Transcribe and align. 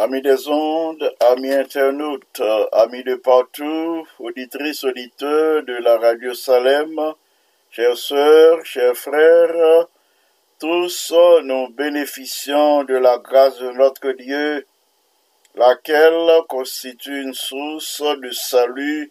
Amis 0.00 0.22
des 0.22 0.46
ondes, 0.46 1.12
amis 1.18 1.52
internautes, 1.52 2.40
amis 2.70 3.02
de 3.02 3.16
partout, 3.16 4.06
auditrices, 4.20 4.84
auditeurs 4.84 5.64
de 5.64 5.72
la 5.72 5.98
radio 5.98 6.34
Salem, 6.34 7.14
chères 7.72 7.96
sœurs, 7.96 8.64
chers 8.64 8.94
frères, 8.94 9.88
tous 10.60 11.12
nous 11.42 11.70
bénéficions 11.70 12.84
de 12.84 12.94
la 12.94 13.18
grâce 13.18 13.58
de 13.58 13.72
notre 13.72 14.12
Dieu, 14.12 14.64
laquelle 15.56 16.42
constitue 16.48 17.20
une 17.22 17.34
source 17.34 18.00
de 18.22 18.30
salut, 18.30 19.10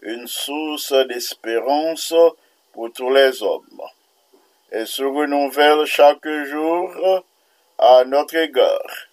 une 0.00 0.26
source 0.26 0.94
d'espérance 1.08 2.14
pour 2.72 2.90
tous 2.90 3.12
les 3.12 3.42
hommes. 3.42 3.82
Elle 4.70 4.86
se 4.86 5.02
renouvelle 5.02 5.84
chaque 5.84 6.26
jour 6.26 7.22
à 7.76 8.04
notre 8.06 8.36
égard. 8.36 9.05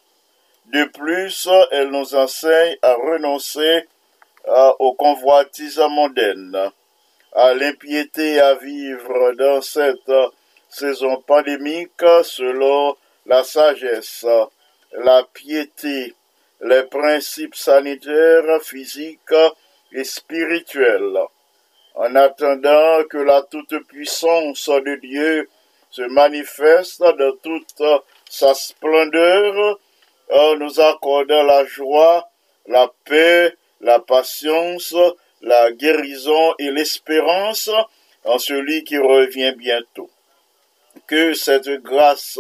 De 0.66 0.86
plus, 0.86 1.48
elle 1.72 1.90
nous 1.90 2.16
enseigne 2.16 2.78
à 2.82 2.94
renoncer 2.94 3.86
aux 4.80 4.94
convoitises 4.94 5.78
mondaines, 5.90 6.72
à 7.34 7.54
l'impiété 7.54 8.40
à 8.40 8.56
vivre 8.56 9.34
dans 9.34 9.62
cette 9.62 10.12
saison 10.70 11.22
pandémique 11.22 11.92
selon 12.24 12.96
la 13.26 13.44
sagesse, 13.44 14.26
la 14.92 15.24
piété, 15.34 16.14
les 16.62 16.84
principes 16.84 17.56
sanitaires, 17.56 18.62
physiques 18.62 19.20
et 19.92 20.04
spirituels. 20.04 21.20
En 21.96 22.16
attendant 22.16 23.04
que 23.10 23.18
la 23.18 23.44
toute-puissance 23.44 24.68
de 24.70 24.96
Dieu 24.96 25.50
se 25.92 26.02
manifeste 26.02 27.02
dans 27.02 27.36
toute 27.44 27.84
sa 28.30 28.54
splendeur, 28.56 29.54
en 29.62 29.78
nous 30.32 30.80
accordant 30.80 31.44
la 31.44 31.66
joie, 31.66 32.30
la 32.68 32.92
paix, 33.06 33.56
la 33.82 34.00
patience, 34.00 34.96
la 35.42 35.72
guérison 35.72 36.54
et 36.60 36.72
l'espérance 36.72 37.70
en 38.24 38.40
celui 38.40 38.84
qui 38.84 38.98
revient 38.98 39.54
bientôt. 39.58 40.10
Que 41.08 41.34
cette 41.34 41.70
grâce 41.82 42.40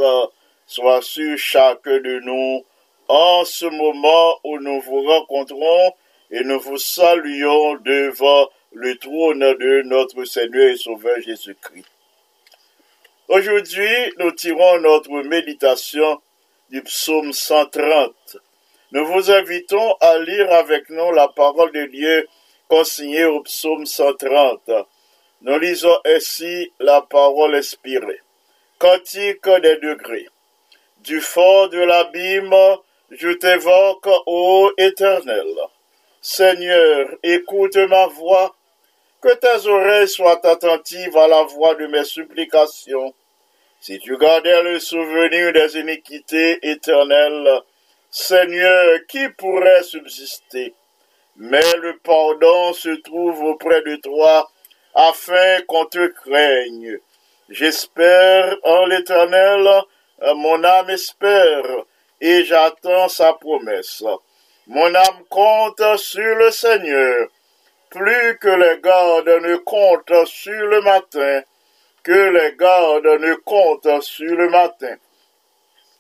soit 0.66 1.01
sur 1.01 1.38
chacun 1.38 1.99
de 1.99 2.19
nous 2.19 2.66
en 3.07 3.44
ce 3.44 3.66
moment 3.66 4.39
où 4.44 4.59
nous 4.59 4.79
vous 4.81 5.03
rencontrons 5.03 5.94
et 6.31 6.44
nous 6.44 6.59
vous 6.59 6.77
saluons 6.77 7.75
devant 7.75 8.50
le 8.71 8.95
trône 8.97 9.39
de 9.39 9.81
notre 9.83 10.23
Seigneur 10.25 10.69
et 10.69 10.77
Sauveur 10.77 11.19
Jésus-Christ. 11.21 11.85
Aujourd'hui, 13.27 14.13
nous 14.19 14.31
tirons 14.31 14.79
notre 14.79 15.11
méditation 15.23 16.21
du 16.73 16.81
psaume 16.81 17.34
130. 17.34 18.38
Nous 18.94 19.06
vous 19.06 19.29
invitons 19.29 19.94
à 20.01 20.17
lire 20.17 20.51
avec 20.53 20.89
nous 20.89 21.11
la 21.11 21.28
parole 21.28 21.72
de 21.72 21.85
Dieu 21.85 22.28
consignée 22.67 23.25
au 23.25 23.42
psaume 23.42 23.86
130. 23.86 24.71
Nous 25.42 25.59
lisons 25.59 25.95
ainsi 26.03 26.74
la 26.80 27.03
parole 27.03 27.53
inspirée. 27.53 28.21
Cantique 28.80 29.47
des 29.62 29.77
degrés. 29.77 30.27
Du 31.01 31.21
fond 31.21 31.68
de 31.68 31.77
l'abîme, 31.77 32.56
je 33.12 33.30
t'évoque, 33.30 34.07
ô 34.25 34.71
Éternel. 34.80 35.53
Seigneur, 36.21 37.07
écoute 37.21 37.75
ma 37.75 38.07
voix, 38.07 38.56
que 39.21 39.31
tes 39.36 39.68
oreilles 39.68 40.09
soient 40.09 40.44
attentives 40.44 41.18
à 41.18 41.27
la 41.27 41.44
voix 41.44 41.75
de 41.75 41.86
mes 41.86 42.03
supplications 42.03 43.13
si 43.85 44.00
tu 44.00 44.18
gardais 44.18 44.63
le 44.63 44.80
souvenir 44.80 45.51
des 45.51 45.77
iniquités 45.77 46.57
éternelles, 46.62 47.50
Seigneur, 48.09 49.00
qui 49.09 49.27
pourrait 49.38 49.83
subsister? 49.83 50.74
Mais 51.35 51.75
le 51.81 51.97
pardon 51.97 52.71
se 52.71 52.95
trouve 53.01 53.44
auprès 53.44 53.81
de 53.81 53.97
toi, 53.97 54.50
afin 54.95 55.59
qu'on 55.68 55.83
te 55.83 56.07
craigne. 56.07 56.97
J'espère 57.50 58.56
en 58.63 58.85
l'Éternel, 58.85 59.68
mon 60.33 60.63
âme 60.63 60.89
espère, 60.89 61.65
et 62.21 62.45
j'attends 62.45 63.09
sa 63.09 63.33
promesse. 63.33 64.01
Mon 64.68 64.95
âme 64.95 65.25
compte 65.30 65.97
sur 65.97 66.35
le 66.38 66.51
Seigneur, 66.51 67.27
plus 67.89 68.38
que 68.39 68.47
les 68.47 68.80
gardes 68.80 69.41
ne 69.44 69.57
comptent 69.57 70.25
sur 70.25 70.68
le 70.68 70.80
matin 70.80 71.41
que 72.03 72.11
les 72.11 72.55
gardes 72.57 73.21
ne 73.21 73.33
comptent 73.35 74.01
sur 74.01 74.35
le 74.35 74.50
matin. 74.50 74.95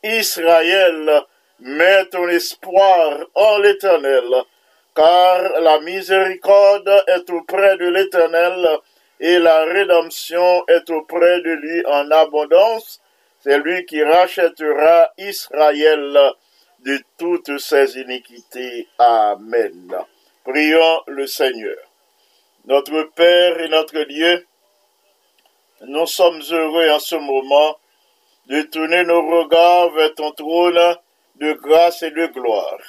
Israël, 0.03 1.23
met 1.59 2.05
ton 2.07 2.27
espoir 2.27 3.19
en 3.35 3.57
l'Éternel, 3.59 4.43
car 4.95 5.61
la 5.61 5.79
miséricorde 5.79 7.03
est 7.07 7.29
auprès 7.29 7.77
de 7.77 7.87
l'Éternel 7.87 8.67
et 9.19 9.39
la 9.39 9.63
rédemption 9.63 10.65
est 10.67 10.89
auprès 10.89 11.41
de 11.41 11.51
lui 11.51 11.85
en 11.85 12.11
abondance. 12.11 13.01
C'est 13.39 13.57
lui 13.59 13.85
qui 13.85 14.03
rachètera 14.03 15.09
Israël 15.17 16.33
de 16.79 16.99
toutes 17.17 17.57
ses 17.59 17.97
iniquités. 17.97 18.87
Amen. 18.99 19.95
Prions 20.43 21.01
le 21.07 21.27
Seigneur. 21.27 21.77
Notre 22.65 23.03
Père 23.15 23.59
et 23.61 23.69
notre 23.69 24.03
Dieu, 24.03 24.45
nous 25.85 26.05
sommes 26.05 26.41
heureux 26.49 26.89
en 26.91 26.99
ce 26.99 27.15
moment 27.15 27.77
de 28.47 28.61
tourner 28.63 29.03
nos 29.03 29.21
regards 29.21 29.91
vers 29.91 30.13
ton 30.15 30.31
trône 30.31 30.95
de 31.35 31.53
grâce 31.53 32.03
et 32.03 32.11
de 32.11 32.27
gloire. 32.27 32.79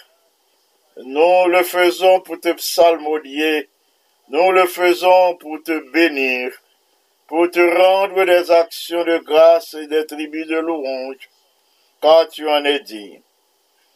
Nous 0.99 1.49
le 1.49 1.63
faisons 1.65 2.21
pour 2.21 2.39
te 2.41 2.53
psalmodier, 2.53 3.69
nous 4.29 4.53
le 4.53 4.67
faisons 4.67 5.37
pour 5.37 5.61
te 5.65 5.91
bénir, 5.91 6.53
pour 7.27 7.51
te 7.51 7.61
rendre 7.61 8.25
des 8.25 8.51
actions 8.51 9.05
de 9.05 9.19
grâce 9.19 9.75
et 9.75 9.89
des 9.89 10.07
tribus 10.07 10.47
de 10.47 10.59
louange, 10.59 11.29
car 12.01 12.29
tu 12.29 12.49
en 12.49 12.65
es 12.65 12.81
dit. 12.81 13.19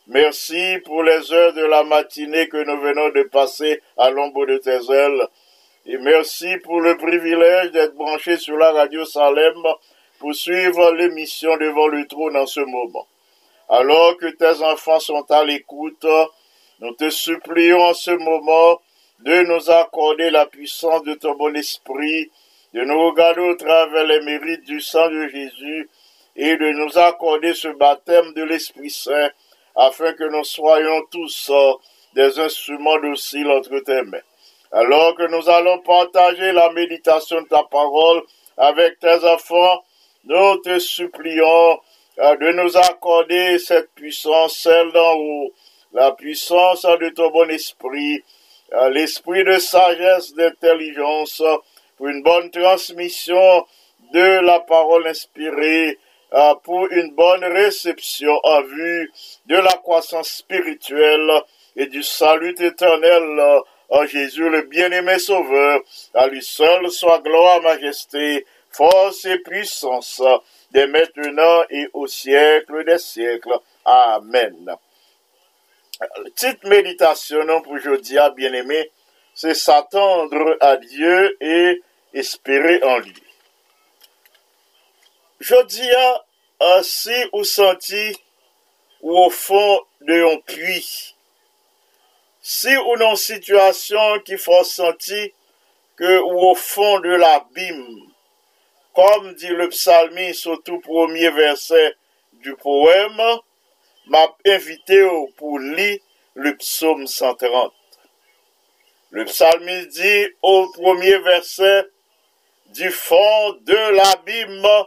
Merci 0.09 0.79
pour 0.85 1.05
les 1.05 1.33
heures 1.33 1.53
de 1.53 1.65
la 1.65 1.85
matinée 1.85 2.49
que 2.49 2.65
nous 2.65 2.81
venons 2.81 3.11
de 3.11 3.23
passer 3.25 3.81
à 3.97 4.11
l'ombre 4.11 4.47
de 4.47 4.57
tes 4.57 4.93
ailes 4.93 5.29
et 5.91 5.97
merci 5.97 6.59
pour 6.59 6.83
le 6.83 6.99
privilège 6.99 7.71
d'être 7.71 7.95
branché 7.95 8.37
sur 8.37 8.59
la 8.59 8.73
radio 8.73 9.07
Salem 9.07 9.57
pour 10.19 10.35
suivre 10.35 10.93
l'émission 10.93 11.57
devant 11.57 11.87
le 11.89 12.07
trône 12.07 12.37
en 12.37 12.45
ce 12.45 12.61
moment. 12.61 13.07
Alors 13.71 14.19
que 14.19 14.27
tes 14.27 14.63
enfants 14.63 15.01
sont 15.01 15.25
à 15.31 15.45
l'écoute, 15.45 16.05
nous 16.81 16.93
te 16.93 17.09
supplions 17.09 17.81
en 17.81 17.95
ce 17.95 18.11
moment 18.11 18.83
de 19.21 19.43
nous 19.45 19.71
accorder 19.71 20.29
la 20.29 20.45
puissance 20.45 21.05
de 21.05 21.15
ton 21.15 21.35
bon 21.37 21.57
esprit, 21.57 22.31
de 22.75 22.83
nous 22.83 23.09
regarder 23.09 23.41
au 23.41 23.55
travers 23.55 24.05
les 24.05 24.21
mérites 24.21 24.65
du 24.65 24.83
sang 24.83 25.09
de 25.09 25.27
Jésus 25.29 25.89
et 26.37 26.55
de 26.59 26.71
nous 26.71 26.99
accorder 26.99 27.55
ce 27.55 27.69
baptême 27.69 28.35
de 28.35 28.43
l'Esprit 28.43 28.91
Saint 28.91 29.31
afin 29.75 30.13
que 30.13 30.25
nous 30.25 30.45
soyons 30.45 31.03
tous 31.11 31.51
des 32.13 32.39
instruments 32.39 33.01
dociles 33.01 33.51
entre 33.51 33.79
tes 33.79 34.03
mains. 34.03 34.19
Alors 34.71 35.15
que 35.15 35.27
nous 35.29 35.49
allons 35.49 35.79
partager 35.79 36.53
la 36.53 36.71
méditation 36.73 37.41
de 37.41 37.49
ta 37.49 37.63
parole 37.65 38.23
avec 38.59 38.99
tes 38.99 39.25
enfants, 39.25 39.83
nous 40.25 40.57
te 40.59 40.79
supplions 40.79 41.81
euh, 42.19 42.37
de 42.37 42.53
nous 42.53 42.77
accorder 42.77 43.59
cette 43.59 43.91
puissance, 43.95 44.59
celle 44.59 44.93
d'en 44.93 45.15
haut, 45.15 45.53
la 45.95 46.13
puissance 46.13 46.83
de 46.83 47.09
ton 47.11 47.31
bon 47.31 47.49
esprit, 47.49 48.23
euh, 48.75 48.91
l'esprit 48.91 49.43
de 49.45 49.59
sagesse, 49.59 50.35
d'intelligence, 50.35 51.43
pour 51.97 52.09
une 52.09 52.23
bonne 52.23 52.51
transmission 52.51 53.65
de 54.13 54.41
la 54.45 54.61
parole 54.61 55.07
inspirée, 55.07 55.99
euh, 56.35 56.55
pour 56.57 56.89
une 56.91 57.15
bonne 57.15 57.45
réception 57.45 58.39
en 58.43 58.63
vue 58.63 59.11
de 59.47 59.57
la 59.57 59.73
croissance 59.83 60.29
spirituelle 60.29 61.31
et 61.75 61.87
du 61.87 62.03
salut 62.03 62.55
éternel 62.59 63.63
en 63.89 64.07
Jésus 64.07 64.49
le 64.49 64.63
bien-aimé 64.63 65.19
Sauveur, 65.19 65.81
à 66.15 66.27
lui 66.27 66.43
seul 66.43 66.91
soit 66.91 67.21
gloire, 67.21 67.63
majesté, 67.63 68.47
force 68.71 69.25
et 69.25 69.39
puissance, 69.39 70.23
dès 70.71 70.87
maintenant 70.87 71.65
et 71.71 71.89
au 71.93 72.07
siècle 72.07 72.85
des 72.85 72.99
siècles. 72.99 73.59
Amen. 73.85 74.77
Petite 76.25 76.65
méditation 76.65 77.63
pour 77.63 77.73
aujourd'hui, 77.73 78.19
bien-aimé, 78.37 78.91
c'est 79.35 79.55
s'attendre 79.55 80.57
à 80.61 80.77
Dieu 80.77 81.37
et 81.41 81.83
espérer 82.13 82.83
en 82.83 82.99
lui. 82.99 83.23
Jeudi, 85.41 85.89
ainsi 86.61 87.15
ou 87.33 87.45
senti 87.45 88.17
ou 89.01 89.17
au 89.17 89.31
fond 89.31 89.81
de 90.01 90.35
un 90.35 90.41
puits, 90.41 91.15
si 92.51 92.75
ou 92.79 92.97
non 92.97 93.15
situation 93.15 94.21
qui 94.21 94.39
font 94.39 94.65
sentir 94.65 95.29
que 95.97 96.19
ou 96.21 96.51
au 96.51 96.55
fond 96.55 96.99
de 97.01 97.11
l'abîme, 97.11 98.11
comme 98.95 99.35
dit 99.35 99.49
le 99.49 99.69
psalmiste 99.69 100.47
au 100.47 100.57
tout 100.57 100.81
premier 100.81 101.29
verset 101.29 101.95
du 102.33 102.57
poème, 102.57 103.21
m'a 104.07 104.35
invité 104.47 105.07
pour 105.37 105.59
lire 105.59 105.99
le 106.33 106.57
psaume 106.57 107.07
130. 107.07 107.71
Le 109.11 109.27
psalmiste 109.27 109.89
dit 109.89 110.29
au 110.41 110.71
premier 110.73 111.19
verset, 111.19 111.85
du 112.69 112.91
fond 112.91 113.59
de 113.61 113.95
l'abîme, 113.95 114.87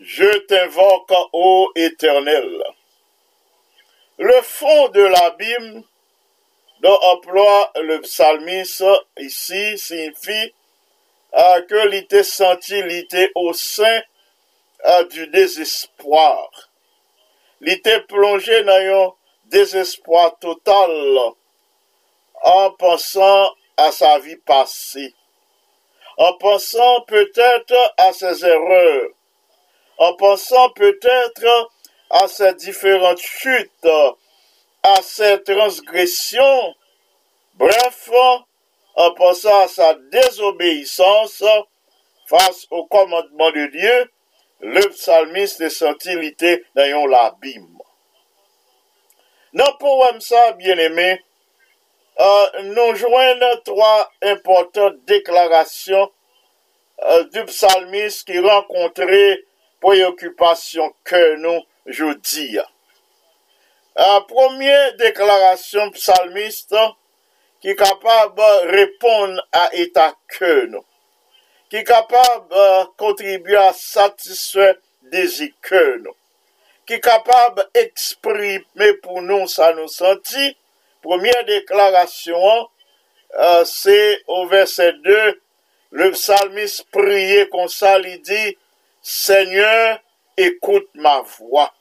je 0.00 0.38
t'invoque, 0.46 1.12
ô 1.34 1.70
Éternel. 1.74 2.62
Le 4.16 4.40
fond 4.40 4.88
de 4.88 5.02
l'abîme 5.02 5.84
dont 6.80 6.98
emploie 7.02 7.72
le 7.76 8.00
psalmiste 8.00 8.84
ici 9.18 9.78
signifie 9.78 10.54
euh, 11.34 11.62
que 11.62 11.88
l'ité 11.88 12.22
senti 12.22 12.82
l'ité 12.82 13.30
au 13.34 13.52
sein 13.52 14.00
euh, 14.86 15.04
du 15.04 15.26
désespoir. 15.28 16.50
L'ité 17.60 18.00
plongé 18.02 18.62
dans 18.64 18.72
un 18.72 19.12
désespoir 19.46 20.38
total 20.38 20.90
en 22.42 22.70
pensant 22.72 23.54
à 23.76 23.90
sa 23.90 24.18
vie 24.20 24.36
passée, 24.36 25.14
en 26.16 26.34
pensant 26.34 27.02
peut-être 27.02 27.94
à 27.96 28.12
ses 28.12 28.44
erreurs, 28.44 29.08
en 29.98 30.14
pensant 30.14 30.70
peut-être 30.70 31.70
à 32.10 32.28
ses 32.28 32.54
différentes 32.54 33.20
chutes, 33.20 33.88
a 34.92 35.00
se 35.04 35.36
transgresyon, 35.46 36.74
bref, 37.60 38.04
an 38.98 39.14
pensan 39.18 39.64
a 39.64 39.68
sa 39.70 39.94
désobéissance 40.12 41.44
fase 42.28 42.66
au 42.70 42.84
komandman 42.86 43.52
de 43.52 43.66
Dieu, 43.72 43.98
le 44.60 44.82
psalmiste 44.90 45.68
sentilite 45.70 46.58
nan 46.76 46.90
yon 46.90 47.10
labim. 47.12 47.66
Nan 49.56 49.76
pou 49.80 50.02
wèm 50.02 50.18
sa, 50.24 50.50
bien 50.58 50.80
emè, 50.82 51.08
euh, 52.20 52.62
nou 52.74 52.96
jwen 52.98 53.38
nan 53.40 53.60
3 53.66 53.90
important 54.34 54.98
deklarasyon 55.08 56.08
euh, 56.08 57.22
du 57.32 57.44
psalmiste 57.48 58.28
ki 58.28 58.42
renkontre 58.44 59.22
preokupasyon 59.84 60.92
ke 61.06 61.22
nou 61.40 61.62
joudiya. 61.86 62.66
La 63.98 64.20
première 64.20 64.94
déclaration 64.94 65.90
psalmiste 65.90 66.76
qui 67.60 67.70
est 67.70 67.74
capable 67.74 68.36
de 68.36 68.70
répondre 68.70 69.44
à 69.50 69.70
l'état 69.72 70.14
que 70.28 70.66
nous, 70.66 70.84
qui 71.68 71.78
est 71.78 71.84
capable 71.84 72.48
de 72.48 72.84
contribuer 72.96 73.56
à 73.56 73.72
satisfaire 73.72 74.76
des 75.02 75.52
que 75.60 75.98
nous, 75.98 76.14
qui 76.86 76.92
est 76.92 77.00
capable 77.00 77.68
d'exprimer 77.74 78.92
pour 79.02 79.20
nous 79.20 79.48
ça 79.48 79.72
nous 79.72 79.88
sentit. 79.88 80.56
Première 81.02 81.44
déclaration, 81.46 82.68
euh, 83.36 83.64
c'est 83.64 84.22
au 84.28 84.46
verset 84.46 84.92
2, 84.92 85.42
le 85.90 86.12
psalmiste 86.12 86.88
priait 86.92 87.48
comme 87.48 87.66
ça, 87.66 87.98
il 87.98 88.22
dit, 88.22 88.56
Seigneur, 89.02 89.98
écoute 90.36 90.88
ma 90.94 91.22
voix. 91.22 91.74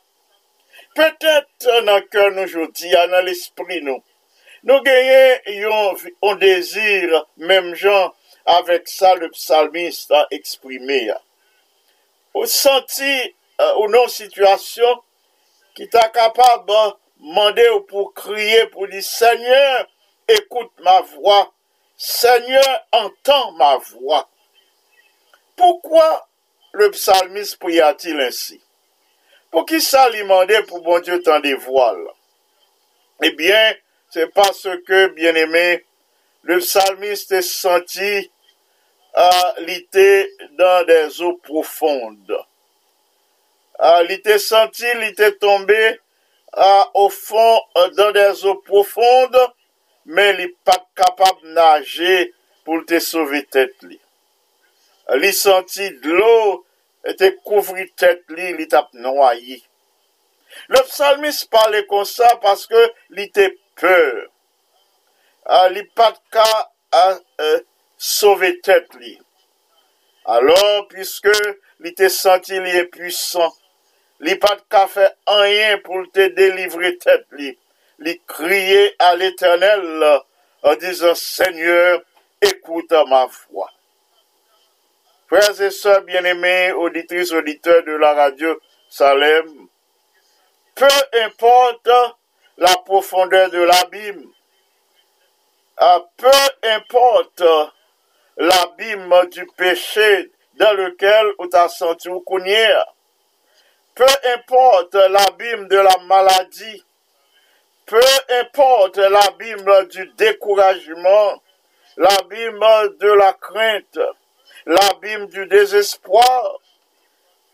Peut-être 0.96 1.84
dans 1.86 1.96
le 1.96 2.02
cœur 2.02 2.32
nous 2.32 2.44
aujourd'hui, 2.44 2.92
dans 2.92 3.26
l'esprit 3.26 3.82
nous, 3.82 4.04
nous 4.64 4.82
gagnons 4.82 5.96
un 6.24 6.36
désir, 6.36 7.26
même 7.38 7.76
gens, 7.76 8.14
avec 8.46 8.88
ça 8.88 9.16
le 9.16 9.30
psalmiste 9.30 10.12
a 10.12 10.26
exprimé. 10.32 11.12
Au 12.34 12.46
senti, 12.46 13.36
euh, 13.62 13.76
ou 13.78 13.90
non 13.90 14.08
situation, 14.08 15.04
qui 15.76 15.88
t'a 15.90 16.10
capable 16.10 16.68
de 16.68 16.94
demander 17.20 17.70
pour 17.88 18.14
crier, 18.14 18.68
pour 18.68 18.88
dire 18.88 19.04
Seigneur, 19.04 19.88
écoute 20.28 20.72
ma 20.80 21.02
voix. 21.02 21.54
Seigneur, 21.96 22.88
entends 22.92 23.52
ma 23.54 23.78
voix. 23.78 24.30
Pourquoi 25.56 26.28
le 26.74 26.92
psalmiste 26.92 27.58
pria-t-il 27.58 28.30
Pour 29.58 29.66
qui 29.66 29.82
ça 29.82 30.08
lui 30.12 30.22
pour 30.68 30.82
bon 30.82 31.00
Dieu 31.00 31.20
tant 31.24 31.40
des 31.40 31.56
voiles? 31.56 32.06
Eh 33.24 33.32
bien, 33.32 33.74
c'est 34.12 34.32
parce 34.32 34.68
que, 34.86 35.08
bien 35.08 35.34
aimé, 35.34 35.84
le 36.44 36.60
psalmiste 36.60 37.42
senti 37.42 38.32
à 39.16 39.56
l'été 39.62 40.32
dans 40.60 40.86
des 40.86 41.24
eaux 41.24 41.38
profondes. 41.38 42.38
À 43.80 44.04
l'été 44.04 44.38
senti, 44.38 44.86
il 44.94 45.02
était 45.06 45.34
tombé 45.34 46.02
à, 46.54 46.92
au 46.94 47.10
fond 47.10 47.60
dans 47.96 48.12
des 48.12 48.46
eaux 48.46 48.62
profondes, 48.62 49.40
mais 50.06 50.34
il 50.34 50.38
n'est 50.38 50.56
pas 50.64 50.86
capable 50.96 51.42
de 51.42 51.54
nager 51.54 52.32
pour 52.64 52.86
te 52.86 53.00
sauver 53.00 53.44
tête. 53.48 53.74
Il 55.16 55.34
senti 55.34 55.90
de 55.90 56.12
était 57.08 57.36
couvri 57.44 57.90
tête 57.96 58.24
li, 58.30 58.54
li 58.58 58.68
tap 58.68 58.90
noyé. 58.94 59.64
Le 60.70 60.80
psalmiste 60.84 61.50
parlait 61.50 61.86
comme 61.86 62.06
ça 62.06 62.28
parce 62.42 62.68
que 62.68 62.92
il 63.12 63.20
était 63.20 63.58
peur. 63.76 64.28
Ah, 65.46 65.70
il 65.72 65.88
pas 65.90 66.12
de 66.12 66.18
cas 66.32 66.72
à 66.92 67.18
euh, 67.42 67.62
sauver 67.98 68.60
tête 68.60 68.94
li. 68.96 69.20
Alors, 70.26 70.88
était 71.86 72.10
senti 72.10 72.56
il 72.56 72.66
est 72.68 72.86
puissant, 72.86 73.54
il 74.20 74.38
pas 74.40 74.56
de 74.56 74.62
cas 74.70 74.88
fait 74.88 75.16
rien 75.26 75.78
pour 75.78 76.04
te 76.12 76.28
délivrer 76.28 76.98
tête 76.98 77.28
li. 77.32 77.58
Il 78.00 78.20
criait 78.28 78.94
à 79.00 79.16
l'éternel 79.16 80.22
en 80.64 80.76
disant, 80.76 81.16
Seigneur, 81.16 82.02
écoute 82.42 82.92
ma 83.08 83.26
voix. 83.26 83.72
Frères 85.28 85.62
et 85.62 85.72
sœurs 85.72 86.04
bien-aimés, 86.04 86.72
auditrices, 86.72 87.34
auditeurs 87.34 87.84
de 87.84 87.92
la 87.92 88.14
radio 88.14 88.58
Salem, 88.90 89.68
peu 90.74 90.88
importe 91.26 91.90
la 92.58 92.74
profondeur 92.86 93.50
de 93.50 93.62
l'abîme, 93.62 94.24
peu 96.16 96.32
importe 96.64 97.44
l'abîme 98.38 99.14
du 99.30 99.46
péché 99.58 100.32
dans 100.54 100.74
lequel 100.74 101.34
tu 101.40 101.58
as 101.58 101.68
senti 101.68 102.08
ou 102.08 102.24
peu 103.96 104.06
importe 104.34 104.94
l'abîme 104.94 105.68
de 105.68 105.78
la 105.78 105.98
maladie, 106.06 106.86
peu 107.86 108.00
importe 108.40 108.96
l'abîme 108.96 109.88
du 109.90 110.08
découragement, 110.18 111.44
l'abîme 111.98 112.96
de 113.00 113.12
la 113.12 113.34
crainte, 113.34 114.00
l'abîme 114.68 115.28
du 115.28 115.48
désespoir, 115.48 116.60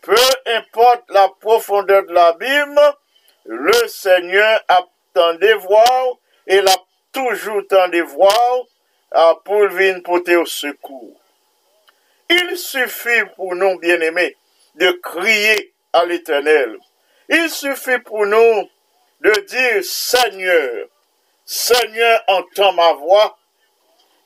peu 0.02 0.14
importe 0.46 1.04
la 1.10 1.28
profondeur 1.40 2.04
de 2.04 2.12
l'abîme, 2.12 2.80
le 3.44 3.88
Seigneur 3.88 4.60
attendait 4.68 5.54
voir 5.54 6.16
et 6.46 6.60
l'a 6.60 6.76
toujours 7.12 7.62
tendu 7.68 8.02
voir 8.02 8.64
pour 9.44 9.68
venir 9.68 10.02
porter 10.02 10.36
au 10.36 10.44
secours. 10.44 11.16
Il 12.28 12.58
suffit 12.58 13.24
pour 13.36 13.54
nous, 13.54 13.78
bien-aimés, 13.78 14.36
de 14.74 14.90
crier 15.02 15.72
à 15.92 16.04
l'Éternel. 16.04 16.76
Il 17.28 17.48
suffit 17.48 17.98
pour 18.00 18.26
nous 18.26 18.68
de 19.20 19.30
dire 19.46 19.84
Seigneur, 19.84 20.88
Seigneur, 21.44 22.24
entends 22.26 22.72
ma 22.72 22.92
voix. 22.94 23.38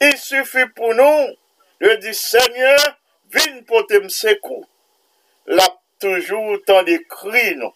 Il 0.01 0.17
suffit 0.17 0.67
pour 0.75 0.95
nous 0.95 1.27
de 1.81 1.95
di 1.97 2.15
Seigneur, 2.15 2.99
vin 3.31 3.55
non. 3.55 3.65
pote 3.65 4.01
msekou. 4.01 4.65
Lap 5.47 5.79
toujou 6.03 6.59
tan 6.67 6.85
de 6.85 6.99
kri 7.09 7.55
nou, 7.57 7.73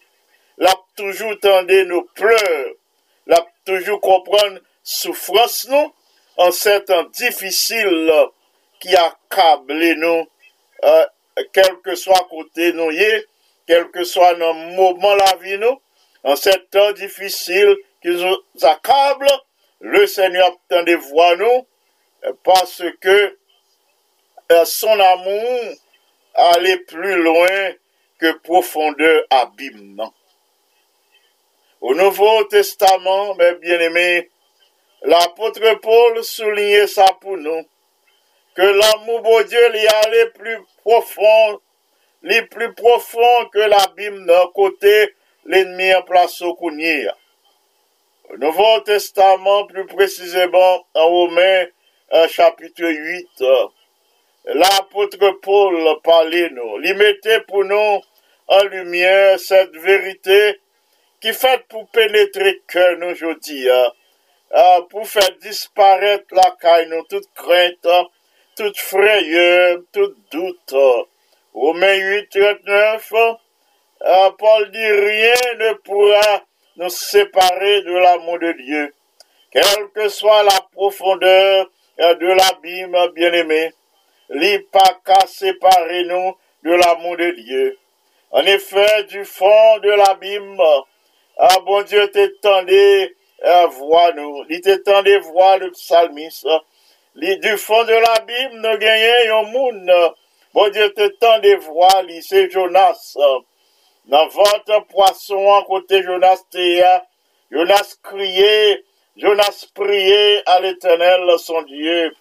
lap 0.61 0.83
toujou 0.97 1.35
tan 1.41 1.67
de 1.69 1.83
nou 1.89 2.05
pleur, 2.17 2.73
lap 3.31 3.49
toujou 3.67 3.99
kompran 4.03 4.59
soufrans 4.83 5.63
nou, 5.71 5.89
an 6.43 6.53
sentan 6.55 7.09
difisil 7.15 8.11
ki 8.83 8.97
akable 8.99 9.93
nou, 10.01 10.25
euh, 10.83 11.05
kelke 11.55 11.95
swa 11.99 12.19
kote 12.29 12.73
nou 12.77 12.93
ye, 12.93 13.23
kelke 13.69 14.05
swa 14.07 14.33
nan 14.37 14.59
mouman 14.75 15.17
la 15.21 15.33
vi 15.41 15.57
nou, 15.61 15.79
an 16.27 16.37
sentan 16.39 16.93
difisil 16.99 17.75
ki 18.03 18.17
nou 18.19 18.37
akable, 18.69 19.31
le 19.83 20.05
Seigneur 20.07 20.53
tan 20.71 20.85
de 20.87 20.95
vwa 21.09 21.33
nou, 21.39 21.63
parce 22.45 22.85
ke 23.03 23.33
son 24.65 24.99
amour 24.99 25.59
allait 26.33 26.79
plus 26.79 27.15
loin 27.15 27.71
que 28.19 28.31
profondeur 28.39 29.23
abîme. 29.29 30.01
Au 31.81 31.93
Nouveau 31.95 32.45
Testament, 32.45 33.35
mes 33.35 33.55
bien-aimés, 33.55 34.29
l'apôtre 35.01 35.79
Paul 35.81 36.23
soulignait 36.23 36.87
ça 36.87 37.05
pour 37.19 37.37
nous, 37.37 37.63
que 38.55 38.61
l'amour 38.61 39.21
de 39.21 39.43
Dieu 39.43 39.65
allait 40.05 40.29
plus 40.29 40.59
profond, 40.77 41.59
les 42.21 42.43
plus 42.43 42.73
profond 42.73 43.49
que 43.51 43.59
l'abîme 43.59 44.25
d'un 44.25 44.47
côté 44.55 45.13
l'ennemi 45.45 45.93
en 45.93 46.03
place 46.03 46.41
au 46.41 46.55
Kounir. 46.55 47.13
Au 48.29 48.37
Nouveau 48.37 48.79
Testament, 48.85 49.65
plus 49.67 49.85
précisément 49.85 50.87
en 50.93 51.07
Romains 51.07 51.65
chapitre 52.29 52.85
8, 52.85 53.43
l'apôtre 54.45 55.39
Paul 55.41 56.01
parlait 56.03 56.49
nous, 56.51 56.81
il 56.83 56.95
mettait 56.95 57.41
pour 57.41 57.63
nous 57.63 58.01
en 58.47 58.63
lumière 58.65 59.39
cette 59.39 59.75
vérité 59.77 60.59
qui 61.21 61.31
fait 61.33 61.63
pour 61.69 61.87
pénétrer 61.89 62.61
que 62.67 62.95
nous 62.95 63.11
aujourd'hui, 63.11 63.67
pour 64.89 65.07
faire 65.07 65.31
disparaître 65.41 66.25
la 66.31 66.55
caille, 66.59 66.89
nous, 66.89 67.03
toute 67.03 67.31
crainte, 67.33 67.87
toute 68.55 68.77
frayeur, 68.77 69.79
tout 69.91 70.13
doute. 70.31 70.75
Romains 71.53 71.95
8, 71.95 72.29
39, 72.29 73.13
Paul 74.37 74.71
dit 74.71 74.91
rien 74.91 75.33
ne 75.59 75.73
pourra 75.75 76.43
nous 76.75 76.89
séparer 76.89 77.81
de 77.83 77.93
l'amour 77.93 78.39
de 78.39 78.51
Dieu, 78.51 78.93
quelle 79.51 79.89
que 79.95 80.09
soit 80.09 80.43
la 80.43 80.59
profondeur 80.73 81.69
de 81.97 82.27
l'abîme 82.27 82.97
bien-aimé. 83.15 83.71
L'il 84.29 84.65
pas 84.65 84.99
qu'à 85.05 85.25
séparer 85.27 86.05
nous 86.05 86.35
de 86.63 86.71
l'amour 86.71 87.17
de 87.17 87.31
Dieu. 87.31 87.77
En 88.31 88.41
effet, 88.41 89.03
du 89.09 89.25
fond 89.25 89.77
de 89.79 89.89
l'abîme, 89.89 90.59
ah 91.37 91.59
bon 91.65 91.83
Dieu 91.83 92.09
t'étendait 92.09 93.15
à 93.43 93.65
voir 93.67 94.15
nous. 94.15 94.43
Il 94.49 94.61
t'étendait 94.61 95.19
voir 95.19 95.57
le 95.59 95.71
psalmiste. 95.71 96.47
Du 97.15 97.57
fond 97.57 97.83
de 97.83 97.93
l'abîme, 97.93 98.61
nous 98.61 98.77
gagnons 98.77 99.39
un 99.39 99.51
monde. 99.51 100.13
Bon 100.53 100.69
Dieu 100.69 100.91
t'étendait 100.93 101.55
voir, 101.55 102.03
c'est 102.21 102.49
Jonas. 102.49 103.17
Dans 104.05 104.27
votre 104.27 104.85
poisson, 104.87 105.53
à 105.53 105.63
côté 105.63 106.01
Jonas 106.01 106.41
Théa, 106.49 107.05
Jonas 107.51 107.97
criait, 108.03 108.83
Jonas 109.15 109.67
priait 109.75 110.41
à 110.45 110.59
l'éternel, 110.59 111.29
son 111.37 111.61
Dieu. 111.63 112.13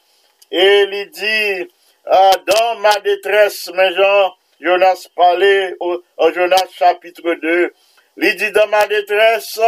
Et 0.51 0.83
il 0.83 1.11
dit, 1.11 1.73
ah, 2.05 2.33
dans 2.47 2.75
ma 2.81 2.99
détresse, 3.01 3.71
mes 3.75 3.95
gens, 3.95 4.35
Jonas 4.61 5.09
parlait 5.15 5.75
au, 5.81 6.03
Jonas 6.35 6.67
chapitre 6.77 7.35
2. 7.35 7.73
Il 8.19 8.37
dit, 8.37 8.51
dans 8.53 8.67
ma 8.67 8.87
détresse, 8.87 9.61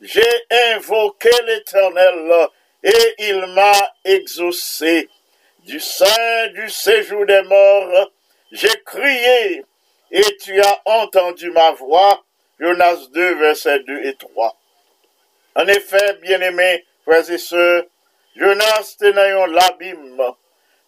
j'ai 0.00 0.46
invoqué 0.72 1.30
l'éternel 1.46 2.48
et 2.82 3.14
il 3.18 3.46
m'a 3.54 3.72
exaucé. 4.04 5.08
Du 5.64 5.80
sein 5.80 6.48
du 6.54 6.68
séjour 6.70 7.26
des 7.26 7.42
morts, 7.42 8.10
j'ai 8.50 8.82
crié 8.84 9.64
et 10.10 10.36
tu 10.42 10.60
as 10.60 10.82
entendu 10.84 11.50
ma 11.50 11.72
voix. 11.72 12.24
Jonas 12.58 13.08
2, 13.12 13.34
versets 13.36 13.80
2 13.80 14.04
et 14.04 14.14
3. 14.16 14.56
En 15.56 15.66
effet, 15.66 16.14
bien-aimés, 16.22 16.84
frères 17.04 17.30
et 17.30 17.38
sœurs, 17.38 17.84
Jonas 18.36 18.96
tenait 18.98 19.46
l'abîme. 19.46 20.22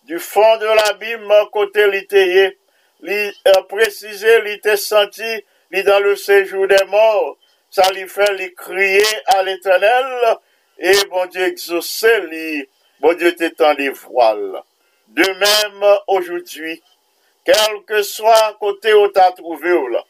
Du 0.05 0.19
fond 0.19 0.57
de 0.57 0.67
l'abîme, 0.67 1.33
côté 1.53 1.89
l'ité, 1.89 2.59
a 3.45 3.63
précisé, 3.63 4.41
l'ité 4.43 4.77
senti, 4.77 5.45
lui 5.71 5.83
dans 5.85 6.01
le 6.01 6.17
séjour 6.17 6.67
des 6.67 6.85
morts. 6.89 7.37
Ça 7.71 7.89
lui 7.93 8.09
fait 8.09 8.33
lui 8.35 8.53
crier 8.55 9.03
à 9.27 9.43
l'éternel, 9.45 10.39
et 10.79 10.93
bon 11.09 11.27
Dieu 11.27 11.47
exaucé 11.47 12.21
lui, 12.23 12.69
bon 13.01 13.17
Dieu 13.17 13.35
t'étend 13.35 13.73
les 13.75 13.91
voiles. 13.91 14.61
De 15.09 15.23
même, 15.23 15.97
aujourd'hui, 16.09 16.83
quel 17.45 17.85
que 17.87 18.03
soit 18.03 18.57
côté 18.59 18.93
où 18.93 19.09
t'as 19.09 19.33
trouvé, 19.33 19.71
là, 19.91 20.05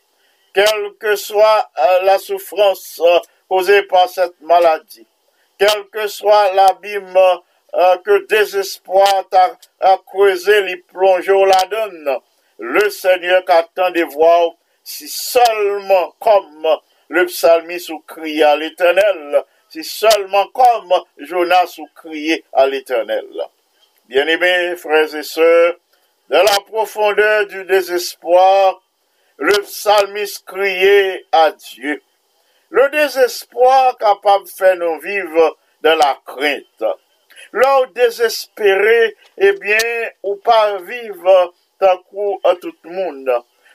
quelle 0.54 0.94
que 0.98 1.16
soit 1.16 1.70
euh, 1.78 2.02
la 2.02 2.18
souffrance 2.18 3.00
euh, 3.04 3.18
causée 3.48 3.82
par 3.82 4.08
cette 4.08 4.40
maladie, 4.40 5.06
quel 5.58 5.86
que 5.92 6.06
soit 6.06 6.52
l'abîme 6.52 7.18
euh, 7.74 7.96
que 7.98 8.26
désespoir 8.26 9.24
t'a 9.30 9.98
creusé, 10.06 10.62
les 10.62 10.76
plongé 10.76 11.32
la 11.32 11.66
donne, 11.66 12.18
le 12.58 12.90
Seigneur 12.90 13.44
qu'attend 13.44 13.90
de 13.90 14.02
voir 14.02 14.50
si 14.84 15.08
seulement 15.08 16.14
comme 16.20 16.68
le 17.08 17.26
psalmiste 17.26 17.90
ou 17.90 18.00
crié 18.00 18.44
à 18.44 18.56
l'éternel, 18.56 19.44
si 19.68 19.84
seulement 19.84 20.46
comme 20.48 20.92
Jonas 21.18 21.76
ou 21.78 21.88
crié 21.94 22.44
à 22.52 22.66
l'éternel. 22.66 23.26
Bien-aimés, 24.08 24.76
frères 24.76 25.14
et 25.14 25.22
sœurs, 25.22 25.76
dans 26.28 26.42
la 26.42 26.60
profondeur 26.66 27.46
du 27.46 27.64
désespoir, 27.64 28.82
le 29.36 29.60
psalmiste 29.62 30.44
criait 30.46 31.24
à 31.32 31.52
Dieu. 31.52 32.02
Le 32.70 32.88
désespoir 32.90 33.96
capable 33.98 34.44
de 34.44 34.50
faire 34.50 34.76
nous 34.76 34.98
vivre 35.00 35.56
dans 35.82 35.96
la 35.96 36.18
crainte. 36.24 36.84
L'heure 37.52 37.86
désespéré, 37.88 39.14
eh 39.36 39.52
bien, 39.52 40.10
ou 40.22 40.36
pas 40.36 40.78
vivre 40.78 41.52
d'un 41.80 41.96
coup 42.08 42.40
à 42.44 42.56
tout 42.56 42.74
le 42.82 42.90
monde. 42.90 43.30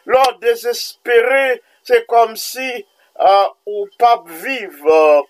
L'heure 0.05 0.37
désespéré, 0.39 1.61
c'est 1.83 2.05
comme 2.07 2.35
si 2.35 2.85
euh, 3.19 3.45
ou 3.65 3.87
pas 3.99 4.23
vivre. 4.25 5.27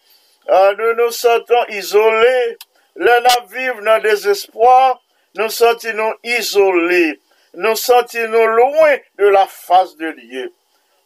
Euh, 0.49 0.75
nous 0.77 1.03
nous 1.03 1.11
sentons 1.11 1.65
isolés. 1.69 2.57
L'un 2.95 3.21
vivre 3.49 3.81
dans 3.83 3.97
le 4.01 4.09
désespoir, 4.09 5.01
nous 5.35 5.49
sentons 5.49 6.15
isolés, 6.23 7.19
nous 7.53 7.75
sentons 7.75 8.27
loin 8.27 8.97
de 9.19 9.27
la 9.27 9.45
face 9.45 9.95
de 9.97 10.11
Dieu. 10.13 10.51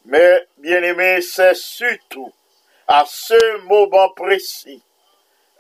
Mais, 0.06 0.48
bien 0.58 0.82
aimé, 0.84 1.22
c'est 1.22 1.54
surtout 1.54 2.32
à 2.88 3.04
ce 3.06 3.58
moment 3.66 4.10
précis 4.10 4.82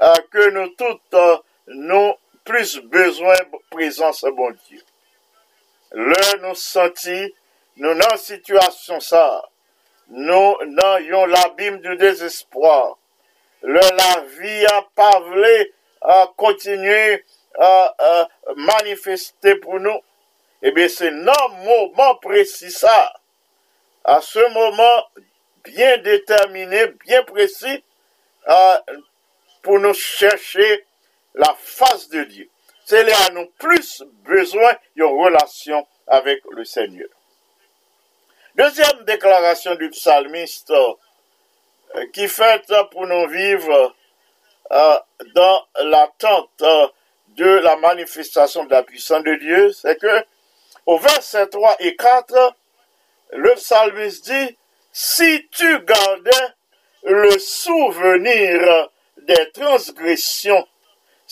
euh, 0.01 0.13
que 0.31 0.49
nous 0.51 0.69
toutes 0.69 1.43
nous 1.73 2.13
plus 2.43 2.79
besoin 2.79 3.33
de 3.33 3.57
présence 3.69 4.23
de 4.23 4.29
bon 4.31 4.51
Dieu. 4.67 4.81
Le 5.91 6.41
nous 6.41 6.55
sentis, 6.55 7.33
nous 7.77 7.93
dans 7.93 8.17
situation 8.17 8.99
ça, 8.99 9.49
nous 10.09 10.57
n'ayons 10.65 11.25
l'abîme 11.25 11.79
du 11.79 11.95
désespoir. 11.97 12.97
Le 13.61 13.79
la 13.79 14.21
vie 14.39 14.65
a 14.65 14.87
pas 14.95 15.19
voulu 15.19 15.73
à 16.01 16.31
continuer 16.35 17.23
à, 17.59 18.27
manifester 18.55 19.55
pour 19.55 19.79
nous, 19.79 19.99
eh 20.61 20.71
bien, 20.71 20.87
c'est 20.87 21.09
un 21.09 21.47
moment 21.63 22.15
précis 22.15 22.71
ça. 22.71 23.13
À 24.03 24.19
ce 24.21 24.39
moment 24.53 25.07
bien 25.63 25.97
déterminé, 25.99 26.87
bien 27.05 27.23
précis, 27.23 27.83
pour 29.61 29.79
nous 29.79 29.93
chercher 29.93 30.85
la 31.35 31.55
face 31.59 32.09
de 32.09 32.23
Dieu. 32.23 32.49
C'est 32.85 33.03
là 33.03 33.29
nous 33.33 33.47
plus 33.57 34.03
besoin 34.23 34.73
d'une 34.95 35.05
relation 35.05 35.87
avec 36.07 36.41
le 36.51 36.65
Seigneur. 36.65 37.07
Deuxième 38.55 39.05
déclaration 39.05 39.75
du 39.75 39.89
psalmiste 39.89 40.71
euh, 40.71 42.05
qui 42.13 42.27
fait 42.27 42.69
pour 42.91 43.07
nous 43.07 43.27
vivre 43.29 43.95
euh, 44.71 44.99
dans 45.33 45.65
l'attente 45.83 46.63
de 47.29 47.45
la 47.45 47.77
manifestation 47.77 48.65
de 48.65 48.71
la 48.71 48.83
puissance 48.83 49.23
de 49.23 49.35
Dieu, 49.35 49.71
c'est 49.71 49.99
que 49.99 50.25
au 50.85 50.97
verset 50.97 51.47
3 51.47 51.77
et 51.79 51.95
4, 51.95 52.55
le 53.33 53.53
psalmiste 53.55 54.25
dit, 54.25 54.57
si 54.91 55.47
tu 55.51 55.79
gardais 55.85 56.53
le 57.03 57.31
souvenir 57.39 58.89
des 59.17 59.51
transgressions, 59.51 60.67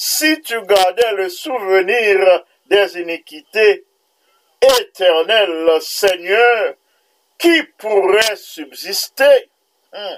si 0.02 0.42
tu 0.44 0.62
gardais 0.62 1.12
le 1.12 1.28
souvenir 1.28 2.46
des 2.68 3.02
iniquités, 3.02 3.84
éternel 4.80 5.82
Seigneur, 5.82 6.76
qui 7.38 7.64
pourrait 7.78 8.38
subsister? 8.38 9.50
Hmm. 9.92 10.16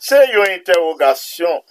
C'est 0.00 0.30
une 0.30 0.50
interrogation. 0.50 1.62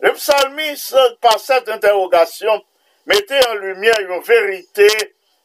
Le 0.00 0.12
psalmiste, 0.12 0.98
par 1.22 1.40
cette 1.40 1.70
interrogation, 1.70 2.62
mettait 3.06 3.46
en 3.48 3.54
lumière 3.54 3.98
une 4.00 4.20
vérité 4.20 4.88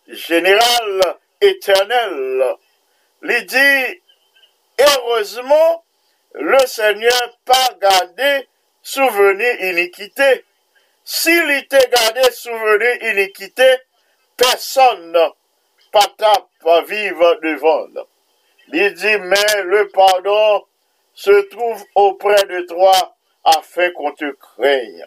générale, 0.10 1.16
éternelle. 1.40 2.58
Il 3.24 3.46
dit, 3.46 4.02
heureusement, 4.78 5.86
le 6.34 6.60
Seigneur 6.68 7.38
pas 7.46 7.70
gardé 7.80 8.50
souvenir 8.84 9.62
iniquité. 9.62 10.44
S'il 11.14 11.52
était 11.52 11.90
gardé 11.90 12.22
souvenir 12.32 13.04
iniquité, 13.04 13.68
personne 14.38 15.18
pas 15.92 16.10
pas 16.64 16.82
vivre 16.84 17.38
devant. 17.44 17.90
Il 18.72 18.94
dit, 18.94 19.18
mais 19.18 19.64
le 19.64 19.90
pardon 19.90 20.66
se 21.14 21.50
trouve 21.50 21.84
auprès 21.96 22.46
de 22.46 22.62
toi 22.62 22.94
afin 23.44 23.92
qu'on 23.92 24.14
te 24.14 24.32
craigne. 24.32 25.06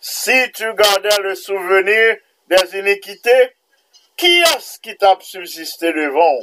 Si 0.00 0.50
tu 0.52 0.72
gardais 0.72 1.22
le 1.22 1.34
souvenir 1.34 2.16
des 2.48 2.78
iniquités, 2.78 3.52
qui 4.16 4.40
est-ce 4.40 4.78
qui 4.80 4.96
t'a 4.96 5.18
subsisté 5.20 5.92
devant? 5.92 6.38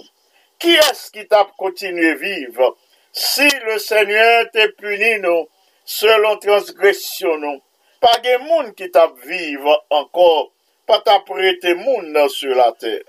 Qui 0.59 0.75
est-ce 0.75 1.09
qui 1.09 1.27
t'a 1.27 1.47
continué 1.57 2.13
vivre? 2.13 2.77
si 3.13 3.49
le 3.65 3.79
Seigneur 3.79 4.45
te 4.51 4.67
puni 4.73 5.19
nous, 5.21 5.47
selon 5.85 6.37
transgression 6.37 7.61
pa 8.03 8.17
gen 8.23 8.43
moun 8.43 8.73
ki 8.75 8.89
tap 8.91 9.15
vive 9.23 9.77
ankor, 9.95 10.49
pa 10.87 10.99
tap 11.07 11.29
rete 11.31 11.71
moun 11.79 12.11
nan 12.11 12.27
sur 12.29 12.51
la 12.59 12.73
ter. 12.75 13.05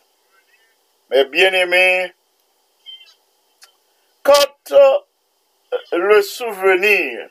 Men 1.11 1.27
bien 1.33 1.57
eme, 1.59 1.83
kant 4.23 4.75
eh, 4.79 4.95
le 5.99 6.21
souvenir 6.23 7.27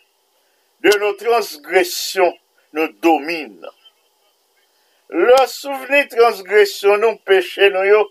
de 0.83 0.91
nou 0.99 1.15
transgresyon 1.23 2.35
nou 2.75 2.91
domine, 3.05 3.71
le 5.13 5.39
souveni 5.47 6.03
transgresyon 6.11 6.99
nou 6.99 7.21
peche 7.23 7.71
nou 7.71 7.87
yo 7.87 8.03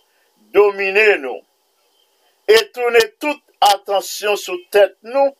domine 0.56 1.18
nou, 1.20 1.44
et 2.48 2.72
tourne 2.72 3.04
tout 3.20 3.40
atensyon 3.68 4.40
sou 4.40 4.56
tèt 4.72 4.96
nou, 5.04 5.36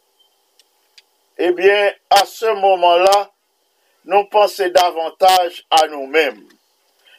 ebyen, 1.40 1.88
eh 1.88 2.18
a 2.20 2.27
se 2.29 2.53
moman 2.61 3.07
la, 3.09 3.20
nous 4.05 4.25
pensons 4.25 4.69
davantage 4.69 5.65
à 5.71 5.87
nous-mêmes. 5.88 6.49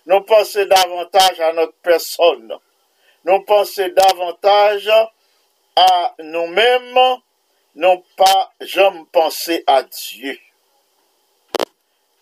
Nous 0.06 0.22
pensons 0.22 0.66
davantage 0.66 1.40
à 1.40 1.54
notre 1.54 1.76
personne. 1.82 2.54
Nous 3.26 3.40
pensons 3.42 3.90
davantage 3.96 4.90
à 5.76 6.14
nous-mêmes, 6.20 7.00
non 7.76 8.04
pas 8.18 8.52
jamais 8.60 9.06
penser 9.12 9.64
à 9.66 9.84
Dieu. 9.84 10.38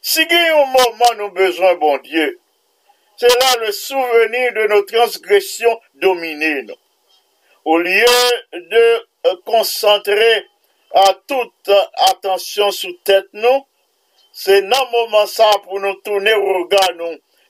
Si 0.01 0.21
il 0.21 0.35
un 0.35 0.65
moment 0.65 1.13
nous 1.17 1.31
besoin 1.31 1.75
bon 1.75 1.97
Dieu, 1.99 2.39
c'est 3.17 3.27
là 3.27 3.65
le 3.65 3.71
souvenir 3.71 4.53
de 4.53 4.67
nos 4.67 4.81
transgressions 4.83 5.79
dominées. 5.95 6.65
Au 7.65 7.77
lieu 7.77 8.05
de 8.53 9.07
euh, 9.27 9.35
concentrer 9.45 10.47
à 10.95 11.13
toute 11.27 11.69
attention 12.09 12.71
sous 12.71 12.93
tête 13.03 13.27
nous, 13.33 13.65
c'est 14.33 14.63
un 14.63 14.91
moment 14.91 15.25
ça 15.25 15.49
pour 15.63 15.79
nous 15.79 15.95
tourner 15.95 16.33
au 16.33 16.63
regard 16.63 16.93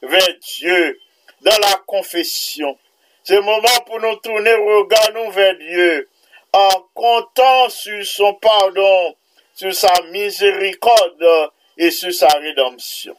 vers 0.02 0.36
Dieu 0.58 1.00
dans 1.42 1.58
la 1.62 1.76
confession. 1.86 2.78
C'est 3.24 3.36
le 3.36 3.42
moment 3.42 3.68
pour 3.86 4.00
nous 4.00 4.16
tourner 4.18 4.54
au 4.54 4.80
regard 4.80 5.32
vers 5.32 5.58
Dieu 5.58 6.10
en 6.54 6.70
comptant 6.94 7.70
sur 7.70 8.06
son 8.06 8.34
pardon, 8.36 9.16
sur 9.54 9.74
sa 9.74 9.94
miséricorde 10.12 11.52
et 11.78 11.92
sur 11.92 12.14
sa 12.14 12.28
rédemption. 12.28 13.16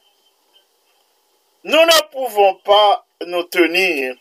Nous 1.64 1.72
ne 1.72 2.11
pouvons 2.11 2.55
pas 2.57 3.07
nous 3.27 3.44
tenir 3.44 4.16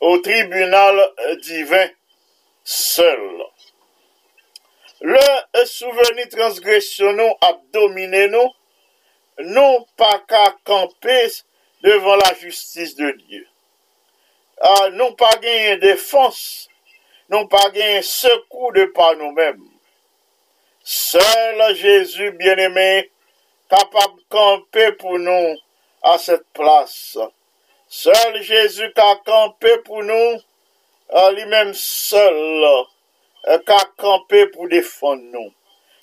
au 0.00 0.18
tribunal 0.18 1.10
divin 1.42 1.88
seul. 2.64 3.44
Le 5.00 5.64
souveni 5.64 6.26
transgresyon 6.28 7.14
nou 7.16 7.36
ap 7.46 7.62
domine 7.72 8.26
nou, 8.28 8.50
nou 9.48 9.78
pa 9.96 10.10
ka 10.28 10.42
kampes 10.68 11.38
devan 11.80 12.20
la 12.20 12.34
justis 12.36 12.92
de 12.98 13.08
Diyo. 13.16 13.46
Uh, 14.60 14.68
ah, 14.68 14.84
nou 14.92 15.16
pa 15.16 15.30
genye 15.40 15.78
defans, 15.80 16.68
nou 17.32 17.48
pa 17.48 17.62
genye 17.72 18.02
sekou 18.04 18.74
de 18.76 18.84
pa 18.92 19.14
nou 19.16 19.32
mem. 19.32 19.62
Sel 20.84 21.64
Jésus 21.80 22.36
bien-aimé, 22.36 23.08
kapab 23.72 24.20
kampe 24.28 24.90
pou 25.00 25.16
nou 25.16 25.56
a 26.12 26.18
set 26.20 26.44
plas. 26.52 26.92
Sel 27.88 28.42
Jésus 28.44 28.92
ka 28.92 29.14
kampe 29.24 29.78
pou 29.88 30.04
nou, 30.04 30.36
uh, 30.36 31.20
ah, 31.24 31.30
li 31.32 31.48
mem 31.48 31.72
sel. 31.72 32.84
A 33.46 33.84
campé 33.96 34.46
pour 34.46 34.68
défendre 34.68 35.22
nous. 35.22 35.52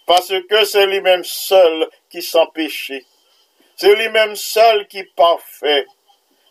Parce 0.05 0.33
que 0.49 0.63
c'est 0.65 0.85
lui-même 0.85 1.23
seul 1.23 1.89
qui 2.09 2.21
s'empêchait. 2.21 3.05
C'est 3.75 3.95
lui-même 3.95 4.35
seul 4.35 4.87
qui 4.87 5.03
parfait. 5.03 5.85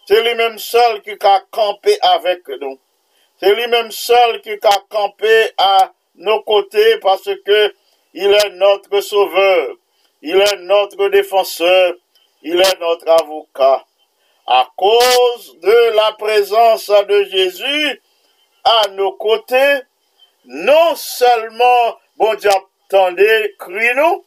C'est 0.07 0.22
lui-même 0.22 0.59
seul 0.59 1.03
qui 1.03 1.16
a 1.20 1.42
campé 1.51 1.96
avec 2.03 2.46
nous. 2.61 2.79
C'est 3.40 3.55
lui-même 3.55 3.90
seul 3.90 4.40
qui 4.42 4.53
a 4.53 4.79
campé 4.88 5.51
à 5.59 5.92
nos 6.14 6.42
côtés 6.42 6.99
parce 6.99 7.29
que 7.44 7.75
il 8.14 8.33
est 8.33 8.51
notre 8.51 9.01
sauveur. 9.01 9.77
Il 10.22 10.37
est 10.37 10.57
notre 10.61 11.09
défenseur. 11.09 11.94
Il 12.42 12.61
est 12.61 12.81
notre 12.81 13.09
avocat. 13.11 13.85
À 14.46 14.68
cause 14.77 15.59
de 15.61 15.96
la 15.96 16.12
présence 16.12 16.88
de 16.88 17.25
Jésus 17.25 18.03
à 18.64 18.88
nos 18.90 19.12
côtés, 19.12 19.81
non 20.46 20.94
selman 20.96 21.96
bon 22.16 22.37
di 22.40 22.48
ap 22.50 22.66
tende 22.90 23.30
kri 23.61 23.92
nou, 23.98 24.22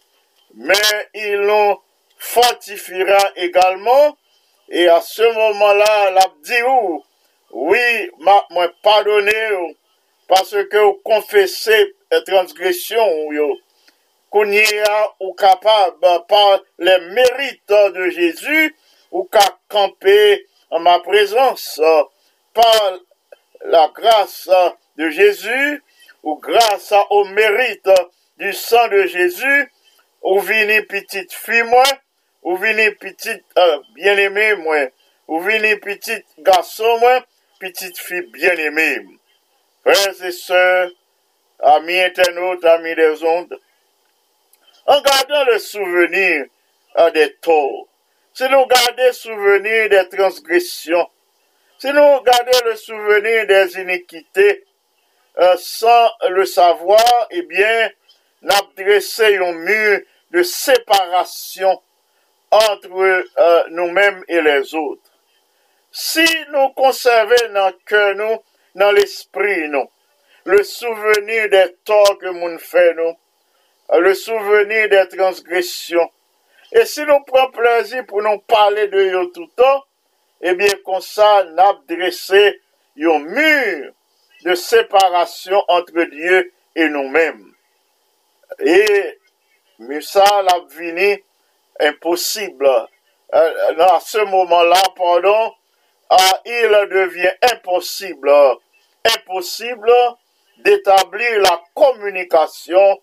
men 0.54 1.06
il 1.16 1.46
nou 1.48 1.78
fortifira 2.20 3.22
egalman, 3.40 4.16
e 4.70 4.86
a 4.92 5.00
se 5.02 5.30
moman 5.34 5.80
la, 5.80 5.94
l 6.12 6.20
ap 6.22 6.36
di 6.46 6.60
ou, 6.68 7.00
oui, 7.70 8.10
mwen 8.20 8.76
padone 8.86 9.40
ou, 9.58 9.72
pase 10.30 10.68
ke 10.70 10.84
ou 10.84 11.00
konfese 11.08 11.80
transgresyon 12.28 13.16
ou 13.24 13.34
yo, 13.34 13.50
konye 14.30 14.68
a 14.86 15.00
ou 15.24 15.34
kapab 15.40 16.04
par 16.30 16.60
le 16.78 17.00
merite 17.16 17.84
de 17.96 18.10
Jezu, 18.14 18.70
ou 19.10 19.26
ka 19.32 19.48
kampe 19.72 20.20
an 20.70 20.84
ma 20.86 21.00
prezans, 21.02 21.80
par 22.54 23.00
la 23.66 23.88
grase 23.96 24.66
de 25.00 25.10
Jezu, 25.10 25.80
ou 26.24 26.36
grâce 26.38 26.94
au 27.10 27.26
mérite 27.26 27.90
du 28.38 28.54
sang 28.54 28.88
de 28.88 29.06
Jésus, 29.06 29.72
ou 30.22 30.40
vini 30.40 30.82
petite 30.82 31.34
fille 31.34 31.64
moi, 31.64 31.84
ou 32.44 32.58
vini 32.58 32.92
petite 32.92 33.44
euh, 33.58 33.80
bien-aimée 33.96 34.56
moi, 34.56 34.88
ou 35.28 35.40
vini 35.40 35.76
petite 35.78 36.26
garçon 36.40 36.98
moi, 37.00 37.26
petite 37.60 37.98
fille 37.98 38.30
bien-aimée. 38.32 39.06
Frères 39.84 40.24
et 40.24 40.32
sœurs, 40.32 40.90
amis 41.60 42.00
internautes, 42.00 42.66
amis 42.66 42.96
des 42.96 43.24
ondes, 43.24 43.60
en 44.86 45.02
gardant 45.02 45.44
le 45.46 45.60
souvenir 45.60 46.46
euh, 46.98 47.12
des 47.12 47.34
torts, 47.36 47.88
si 48.34 48.44
nous 48.44 48.66
gardons 48.66 49.04
le 49.04 49.12
souvenir 49.12 49.90
des 49.90 50.10
transgressions, 50.10 51.10
si 51.78 51.88
nous 51.88 52.22
gardons 52.22 52.66
le 52.66 52.76
souvenir 52.76 53.48
des 53.48 53.82
iniquités, 53.82 54.66
euh, 55.40 55.56
sans 55.58 56.10
le 56.30 56.46
savoir, 56.46 57.28
eh 57.32 57.44
bien, 57.44 57.90
n'a 58.42 58.62
dressé 58.76 59.38
un 59.38 59.54
mur 59.54 60.02
de 60.32 60.44
séparation 60.44 61.82
entre 62.52 63.24
euh, 63.38 63.64
nous-mêmes 63.70 64.24
et 64.28 64.42
les 64.42 64.76
autres. 64.76 65.12
Si 65.92 66.26
nous 66.52 66.70
conservons 66.70 67.54
dans 67.54 67.72
que 67.86 68.14
nous, 68.14 68.38
dans 68.76 68.92
l'esprit 68.92 69.70
nous, 69.70 69.90
le 70.46 70.64
souvenir 70.64 71.50
des 71.50 71.76
torts 71.86 72.18
que 72.20 72.28
nous 72.28 72.60
faisons, 72.60 72.96
nous, 72.98 73.18
euh, 73.96 74.00
le 74.00 74.14
souvenir 74.14 74.90
des 74.90 75.08
transgressions, 75.08 76.10
et 76.72 76.86
si 76.86 77.02
nous 77.06 77.24
prenons 77.26 77.52
plaisir 77.52 78.06
pour 78.06 78.22
nous 78.22 78.40
parler 78.40 78.88
de 78.88 78.98
eux 78.98 79.32
tout 79.34 79.42
le 79.42 79.56
temps, 79.56 79.86
eh 80.42 80.54
bien, 80.54 80.70
comme 80.86 81.02
ça, 81.02 81.44
nous 81.46 81.96
dressé 81.96 82.62
un 83.02 83.20
mur 83.20 83.94
de 84.44 84.56
séparation 84.56 85.64
entre 85.68 86.04
Dieu 86.04 86.54
et 86.76 86.90
nous-mêmes. 86.90 87.54
Et 88.60 89.20
mais 89.80 90.02
ça, 90.02 90.42
l'a 90.42 90.60
impossible. 91.80 92.70
Euh, 93.34 93.80
à 93.80 94.00
ce 94.02 94.18
moment-là, 94.18 94.82
pardon, 94.96 95.54
ah, 96.10 96.42
il 96.46 96.88
devient 96.92 97.32
impossible, 97.54 98.32
impossible 99.06 99.92
d'établir 100.58 101.40
la 101.40 101.62
communication 101.74 103.00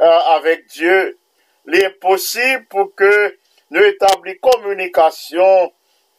euh, 0.00 0.18
avec 0.36 0.66
Dieu. 0.68 1.18
L'impossible 1.66 2.64
pour 2.66 2.94
que 2.94 3.36
nous 3.70 3.82
établissions 3.82 4.40
communication 4.40 5.72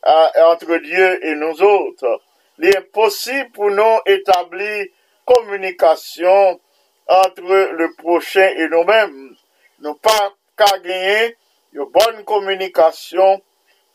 euh, 0.06 0.28
entre 0.44 0.78
Dieu 0.78 1.26
et 1.26 1.36
nous 1.36 1.62
autres 1.64 2.22
l'impossible 2.58 3.52
pour 3.52 3.72
nous 3.72 4.00
établir 4.06 4.86
communication 5.26 6.60
entre 7.08 7.42
le 7.42 7.94
prochain 7.96 8.50
et 8.58 8.68
nous-mêmes. 8.70 9.36
Nous 9.80 9.96
pas 9.96 10.34
qu'à 10.58 10.80
gagner 10.80 11.36
une 11.74 11.86
bonne 11.86 12.24
communication 12.24 13.42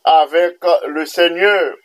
avec 0.03 0.57
le 0.87 1.05
Seigneur. 1.05 1.75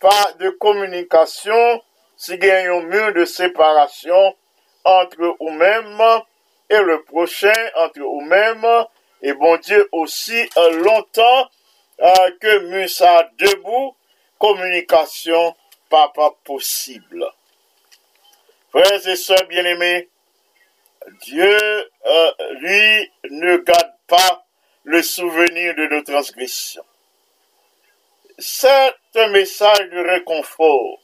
Pas 0.00 0.32
de 0.38 0.50
communication 0.50 1.82
si 2.16 2.34
il 2.34 2.50
a 2.50 2.72
un 2.72 2.82
mur 2.82 3.12
de 3.14 3.24
séparation 3.24 4.36
entre 4.84 5.36
nous-mêmes 5.40 6.22
et 6.68 6.78
le 6.78 7.02
prochain, 7.02 7.52
entre 7.76 7.98
nous-mêmes, 7.98 8.86
et 9.22 9.32
bon 9.34 9.56
Dieu 9.58 9.88
aussi 9.92 10.48
longtemps 10.84 11.48
euh, 12.00 12.30
que 12.40 12.58
mur 12.70 12.88
ça 12.88 13.28
debout, 13.38 13.94
communication 14.38 15.54
pas, 15.90 16.12
possible. 16.44 17.26
Frères 18.70 19.08
et 19.08 19.16
sœurs 19.16 19.46
bien-aimés, 19.48 20.08
Dieu, 21.22 21.58
euh, 22.06 22.32
lui, 22.60 23.12
ne 23.30 23.56
garde 23.58 23.92
pas 24.06 24.46
le 24.84 25.02
souvenir 25.02 25.74
de 25.74 25.86
nos 25.86 26.02
transgressions. 26.02 26.84
C'est 28.38 28.94
un 29.16 29.28
message 29.28 29.90
de 29.90 29.98
réconfort. 29.98 31.00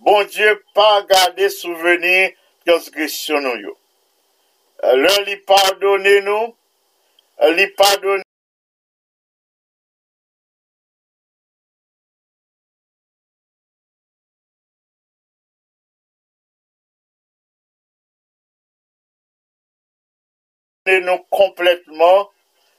Bon 0.00 0.24
Dieu, 0.24 0.64
pas 0.74 1.02
garder 1.02 1.48
souvenir 1.50 2.30
transgression 2.66 3.40
nous. 3.40 3.76
L'un 4.82 5.24
lui 5.24 5.36
pardonne 5.36 6.20
nous, 6.24 6.56
lui 7.50 7.66
nou 20.88 21.20
kompletman, 21.32 22.26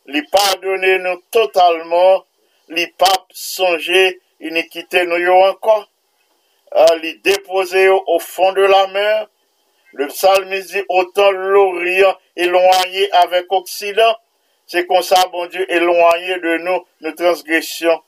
li 0.09 0.21
pardonne 0.33 0.97
nou 1.03 1.21
totalman, 1.33 2.23
li 2.73 2.87
pap 2.97 3.29
sonje 3.35 4.17
inikite 4.41 5.05
nou 5.05 5.21
yo 5.21 5.37
ankon, 5.51 5.85
li 7.01 7.13
depose 7.23 7.83
yo 7.83 7.99
ou 8.07 8.19
fon 8.23 8.55
de 8.57 8.65
la 8.67 8.87
mer, 8.93 9.27
le 9.93 10.07
psalmis 10.07 10.71
di 10.71 10.81
otan 10.89 11.35
l'orient 11.53 12.17
elonye 12.39 13.09
avèk 13.21 13.51
oksidan, 13.53 14.15
se 14.71 14.85
konsa 14.87 15.19
bon 15.33 15.49
Diyo 15.51 15.67
elonye 15.67 16.39
de 16.41 16.57
nou 16.63 16.85
nou 17.03 17.17
transgresyon. 17.19 17.99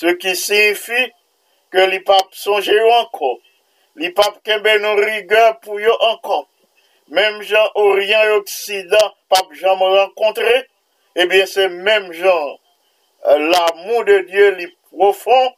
Se 0.00 0.14
ki 0.16 0.32
signifi 0.38 1.10
ke 1.74 1.84
li 1.90 2.00
pap 2.06 2.32
sonje 2.32 2.74
yo 2.74 2.88
ankon, 3.02 3.36
li 4.00 4.08
pap 4.16 4.40
kembe 4.46 4.78
nou 4.80 4.98
rigè 5.04 5.44
pou 5.62 5.78
yo 5.82 5.94
ankon, 6.10 6.46
Mem 7.10 7.40
jan 7.42 7.68
oryan 7.74 8.26
yo 8.28 8.42
ksidan 8.44 9.12
pap 9.32 9.52
jan 9.56 9.78
mwen 9.80 9.94
renkontre, 9.96 10.56
eh 11.16 11.22
ebyen 11.22 11.46
se 11.48 11.68
mem 11.68 12.10
jan. 12.12 12.58
Euh, 13.24 13.38
la 13.48 13.64
moun 13.86 14.04
de 14.04 14.18
Diyo 14.28 14.50
li 14.58 14.66
profon, 14.90 15.54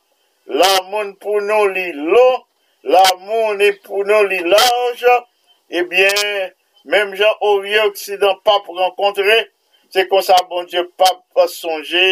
la 0.47 0.71
moun 0.91 1.17
pou 1.19 1.41
nou 1.43 1.67
li 1.75 1.89
lon, 1.93 2.37
la 2.87 3.03
moun 3.27 3.65
pou 3.83 4.05
nou 4.07 4.29
li 4.31 4.39
lanj, 4.47 5.03
ebyen 5.81 6.23
eh 6.23 6.53
mem 6.85 7.17
jan 7.19 7.43
oryan 7.43 7.91
ksidan 7.99 8.39
pap 8.47 8.71
renkontre, 8.71 9.41
se 9.91 10.07
konsa 10.13 10.39
bon 10.53 10.71
Diyo 10.71 10.87
pap 11.03 11.49
sonje 11.51 12.05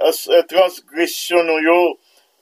euh, 0.00 0.40
transgresyon 0.48 1.52
nou 1.52 1.60
yo, 1.60 1.78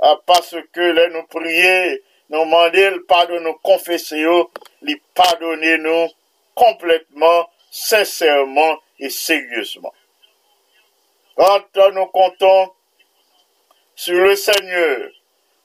euh, 0.07 0.15
paske 0.31 0.93
le 0.95 1.09
nou 1.17 1.27
priye, 1.35 1.99
nou 2.31 2.47
mande 2.47 2.87
l 2.95 3.03
padon 3.11 3.43
nou 3.43 3.59
konfese 3.67 4.23
yo, 4.23 4.45
li 4.87 4.95
padone 5.19 5.75
nou, 5.83 6.07
complètement, 6.59 7.49
sincèrement 7.71 8.79
et 8.99 9.11
sérieusement. 9.11 9.95
Quand 11.37 11.63
nous 11.93 12.07
comptons 12.07 12.73
sur 13.95 14.21
le 14.21 14.35
Seigneur 14.35 15.11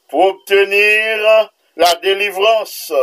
pour 0.08 0.26
obtenir 0.26 1.50
la 1.76 1.96
délivrance, 1.96 2.94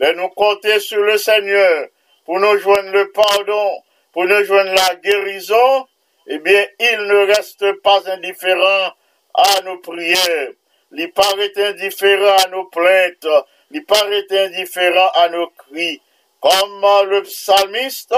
et 0.00 0.14
nous 0.14 0.28
compter 0.28 0.80
sur 0.80 1.02
le 1.02 1.18
Seigneur 1.18 1.88
pour 2.24 2.38
nous 2.40 2.58
joindre 2.58 2.90
le 2.90 3.10
pardon, 3.12 3.82
pour 4.12 4.24
nous 4.24 4.44
joindre 4.44 4.72
la 4.72 4.94
guérison, 4.96 5.86
eh 6.26 6.38
bien, 6.38 6.64
il 6.78 7.02
ne 7.02 7.26
reste 7.26 7.72
pas 7.82 8.00
indifférent 8.10 8.92
à 9.34 9.60
nos 9.64 9.78
prières. 9.78 10.50
Il 10.92 11.12
paraît 11.12 11.52
indifférent 11.56 12.36
à 12.44 12.48
nos 12.48 12.64
plaintes. 12.66 13.28
Il 13.70 13.84
paraît 13.84 14.26
indifférent 14.30 15.10
à 15.14 15.28
nos 15.28 15.48
cris. 15.48 16.00
Comme 16.40 16.80
le 17.10 17.22
psalmiste, 17.22 18.14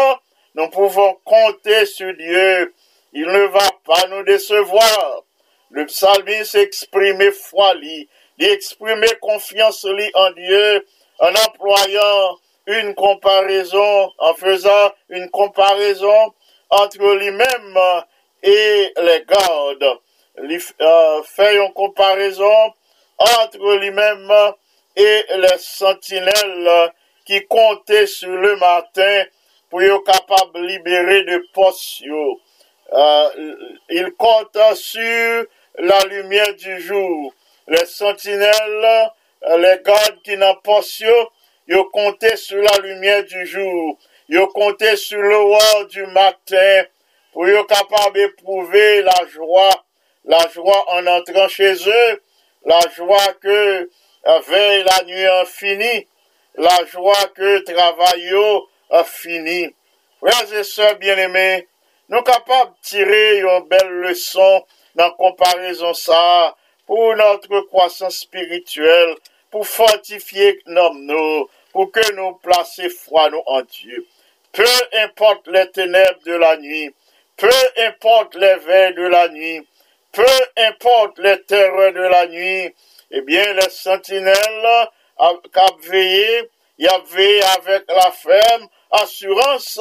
nous 0.54 0.68
pouvons 0.68 1.14
compter 1.24 1.86
sur 1.86 2.14
Dieu. 2.14 2.72
Il 3.12 3.26
ne 3.26 3.46
va 3.46 3.68
pas 3.84 4.06
nous 4.08 4.22
décevoir. 4.22 5.22
Le 5.70 5.86
psalmiste 5.86 6.54
exprimait 6.54 7.32
foi, 7.32 7.74
lui. 7.74 8.08
Exprimait 8.38 9.18
confiance 9.20 9.84
en 10.14 10.30
Dieu 10.32 10.86
en 11.18 11.30
employant 11.30 12.38
une 12.66 12.94
comparaison, 12.94 14.12
en 14.18 14.34
faisant 14.34 14.92
une 15.08 15.28
comparaison 15.30 16.32
entre 16.70 17.14
lui-même 17.14 17.78
et 18.42 18.92
les 19.00 19.24
gardes. 19.24 19.98
Il 20.42 20.60
euh, 20.80 21.22
fait 21.24 21.56
une 21.56 21.72
comparaison 21.72 22.72
entre 23.18 23.76
lui-même 23.76 24.32
et 24.96 25.24
les 25.36 25.58
sentinelles 25.58 26.92
ki 27.28 27.42
konte 27.50 28.04
sou 28.10 28.38
le 28.42 28.54
maten 28.60 29.28
pou 29.72 29.82
yo 29.84 30.00
kapab 30.06 30.56
libere 30.60 31.22
de 31.28 31.38
pos 31.56 31.78
yo. 32.04 32.24
Euh, 32.92 33.54
il 33.88 34.10
konte 34.20 34.66
sou 34.76 35.46
la 35.78 36.00
lumye 36.10 36.44
di 36.60 36.78
jou. 36.84 37.30
Le 37.66 37.84
sentinel, 37.86 38.88
le 39.62 39.76
gade 39.86 40.18
ki 40.26 40.36
nan 40.40 40.58
pos 40.66 40.90
yo, 41.00 41.14
yo 41.70 41.86
konte 41.94 42.34
sou 42.40 42.60
la 42.60 42.74
lumye 42.82 43.22
di 43.30 43.46
jou. 43.46 43.94
Yo 44.28 44.48
konte 44.52 44.96
sou 45.00 45.22
le 45.22 45.40
wou 45.52 45.86
du 45.92 46.04
maten 46.12 46.90
pou 47.32 47.48
yo 47.48 47.64
kapab 47.70 48.18
epouve 48.26 49.02
la 49.06 49.22
jwa. 49.32 49.70
La 50.24 50.38
jwa 50.54 50.76
an 50.94 51.08
entran 51.10 51.48
cheze, 51.50 52.02
la 52.68 52.78
jwa 52.94 53.24
ke 53.42 53.56
vey 54.46 54.82
la 54.86 55.00
nuye 55.08 55.30
an 55.40 55.48
fini. 55.50 55.94
La 56.54 56.84
joie 56.86 57.26
que 57.34 57.60
travail 57.64 58.34
a 58.90 59.04
fini. 59.04 59.74
Frères 60.20 60.54
et 60.54 60.64
sœurs 60.64 60.96
bien-aimés, 60.96 61.66
nous 62.08 62.22
capables 62.22 62.72
de 62.72 62.88
tirer 62.88 63.38
une 63.40 63.66
belle 63.68 63.90
leçon 63.90 64.64
dans 64.94 65.10
comparaison 65.12 65.94
ça 65.94 66.56
pour 66.86 67.16
notre 67.16 67.60
croissance 67.62 68.18
spirituelle, 68.18 69.16
pour 69.50 69.66
fortifier 69.66 70.60
nous, 70.66 71.48
pour 71.72 71.90
que 71.90 72.12
nous 72.12 72.34
placer 72.34 72.88
foi 72.88 73.30
nous 73.30 73.42
en 73.46 73.62
Dieu. 73.62 74.06
Peu 74.52 74.64
importe 75.02 75.48
les 75.48 75.70
ténèbres 75.70 76.22
de 76.26 76.34
la 76.34 76.56
nuit, 76.58 76.94
peu 77.36 77.48
importe 77.78 78.34
les 78.34 78.56
veilles 78.56 78.94
de 78.94 79.06
la 79.06 79.28
nuit, 79.28 79.66
peu 80.12 80.26
importe 80.58 81.18
les 81.18 81.42
terreurs 81.44 81.92
de 81.92 82.00
la 82.00 82.26
nuit, 82.26 82.74
eh 83.10 83.20
bien, 83.22 83.54
les 83.54 83.70
sentinelles 83.70 84.88
qu'a 85.52 85.66
veillé, 85.80 86.50
il 86.78 86.86
y 86.86 86.88
avait 86.88 87.42
avec 87.42 87.84
la 87.88 88.10
ferme 88.10 88.68
assurance 88.90 89.80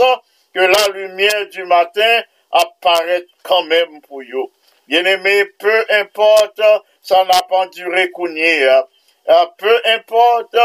que 0.54 0.60
la 0.60 0.88
lumière 0.94 1.48
du 1.50 1.64
matin 1.66 2.22
apparaît 2.52 3.26
quand 3.44 3.64
même 3.64 4.02
pour 4.02 4.22
vous. 4.22 4.52
Bien-aimé, 4.88 5.46
peu 5.58 5.86
importe, 5.90 6.62
ça 7.02 7.24
n'a 7.24 7.42
pas 7.44 7.68
duré 7.68 8.12
hein. 8.20 8.84
euh, 9.30 9.46
Peu 9.58 9.82
importe 9.86 10.58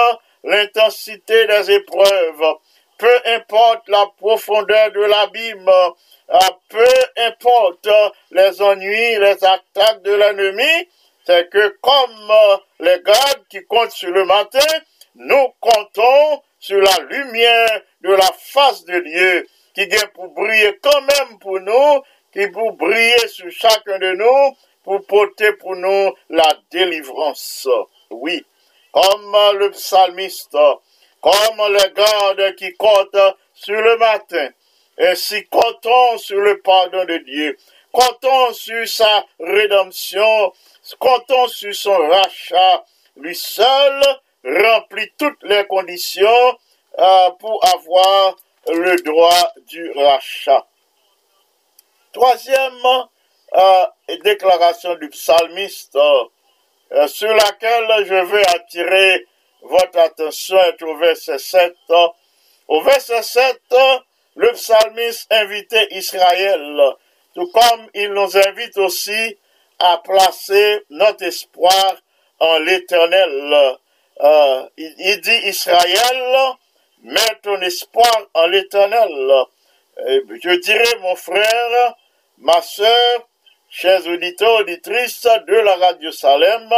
l'intensité 0.42 1.46
des 1.46 1.70
épreuves, 1.70 2.54
peu 2.98 3.20
importe 3.26 3.88
la 3.88 4.06
profondeur 4.18 4.90
de 4.92 5.00
l'abîme, 5.00 5.68
euh, 5.68 6.38
peu 6.68 6.88
importe 7.18 7.88
les 8.32 8.60
ennuis, 8.60 9.18
les 9.18 9.44
attaques 9.44 10.02
de 10.02 10.14
l'ennemi, 10.14 10.88
c'est 11.24 11.48
que 11.48 11.76
comme 11.80 12.32
les 12.80 13.00
gardes 13.02 13.46
qui 13.48 13.64
comptent 13.64 13.92
sur 13.92 14.10
le 14.10 14.24
matin, 14.24 14.66
nous 15.14 15.48
comptons 15.60 16.42
sur 16.58 16.80
la 16.80 16.98
lumière 17.10 17.82
de 18.02 18.10
la 18.10 18.30
face 18.38 18.84
de 18.84 18.98
Dieu 19.00 19.46
qui 19.74 19.86
vient 19.86 20.06
pour 20.14 20.28
briller 20.28 20.78
quand 20.82 21.00
même 21.02 21.38
pour 21.38 21.60
nous, 21.60 22.02
qui 22.32 22.46
pour 22.48 22.72
briller 22.72 23.28
sur 23.28 23.50
chacun 23.50 23.98
de 23.98 24.12
nous, 24.12 24.56
pour 24.84 25.04
porter 25.06 25.52
pour 25.54 25.76
nous 25.76 26.12
la 26.30 26.48
délivrance. 26.70 27.68
Oui, 28.10 28.44
comme 28.92 29.36
le 29.58 29.70
psalmiste, 29.70 30.56
comme 31.20 31.72
les 31.72 31.92
gardes 31.94 32.54
qui 32.56 32.72
comptent 32.74 33.34
sur 33.52 33.80
le 33.80 33.96
matin, 33.98 34.48
ainsi 34.98 35.44
comptons 35.46 36.18
sur 36.18 36.40
le 36.40 36.60
pardon 36.60 37.04
de 37.04 37.18
Dieu, 37.18 37.56
comptons 37.92 38.52
sur 38.52 38.86
sa 38.88 39.24
rédemption, 39.40 40.52
comptons 40.94 41.49
sur 41.49 41.75
son 41.75 41.96
rachat, 42.09 42.85
lui 43.16 43.35
seul 43.35 44.03
remplit 44.44 45.11
toutes 45.18 45.42
les 45.42 45.66
conditions 45.66 46.59
euh, 46.99 47.31
pour 47.40 47.64
avoir 47.66 48.37
le 48.68 48.96
droit 49.03 49.53
du 49.68 49.90
rachat. 49.92 50.66
Troisième 52.12 52.72
euh, 53.55 53.87
déclaration 54.25 54.94
du 54.96 55.09
psalmiste 55.11 55.96
euh, 55.96 57.07
sur 57.09 57.35
laquelle 57.35 58.07
je 58.07 58.25
veux 58.25 58.42
attirer 58.49 59.27
votre 59.62 59.99
attention 59.99 60.59
est 60.59 60.83
au 60.83 60.96
verset 60.96 61.38
7. 61.38 61.75
Au 62.68 62.83
verset 62.83 63.22
7, 63.22 63.61
le 64.37 64.53
psalmiste 64.53 65.33
invitait 65.33 65.88
Israël, 65.90 66.81
tout 67.35 67.51
comme 67.53 67.88
il 67.94 68.12
nous 68.12 68.37
invite 68.37 68.77
aussi 68.79 69.37
à 69.78 69.98
placer 69.98 70.84
notre 70.90 71.24
espoir 71.24 71.96
en 72.38 72.58
l'éternel. 72.58 73.78
Euh, 74.20 74.68
il, 74.76 75.20
dit 75.20 75.48
Israël, 75.48 76.56
Mets 77.02 77.38
ton 77.42 77.60
espoir 77.60 78.26
en 78.34 78.46
l'éternel. 78.46 79.30
Je 79.98 80.60
dirais, 80.60 80.98
mon 81.00 81.14
frère, 81.14 81.94
ma 82.38 82.60
soeur, 82.62 83.28
chers 83.70 84.06
auditeurs, 84.06 84.60
auditrices 84.60 85.28
de 85.46 85.54
la 85.54 85.76
radio 85.76 86.10
Salem, 86.10 86.68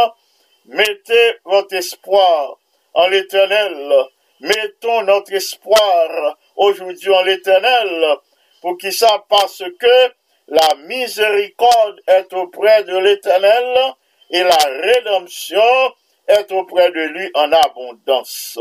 mettez 0.66 1.36
votre 1.44 1.74
espoir 1.74 2.58
en 2.94 3.08
l'éternel. 3.08 3.92
Mettons 4.40 5.02
notre 5.02 5.32
espoir 5.32 6.36
aujourd'hui 6.56 7.10
en 7.10 7.22
l'éternel. 7.22 8.16
Pour 8.60 8.76
qui 8.76 8.92
ça? 8.92 9.24
Parce 9.28 9.62
que 9.78 10.12
la 10.48 10.74
miséricorde 10.86 12.00
est 12.06 12.32
auprès 12.32 12.82
de 12.84 12.96
l'éternel 12.96 13.94
et 14.30 14.42
la 14.42 14.56
rédemption 14.80 15.92
est 16.26 16.50
auprès 16.52 16.90
de 16.90 17.00
lui 17.00 17.30
en 17.34 17.52
abondance. 17.52 18.58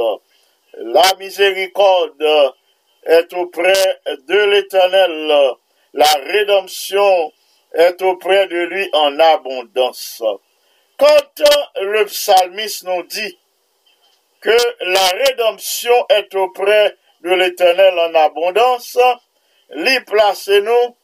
La 0.80 1.16
miséricorde 1.18 2.54
est 3.06 3.34
auprès 3.34 4.02
de 4.06 4.38
l'Éternel. 4.52 5.56
La 5.94 6.12
rédemption 6.26 7.32
est 7.74 8.02
auprès 8.02 8.48
de 8.48 8.64
lui 8.64 8.90
en 8.94 9.18
abondance. 9.18 10.22
Quand 10.98 11.42
le 11.82 12.06
psalmiste 12.06 12.84
nous 12.84 13.04
dit 13.04 13.40
que 14.42 14.58
la 14.82 15.08
rédemption 15.26 15.94
est 16.10 16.34
auprès 16.36 16.96
de 17.22 17.30
l'Éternel 17.32 17.98
en 17.98 18.14
abondance, 18.14 18.98
l'y 19.70 20.00
placez-nous 20.02 20.96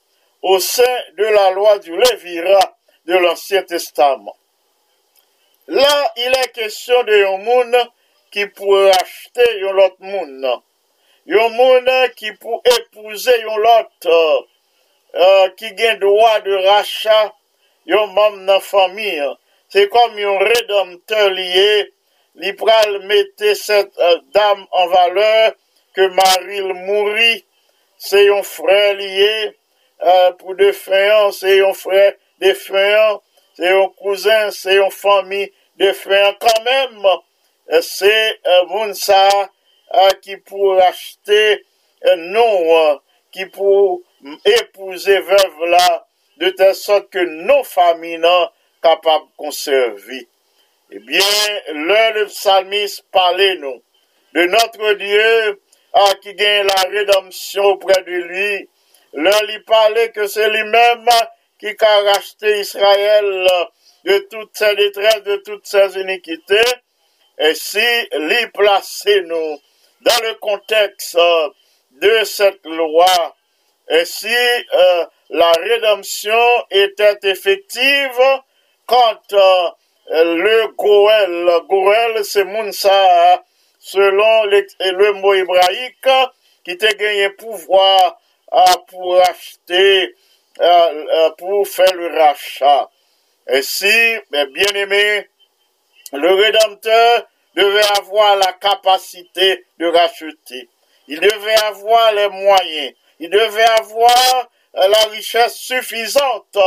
au 0.44 0.60
sein 0.60 0.98
de 1.18 1.24
la 1.24 1.52
loi 1.52 1.80
du 1.80 1.98
Lévirat 1.98 2.76
de 3.06 3.16
l'Ancien 3.16 3.64
Testament. 3.64 4.36
La, 5.68 6.14
il 6.18 6.34
est 6.44 6.52
question 6.52 7.04
de 7.04 7.18
yon 7.22 7.38
moun 7.46 7.76
ki 8.36 8.50
pou 8.52 8.76
achete 8.92 9.46
yon 9.62 9.78
lot 9.78 9.96
moun. 10.04 10.42
Yon 11.32 11.56
moun 11.56 11.88
ki 12.20 12.34
pou 12.42 12.60
epouze 12.68 13.32
yon 13.46 13.64
lot 13.64 14.10
uh, 14.12 14.42
uh, 15.16 15.48
ki 15.56 15.72
gen 15.80 16.02
doa 16.04 16.34
de 16.44 16.60
racha 16.66 17.22
yon 17.88 18.12
mam 18.12 18.42
nan 18.44 18.60
fami. 18.60 19.16
Se 19.72 19.88
kom 19.94 20.20
yon 20.20 20.44
redempteur 20.44 21.32
liye, 21.32 21.88
li 22.44 22.52
pral 22.60 23.00
mette 23.08 23.56
set 23.56 23.96
uh, 23.96 24.20
dam 24.36 24.68
an 24.68 24.92
valeur 24.92 25.56
ke 25.96 26.12
maril 26.12 26.74
mouri, 26.84 27.38
se 27.96 28.26
yon 28.28 28.44
frè 28.44 28.98
liye, 29.00 29.54
euh, 30.02 30.32
pour 30.34 30.56
frères, 30.74 31.34
c'est 31.34 31.66
un 31.66 31.74
frère 31.74 32.14
frères 32.54 33.20
c'est 33.56 33.70
un 33.70 33.88
cousin, 33.98 34.50
c'est 34.52 34.76
une 34.78 34.92
famille 34.92 35.52
frères 35.94 36.36
quand 36.40 36.64
même. 36.64 37.06
C'est 37.82 38.40
un 38.46 38.64
Mounsa 38.66 39.30
qui 40.22 40.38
pour 40.38 40.82
acheter 40.82 41.64
nom, 42.18 43.00
qui 43.32 43.46
pour 43.46 44.02
épouser 44.46 45.20
veuve 45.20 45.66
là, 45.68 46.08
de 46.38 46.50
telle 46.50 46.76
sorte 46.76 47.10
que 47.10 47.20
nos 47.20 47.64
familles 47.64 48.22
sont 48.22 48.50
capables 48.82 49.26
de 49.26 49.38
conserver. 49.38 50.28
Eh 50.92 51.00
bien, 51.00 51.20
le 51.74 52.26
psalmiste 52.26 53.06
parlait 53.12 53.56
nous 53.56 53.82
de 54.34 54.46
notre 54.46 54.94
Dieu 54.94 55.62
qui 56.22 56.34
gagne 56.34 56.68
la 56.68 56.90
rédemption 56.90 57.64
auprès 57.66 58.02
de 58.04 58.12
lui. 58.12 58.70
Leur 59.14 59.44
il 59.50 59.64
parlait 59.64 60.12
que 60.12 60.28
c'est 60.28 60.50
lui-même 60.50 61.08
qui 61.60 61.74
a 61.80 62.02
racheté 62.14 62.60
Israël 62.60 63.48
de 64.06 64.18
toutes 64.30 64.58
ses 64.58 64.76
détresses, 64.76 65.24
de 65.24 65.36
toutes 65.38 65.66
ses 65.66 65.98
iniquités, 66.00 66.72
et 67.38 67.54
si 67.54 67.80
l'y 68.12 68.48
placer 68.54 69.22
nous 69.22 69.60
dans 70.02 70.24
le 70.24 70.34
contexte 70.36 71.18
de 71.92 72.24
cette 72.24 72.66
loi, 72.66 73.36
et 73.90 74.06
si 74.06 74.28
euh, 74.28 75.06
la 75.30 75.52
rédemption 75.52 76.66
était 76.72 77.20
effective 77.24 78.20
quand 78.86 79.34
euh, 79.34 79.70
le 80.10 80.68
Goël, 80.76 81.62
Goël 81.70 82.26
c'est 82.26 82.44
Mounsa, 82.44 83.44
selon 83.80 84.46
le, 84.46 85.14
mot 85.14 85.34
hébraïque, 85.34 86.10
qui 86.66 86.78
t'a 86.78 86.94
gagné 86.94 87.30
pouvoir 87.32 88.20
pour 88.88 89.20
acheter 89.22 90.16
euh, 90.62 90.66
euh, 90.66 91.32
pour 91.32 91.68
faire 91.68 91.96
le 91.96 92.16
rachat. 92.16 92.90
Et 93.48 93.64
si, 93.64 94.16
bien 94.32 94.76
aimé, 94.76 95.28
le 96.14 96.34
Rédempteur 96.36 97.28
devait 97.56 97.98
avoir 97.98 98.36
la 98.36 98.54
capacité 98.54 99.66
de 99.80 99.88
racheter. 99.88 100.70
Il 101.08 101.20
devait 101.20 101.60
avoir 101.64 102.14
les 102.14 102.30
moyens. 102.30 102.94
Il 103.20 103.32
devait 103.32 103.70
avoir 103.80 104.48
euh, 104.76 104.88
la 104.88 105.04
richesse 105.12 105.56
suffisante 105.56 106.58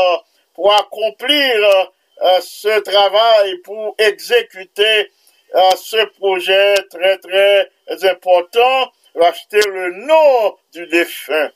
pour 0.54 0.72
accomplir 0.74 1.92
ce 2.40 2.80
travail, 2.80 3.58
pour 3.58 3.94
exécuter 3.98 5.12
ce 5.76 6.02
projet 6.18 6.74
très 6.90 7.18
très 7.18 7.70
important, 8.10 8.90
racheter 9.14 9.60
le 9.68 9.92
nom 10.06 10.56
du 10.72 10.86
défunt 10.86 11.50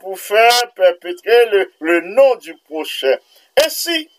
pour 0.00 0.18
faire 0.18 0.72
perpétrer 0.74 1.46
le, 1.80 2.00
nom 2.00 2.36
du 2.36 2.54
prochain. 2.68 3.16
Ainsi, 3.64 4.10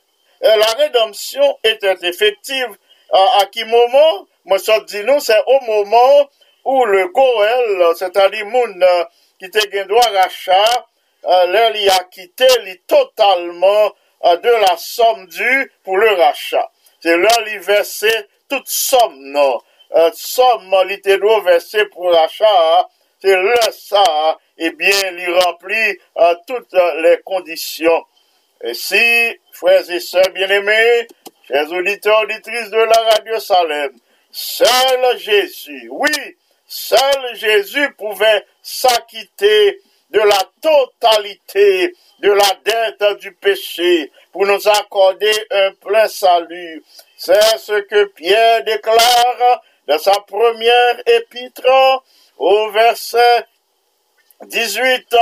euh, 0.44 0.56
la 0.56 0.84
rédemption 0.84 1.58
était 1.64 1.96
effective 2.04 2.78
à, 3.12 3.46
quel 3.52 3.68
moment? 3.68 4.28
Moi, 4.46 4.60
ça 4.60 4.80
dit 4.82 5.04
nous, 5.04 5.20
c'est 5.20 5.40
au 5.46 5.60
moment 5.62 6.30
où 6.66 6.86
le 6.86 7.08
Goël, 7.10 7.96
c'est-à-dire 7.96 8.46
moun 8.46 8.84
euh, 8.84 9.04
qui 9.40 9.46
était 9.46 9.86
droit 9.86 10.10
rachat, 10.14 10.88
euh, 11.26 11.72
il 11.76 11.90
a 11.90 12.04
quitté 12.06 12.48
totalement 12.88 13.94
de 14.24 14.62
la 14.62 14.78
somme 14.78 15.28
due 15.28 15.72
pour 15.84 15.98
le 15.98 16.10
rachat. 16.14 16.70
C'est 17.02 17.18
là 17.18 17.30
il 17.48 17.60
versait 17.60 18.28
toute 18.50 18.68
somme, 18.68 19.20
non. 19.20 19.60
somme, 20.14 20.76
il 20.86 20.94
était 20.94 21.20
versé 21.44 21.86
pour 21.88 22.12
rachat, 22.12 22.88
c'est 23.22 23.36
là 23.36 23.72
ça 23.72 24.38
eh 24.58 24.72
bien, 24.72 25.18
il 25.18 25.34
remplit 25.46 26.00
à 26.16 26.36
toutes 26.48 26.74
les 27.02 27.18
conditions. 27.24 28.06
Et 28.64 28.74
si, 28.74 29.40
frères 29.52 29.90
et 29.90 30.00
sœurs 30.00 30.30
bien-aimés, 30.34 31.08
chers 31.48 31.72
auditeurs, 31.72 32.22
auditrices 32.22 32.70
de 32.70 32.78
la 32.78 33.10
radio 33.12 33.40
Salem, 33.40 33.92
seul 34.32 35.18
Jésus, 35.18 35.90
oui, 35.92 36.38
seul 36.68 37.36
Jésus 37.36 37.92
pouvait 37.98 38.46
s'acquitter 38.62 39.80
de 40.12 40.20
la 40.20 40.40
totalité 40.62 41.94
de 42.20 42.32
la 42.32 42.58
dette 42.64 43.20
du 43.20 43.34
péché 43.34 44.12
pour 44.32 44.46
nous 44.46 44.68
accorder 44.68 45.34
un 45.52 45.72
plein 45.74 46.08
salut. 46.08 46.82
C'est 47.18 47.58
ce 47.58 47.82
que 47.82 48.06
Pierre 48.06 48.64
déclare 48.64 49.62
dans 49.88 50.00
sa 50.00 50.14
première 50.22 51.02
épître 51.06 52.04
au 52.38 52.70
verset 52.72 53.46
18 54.48 55.16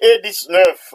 et 0.00 0.18
19. 0.18 0.94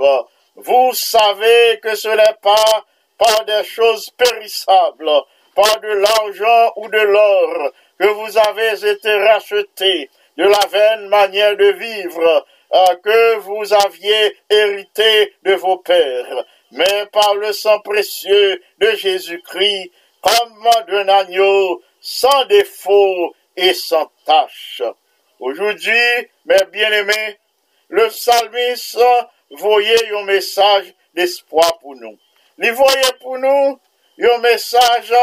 Vous 0.55 0.93
savez 0.93 1.79
que 1.81 1.95
ce 1.95 2.09
n'est 2.09 2.37
pas 2.41 2.85
par 3.17 3.45
des 3.45 3.63
choses 3.63 4.09
périssables, 4.11 5.09
par 5.55 5.79
de 5.79 5.87
l'argent 5.87 6.73
ou 6.77 6.87
de 6.89 6.97
l'or, 6.97 7.71
que 7.99 8.07
vous 8.07 8.37
avez 8.37 8.89
été 8.89 9.13
rachetés 9.27 10.09
de 10.37 10.43
la 10.43 10.65
vaine 10.71 11.07
manière 11.07 11.55
de 11.55 11.71
vivre 11.71 12.45
euh, 12.73 12.95
que 13.03 13.35
vous 13.37 13.73
aviez 13.73 14.37
hérité 14.49 15.33
de 15.43 15.53
vos 15.53 15.77
pères, 15.77 16.45
mais 16.71 17.05
par 17.11 17.35
le 17.35 17.51
sang 17.53 17.79
précieux 17.79 18.61
de 18.79 18.91
Jésus-Christ, 18.95 19.91
comme 20.21 20.69
d'un 20.87 21.07
agneau, 21.09 21.81
sans 21.99 22.45
défaut 22.45 23.35
et 23.57 23.73
sans 23.73 24.09
tache. 24.25 24.81
Aujourd'hui, 25.39 26.29
mes 26.45 26.63
bien-aimés, 26.71 27.37
le 27.91 28.07
psalmiste 28.07 28.97
voyait 29.51 30.15
un 30.15 30.23
message 30.23 30.93
d'espoir 31.13 31.77
pour 31.79 31.95
nous. 31.95 32.17
Il 32.57 32.71
voyait 32.71 33.13
pour 33.19 33.37
nous 33.37 33.79
un 34.21 34.37
message 34.37 35.13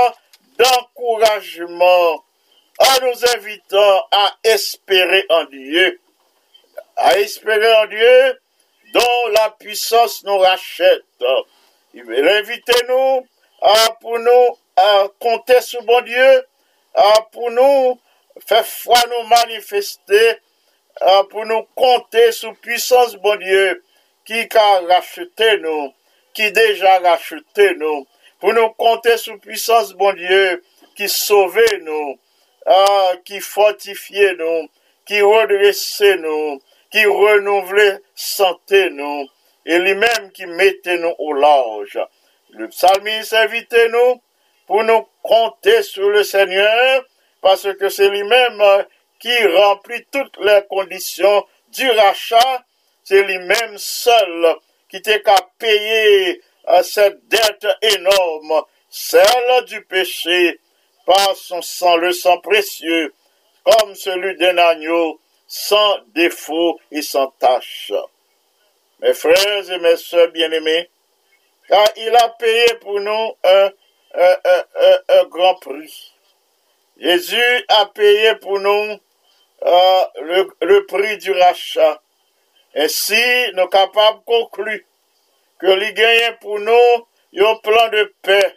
d'encouragement 0.59 2.25
en 2.79 3.01
nous 3.03 3.27
invitant 3.35 4.07
à 4.11 4.37
espérer 4.45 5.25
en 5.31 5.45
Dieu, 5.47 5.99
à 6.97 7.19
espérer 7.19 7.75
en 7.77 7.87
Dieu 7.87 8.41
dont 8.93 9.29
la 9.35 9.51
puissance 9.51 10.23
nous 10.25 10.39
rachète. 10.39 11.05
Il 11.95 12.05
veut 12.05 12.37
inviter 12.37 12.85
nous 12.87 13.27
à, 13.63 13.91
pour 14.01 14.19
nous 14.19 14.59
à 14.77 15.09
compter 15.19 15.61
sur 15.63 15.83
bon 15.85 16.03
Dieu, 16.03 16.45
à, 16.95 17.23
pour 17.33 17.51
nous 17.51 17.99
faire 18.47 18.67
foi 18.67 18.99
nous 19.09 19.27
manifester 19.27 20.39
pour 21.31 21.47
nous 21.47 21.63
compter 21.75 22.33
sous 22.33 22.53
puissance, 22.55 23.15
bon 23.17 23.37
Dieu, 23.37 23.83
qui 24.25 24.47
a 24.57 24.81
racheté 24.81 25.59
nous, 25.59 25.93
qui 26.35 26.51
déjà 26.53 26.99
racheté 26.99 27.75
nous, 27.77 28.07
pour 28.41 28.53
nous 28.53 28.69
compter 28.71 29.17
sous 29.17 29.39
puissance, 29.39 29.93
bon 29.93 30.13
Dieu, 30.13 30.63
qui 30.97 31.09
sauvait 31.09 31.79
nous, 31.83 32.19
ah, 32.67 33.13
qui 33.25 33.41
fortifiait 33.41 34.35
nous, 34.35 34.69
qui 35.07 35.23
redressait 35.23 36.17
nous, 36.17 36.61
qui 36.91 37.05
renouvelait 37.07 38.01
santé 38.15 38.91
nous, 38.91 39.27
et 39.65 39.79
lui-même 39.79 40.31
qui 40.33 40.47
mettait 40.47 40.99
nous 40.99 41.15
au 41.19 41.33
large. 41.33 41.99
Le 42.51 42.69
psalmiste 42.69 43.35
invitait 43.35 43.89
nous 43.89 44.21
pour 44.67 44.85
nous 44.85 45.07
compter 45.23 45.83
sur 45.83 46.11
le 46.11 46.25
Seigneur, 46.25 47.05
parce 47.41 47.69
que 47.79 47.89
c'est 47.89 48.09
lui-même 48.09 48.63
qui 49.19 49.47
remplit 49.47 50.05
toutes 50.11 50.37
les 50.39 50.63
conditions 50.69 51.47
du 51.69 51.89
rachat, 51.91 52.65
c'est 53.05 53.23
lui-même 53.23 53.77
seul 53.79 54.57
qui 54.89 54.97
était 54.97 55.23
qu'à 55.23 55.37
payer 55.59 56.41
cette 56.83 57.27
dette 57.29 57.67
énorme, 57.83 58.63
celle 58.91 59.65
du 59.67 59.83
péché, 59.85 60.61
par 61.07 61.35
son 61.37 61.63
sang, 61.63 61.97
le 61.97 62.13
sang 62.13 62.39
précieux, 62.39 63.15
comme 63.65 63.95
celui 63.95 64.37
d'un 64.37 64.59
agneau, 64.59 65.19
sans 65.47 65.99
défaut 66.15 66.79
et 66.91 67.01
sans 67.01 67.29
tache. 67.39 67.93
Mes 69.01 69.15
frères 69.15 69.71
et 69.71 69.79
mes 69.79 69.97
sœurs 69.97 70.31
bien-aimés, 70.33 70.91
car 71.67 71.87
il 71.97 72.15
a 72.15 72.29
payé 72.31 72.75
pour 72.81 73.01
nous 73.01 73.37
un, 73.45 73.71
un, 74.15 75.25
grand 75.25 75.55
prix. 75.57 76.13
Jésus 76.99 77.65
a 77.69 77.87
payé 77.87 78.35
pour 78.37 78.59
nous 78.59 78.99
euh, 79.65 80.05
le, 80.61 80.87
prix 80.87 81.19
du 81.19 81.33
rachat. 81.33 82.01
Ainsi, 82.75 83.15
nous 83.55 83.61
sommes 83.63 83.71
capables 83.71 84.21
de 84.27 84.85
que 85.59 85.67
les 85.67 86.39
pour 86.41 86.59
nous 86.61 87.07
un 87.37 87.55
plan 87.57 87.89
de 87.89 88.15
paix, 88.23 88.57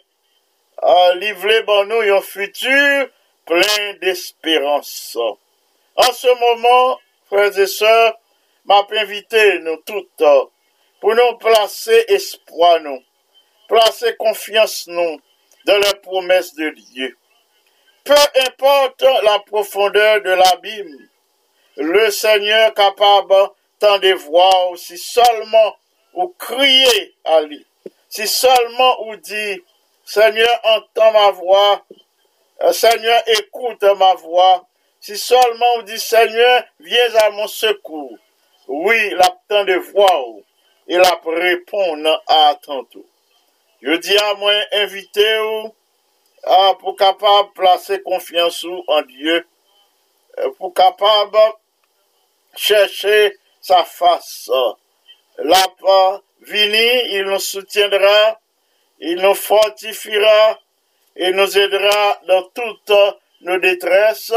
à 0.80 1.14
livrer 1.14 1.64
pour 1.64 1.84
nous 1.86 2.00
un 2.00 2.20
futur 2.20 3.08
plein 3.44 3.94
d'espérance. 4.00 5.16
En 5.96 6.12
ce 6.12 6.28
moment, 6.28 6.98
frères 7.26 7.58
et 7.58 7.66
sœurs, 7.66 8.14
m'a 8.64 8.86
invité 8.92 9.58
nous 9.60 9.76
toutes 9.84 10.22
pour 11.00 11.14
nous 11.14 11.36
placer 11.38 12.04
espoir 12.08 12.80
nous, 12.80 13.02
placer 13.68 14.14
confiance 14.16 14.86
nous 14.86 15.20
dans 15.66 15.78
les 15.78 15.94
promesses 16.00 16.54
de 16.54 16.70
Dieu. 16.70 17.16
Peu 18.04 18.14
importe 18.46 19.04
la 19.22 19.38
profondeur 19.40 20.22
de 20.22 20.30
l'abîme, 20.30 21.08
le 21.76 22.10
Seigneur 22.10 22.74
capable 22.74 23.50
tant 23.78 23.98
de 23.98 24.12
voir 24.12 24.76
si 24.76 24.98
seulement 24.98 25.76
ou 26.14 26.28
crier 26.38 27.14
à 27.24 27.40
lui, 27.42 27.64
si 28.08 28.26
seulement 28.26 29.06
ou 29.06 29.16
dit, 29.16 29.62
Seigneur, 30.04 30.60
entends 30.64 31.12
ma 31.12 31.30
voix, 31.30 31.84
euh, 32.62 32.72
Seigneur, 32.72 33.22
écoute 33.38 33.82
ma 33.82 34.14
voix, 34.14 34.66
si 35.00 35.16
seulement 35.16 35.76
ou 35.78 35.82
dit, 35.82 35.98
Seigneur, 35.98 36.64
viens 36.80 37.14
à 37.20 37.30
mon 37.30 37.46
secours. 37.46 38.18
Oui, 38.68 39.10
la 39.10 39.36
tant 39.48 39.64
de 39.64 39.74
voir 39.74 40.22
et 40.88 40.96
la 40.96 41.20
répondre 41.24 42.22
à 42.26 42.56
tantôt. 42.60 43.06
Je 43.80 43.92
dis 43.92 44.16
à 44.16 44.34
moi, 44.34 44.52
invité 44.72 45.38
ou, 45.38 45.74
capable 46.98 47.52
placer 47.54 48.02
confiance 48.02 48.64
en 48.88 49.02
Dieu, 49.02 49.46
euh, 50.38 50.50
pour 50.58 50.74
capable 50.74 51.38
chercher 52.54 53.36
sa 53.60 53.84
face 53.84 54.50
la 55.38 55.64
vini, 56.40 57.02
il 57.10 57.24
nous 57.24 57.38
soutiendra, 57.38 58.40
il 59.00 59.16
nous 59.16 59.34
fortifiera 59.34 60.58
et 61.16 61.32
nous 61.32 61.58
aidera 61.58 62.20
dans 62.26 62.42
toutes 62.54 62.92
nos 63.40 63.58
détresses, 63.58 64.32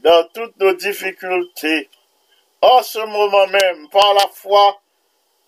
dans 0.00 0.24
toutes 0.34 0.56
nos 0.58 0.72
difficultés. 0.74 1.88
En 2.60 2.82
ce 2.82 3.00
moment 3.00 3.46
même, 3.48 3.88
par 3.88 4.14
la 4.14 4.28
foi, 4.32 4.80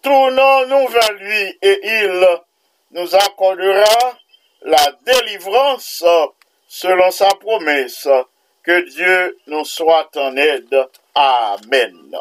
tournons-nous 0.02 0.88
vers 0.88 1.12
lui 1.12 1.58
et 1.62 1.80
il 1.82 2.38
nous 2.92 3.14
accordera 3.14 4.18
la 4.64 4.92
délivrance 5.04 6.04
selon 6.66 7.10
sa 7.10 7.28
promesse. 7.34 8.08
Que 8.62 8.80
Dieu 8.88 9.38
nous 9.46 9.64
soit 9.64 10.08
en 10.16 10.36
aide. 10.36 10.88
Amen. 11.14 12.16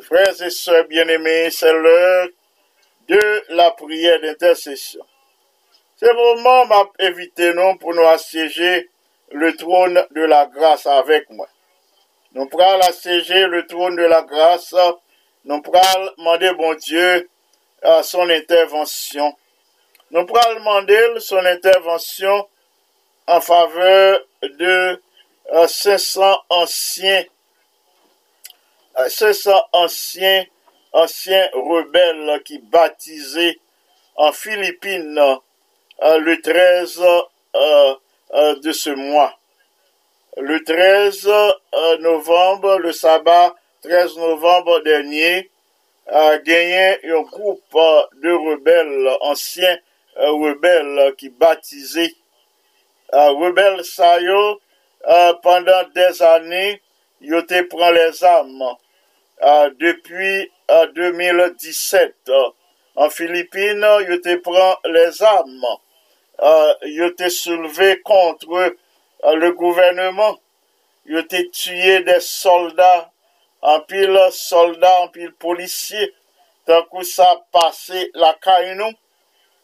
Frères 0.00 0.42
et 0.42 0.50
sœurs 0.50 0.84
bien-aimés, 0.88 1.48
c'est 1.50 1.72
l'heure 1.72 2.28
de 3.08 3.44
la 3.50 3.70
prière 3.70 4.20
d'intercession. 4.20 5.04
Ce 5.96 6.12
moment 6.12 6.66
m'a 6.66 6.84
invité 6.98 7.54
nous 7.54 7.76
pour 7.76 7.94
nous 7.94 8.06
assiéger 8.06 8.90
le 9.30 9.56
trône 9.56 10.04
de 10.10 10.22
la 10.22 10.46
grâce 10.46 10.86
avec 10.86 11.30
moi. 11.30 11.46
Nous 12.32 12.46
pourrons 12.46 12.80
assiéger 12.80 13.46
le 13.46 13.64
trône 13.66 13.94
de 13.94 14.02
la 14.02 14.22
grâce. 14.22 14.74
Nous 15.44 15.62
pourrons 15.62 16.10
demander, 16.18 16.52
bon 16.54 16.74
Dieu, 16.74 17.28
à 17.82 18.02
son 18.02 18.28
intervention. 18.28 19.36
Nous 20.12 20.24
pourrons 20.26 20.54
demander 20.54 21.20
son 21.20 21.44
intervention 21.44 22.46
en 23.26 23.40
faveur 23.40 24.20
de 24.42 25.02
500 25.66 26.22
euh, 26.22 26.34
anciens 26.50 27.24
euh, 28.98 29.08
ce 29.08 29.32
sont 29.32 29.62
anciens, 29.72 30.44
anciens 30.92 31.48
rebelles 31.54 32.42
qui 32.44 32.58
baptisaient 32.58 33.56
en 34.16 34.32
Philippines 34.32 35.18
euh, 36.02 36.18
le 36.18 36.40
13 36.40 37.02
euh, 37.54 38.54
de 38.56 38.72
ce 38.72 38.90
mois. 38.90 39.34
Le 40.36 40.62
13 40.62 41.28
novembre, 42.00 42.78
le 42.78 42.92
sabbat 42.92 43.54
13 43.82 44.16
novembre 44.16 44.80
dernier, 44.80 45.50
a 46.06 46.38
gagné 46.38 46.98
un 47.10 47.22
groupe 47.22 47.62
de 48.22 48.32
rebelles, 48.32 49.08
rebel 50.16 51.12
ki 51.18 51.32
batize. 51.40 52.08
Rebel 53.12 53.84
sa 53.84 54.16
yo, 54.22 54.58
pandan 55.44 55.92
des 55.94 56.22
ane, 56.22 56.80
yo 57.20 57.42
te 57.46 57.62
pran 57.70 57.94
les 57.96 58.22
aman. 58.24 58.76
Depi 59.78 60.34
2017, 60.96 62.34
an 62.96 63.10
Filipine, 63.10 63.96
yo 64.08 64.20
te 64.24 64.36
pran 64.44 64.92
les 64.92 65.22
aman. 65.22 65.80
Yo 66.82 67.04
euh, 67.06 67.14
te 67.14 67.28
souleve 67.30 68.00
kontre 68.02 68.74
euh, 69.24 69.34
le 69.36 69.52
gouvernement. 69.52 70.38
Yo 71.04 71.22
te 71.30 71.42
tuye 71.54 72.00
de 72.06 72.16
soldat, 72.24 73.10
an 73.62 73.84
pil 73.86 74.16
soldat, 74.34 75.04
an 75.04 75.12
pil 75.14 75.30
polisye. 75.38 76.08
Tan 76.66 76.82
kou 76.90 77.06
sa 77.06 77.28
pase 77.54 78.08
la 78.18 78.32
kay 78.42 78.72
nou. 78.78 78.90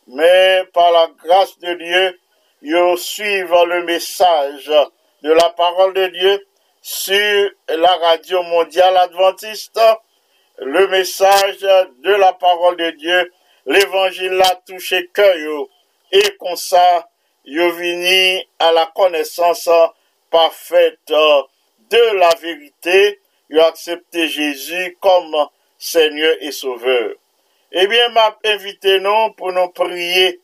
Mais 0.08 0.64
par 0.72 0.90
la 0.92 1.08
grâce 1.22 1.58
de 1.58 1.74
Dieu, 1.74 2.20
ils 2.62 2.98
suivent 2.98 3.64
le 3.66 3.84
message 3.84 4.70
de 5.22 5.32
la 5.32 5.50
parole 5.50 5.94
de 5.94 6.06
Dieu 6.06 6.46
sur 6.80 7.50
la 7.68 7.94
radio 7.96 8.42
mondiale 8.42 8.96
adventiste 8.96 9.80
le 10.60 10.88
message 10.88 11.58
de 11.58 12.14
la 12.14 12.32
parole 12.32 12.76
de 12.76 12.90
Dieu. 12.90 13.32
L'évangile 13.66 14.40
a 14.42 14.56
touché 14.66 15.08
cœur 15.12 15.36
et 16.10 16.36
comme 16.38 16.56
ça, 16.56 17.08
yo 17.44 17.70
vini 17.72 18.46
à 18.58 18.72
la 18.72 18.86
connaissance 18.86 19.68
parfaite 20.30 20.98
de 21.08 22.18
la 22.18 22.30
vérité. 22.40 23.20
Yo 23.50 23.62
accepté 23.62 24.26
Jésus 24.28 24.96
comme 25.00 25.36
Seigneur 25.78 26.34
et 26.40 26.52
Sauveur. 26.52 27.12
Eh 27.70 27.82
Ebyen 27.82 28.12
map 28.12 28.38
evite 28.44 28.96
non, 29.02 29.28
nou 29.28 29.34
pou 29.36 29.52
nou 29.52 29.68
priye 29.76 30.38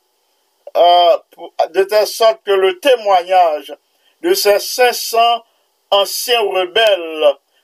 euh, 0.77 1.15
de 1.73 1.85
tel 1.89 2.05
sot 2.07 2.43
ke 2.45 2.53
le 2.53 2.75
temoyaj 2.85 3.71
de 4.25 4.35
se 4.37 4.59
500 4.61 5.41
ansyen 5.97 6.51
rebel 6.53 7.07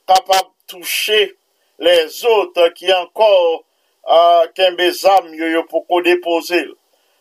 kapap 0.09 0.49
touche 0.71 1.21
les 1.85 2.23
ot 2.25 2.57
ki 2.79 2.89
ankor 2.97 3.61
euh, 3.61 4.49
kenbe 4.57 4.89
zam 4.97 5.29
yo 5.37 5.53
yo 5.53 5.67
pou 5.69 5.85
ko 5.85 6.01
depose. 6.09 6.63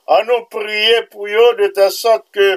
An 0.08 0.24
nou 0.32 0.48
priye 0.54 1.04
pou 1.12 1.28
yo 1.28 1.44
de 1.60 1.68
tel 1.76 1.92
sot 1.92 2.24
ke 2.32 2.54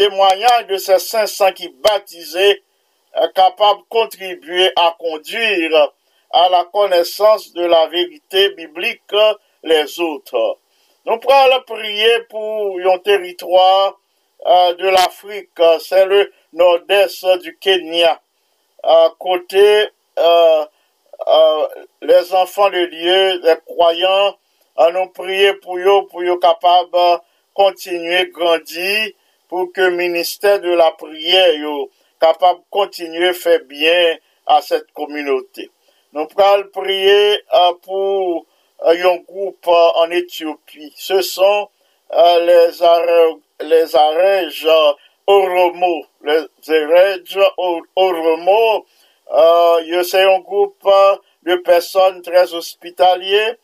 temoyaj 0.00 0.66
de 0.72 0.82
se 0.82 0.98
500 1.06 1.54
ki 1.60 1.70
batize 1.86 2.50
kapap 3.38 3.78
euh, 3.78 3.86
kontribuye 3.94 4.72
a 4.74 4.90
konduire 4.98 5.86
à 6.32 6.48
la 6.48 6.64
connaissance 6.64 7.52
de 7.52 7.64
la 7.64 7.86
vérité 7.88 8.50
biblique 8.50 9.02
les 9.62 10.00
autres. 10.00 10.58
Nous 11.06 11.18
prenons 11.18 11.62
prier 11.66 12.20
pour 12.28 12.78
un 12.78 12.98
territoire 12.98 13.98
euh, 14.46 14.74
de 14.74 14.88
l'Afrique, 14.88 15.50
c'est 15.80 16.06
le 16.06 16.32
nord-est 16.52 17.26
du 17.42 17.58
Kenya, 17.58 18.20
à 18.82 19.12
côté 19.18 19.88
euh, 20.18 20.64
euh, 21.26 21.68
les 22.02 22.34
enfants 22.34 22.70
de 22.70 22.86
Dieu, 22.86 23.40
les 23.42 23.56
croyants, 23.66 24.36
à 24.76 24.90
nous 24.92 25.08
prier 25.08 25.54
pour 25.54 25.76
eux, 25.76 26.06
pour 26.08 26.22
eux 26.22 26.38
capables 26.38 26.90
de 26.90 27.18
continuer 27.52 28.30
grandir, 28.30 29.10
pour 29.48 29.72
que 29.72 29.82
le 29.82 29.96
ministère 29.96 30.60
de 30.60 30.70
la 30.70 30.90
prière 30.92 31.54
yo, 31.54 31.90
capable 32.20 32.60
de 32.60 32.64
continuer 32.70 33.32
faire 33.34 33.60
bien 33.64 34.16
à 34.46 34.62
cette 34.62 34.90
communauté. 34.92 35.70
Nous 36.12 36.26
pourrons 36.26 36.64
prier 36.72 37.40
pour 37.82 38.44
un 38.82 39.16
groupe 39.18 39.68
en 39.68 40.10
Éthiopie. 40.10 40.92
Ce 40.96 41.22
sont 41.22 41.68
les, 42.10 42.82
arèges, 42.82 43.36
les 43.60 43.96
Oromo, 45.28 46.04
les 46.22 46.46
arèges 46.68 47.38
Oromo. 47.94 48.86
c'est 50.02 50.24
un 50.24 50.40
groupe 50.40 50.88
de 51.44 51.54
personnes 51.56 52.22
très 52.22 52.54
hospitaliers, 52.54 53.54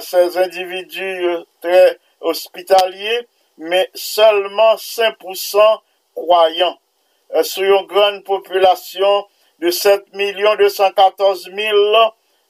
ces 0.00 0.38
individus 0.38 1.44
très 1.60 1.98
hospitaliers, 2.22 3.28
mais 3.58 3.90
seulement 3.94 4.76
5% 4.76 5.80
croyants. 6.14 6.78
sur 7.42 7.80
une 7.80 7.86
grande 7.86 8.24
population 8.24 9.26
de 9.60 9.70
7 9.70 10.04
214 10.12 11.50
000, 11.54 11.76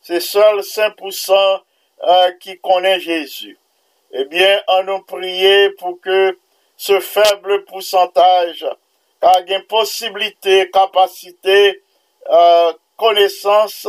c'est 0.03 0.21
seul 0.21 0.61
5% 0.61 1.61
euh, 2.03 2.31
qui 2.41 2.59
connaît 2.59 3.01
Jésus. 3.01 3.59
Eh 4.13 4.25
bien, 4.27 4.61
on 4.69 4.85
nous 4.85 5.03
prier 5.03 5.71
pour 5.79 6.01
que 6.01 6.39
ce 6.77 7.01
faible 7.01 7.65
pourcentage, 7.65 8.67
car 9.21 9.41
y 9.47 9.55
a 9.55 9.61
possibilité, 9.61 10.71
capacité, 10.71 11.83
euh, 12.29 12.73
connaissance, 12.97 13.87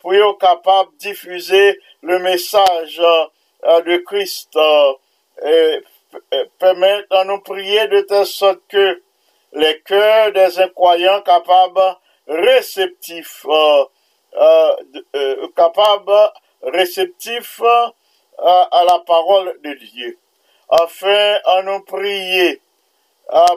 pour 0.00 0.14
être 0.14 0.38
capable 0.38 0.92
de 0.92 0.98
diffuser 0.98 1.78
le 2.02 2.18
message 2.18 3.00
euh, 3.00 3.80
de 3.82 3.96
Christ 3.98 4.58
et, 5.44 5.82
permettre 6.58 7.24
nous 7.24 7.40
prier 7.40 7.88
de 7.88 8.00
telle 8.02 8.26
sorte 8.26 8.60
que 8.68 9.02
les 9.52 9.80
cœurs 9.80 10.32
des 10.32 10.60
incroyants 10.60 11.22
capables 11.22 11.96
réceptif, 12.26 13.46
euh, 13.48 13.84
euh, 14.36 14.76
euh, 15.14 15.48
capable, 15.56 16.12
réceptif 16.62 17.60
à 18.38 18.84
la 18.84 18.98
parole 19.00 19.58
de 19.62 19.72
Dieu. 19.74 20.18
Afin, 20.68 21.38
à 21.44 21.62
nous 21.62 21.80
prier 21.84 22.60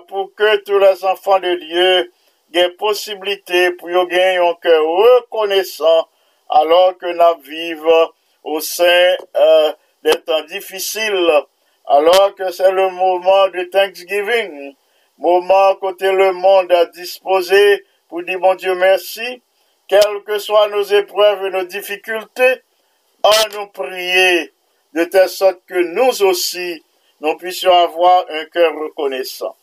pour 0.07 0.33
que 0.35 0.57
tous 0.57 0.77
les 0.77 1.03
enfants 1.05 1.39
de 1.39 1.55
Dieu 1.55 2.11
aient 2.53 2.69
possibilité 2.71 3.71
pour 3.71 3.89
gagner 4.07 4.37
un 4.37 4.53
cœur 4.55 4.83
reconnaissant 4.85 6.07
alors 6.49 6.97
que 6.97 7.07
nous 7.07 7.41
vivons 7.41 8.11
au 8.43 8.59
sein 8.59 9.15
des 10.03 10.21
temps 10.21 10.43
difficiles, 10.43 11.31
alors 11.87 12.35
que 12.35 12.51
c'est 12.51 12.71
le 12.71 12.89
moment 12.89 13.47
de 13.47 13.63
Thanksgiving, 13.63 14.75
moment 15.17 15.75
côté 15.75 16.11
le 16.11 16.33
monde 16.33 16.71
a 16.71 16.85
disposé 16.85 17.83
pour 18.07 18.23
dire, 18.23 18.39
mon 18.39 18.55
Dieu, 18.55 18.75
merci, 18.75 19.41
quelles 19.87 20.23
que 20.25 20.39
soient 20.39 20.67
nos 20.69 20.83
épreuves 20.83 21.45
et 21.45 21.49
nos 21.49 21.63
difficultés, 21.63 22.61
à 23.23 23.49
nous 23.53 23.67
prier 23.67 24.53
de 24.93 25.03
telle 25.05 25.29
sorte 25.29 25.59
que 25.67 25.75
nous 25.75 26.23
aussi, 26.23 26.83
nous 27.21 27.35
puissions 27.37 27.73
avoir 27.73 28.25
un 28.29 28.45
cœur 28.45 28.73
reconnaissant. 28.75 29.55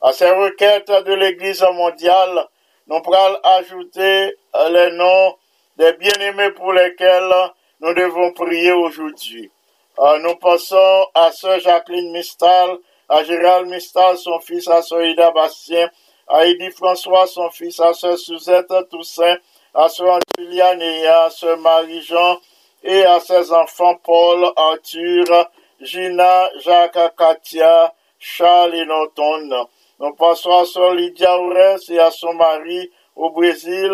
À 0.00 0.12
ces 0.12 0.30
requêtes 0.30 0.90
de 0.90 1.12
l'Église 1.12 1.64
mondiale, 1.74 2.46
nous 2.86 3.00
pourrons 3.00 3.38
ajouter 3.44 4.36
les 4.70 4.90
noms 4.92 5.36
des 5.76 5.92
bien-aimés 5.94 6.50
pour 6.50 6.72
lesquels 6.72 7.32
nous 7.80 7.94
devons 7.94 8.32
prier 8.32 8.72
aujourd'hui. 8.72 9.50
Euh, 9.98 10.18
nous 10.20 10.36
pensons 10.36 11.06
à 11.14 11.30
Sœur 11.32 11.60
Jacqueline 11.60 12.12
Mistal, 12.12 12.78
à 13.08 13.24
Gérald 13.24 13.68
Mistal, 13.68 14.16
son 14.16 14.40
fils, 14.40 14.66
à 14.68 14.82
Soïda 14.82 15.30
Bastien, 15.32 15.90
à 16.28 16.46
Edith 16.46 16.76
François, 16.76 17.26
son 17.26 17.50
fils, 17.50 17.80
à 17.80 17.92
Sœur 17.92 18.18
Suzette 18.18 18.72
Toussaint, 18.90 19.36
à 19.74 19.88
Sœur 19.88 20.18
Juliane 20.38 20.82
et 20.82 21.06
à 21.06 21.30
Sœur 21.30 21.58
Marie-Jean, 21.58 22.38
et 22.84 23.04
à 23.04 23.20
ses 23.20 23.52
enfants 23.52 23.96
Paul, 24.02 24.50
Arthur, 24.56 25.50
Gina, 25.80 26.48
Jacques, 26.58 27.16
Katia, 27.16 27.92
Charles 28.18 28.74
et 28.74 28.84
Norton. 28.84 29.66
Nous 30.00 30.14
passons 30.14 30.58
à 30.58 30.64
Sœur 30.64 30.94
Lydia 30.94 31.38
Oures 31.38 31.78
et 31.88 31.98
à 31.98 32.10
son 32.10 32.34
mari 32.34 32.90
au 33.16 33.30
Brésil. 33.30 33.92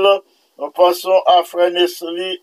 Nous 0.58 0.70
passons 0.70 1.20
à 1.26 1.42
Frère 1.42 1.72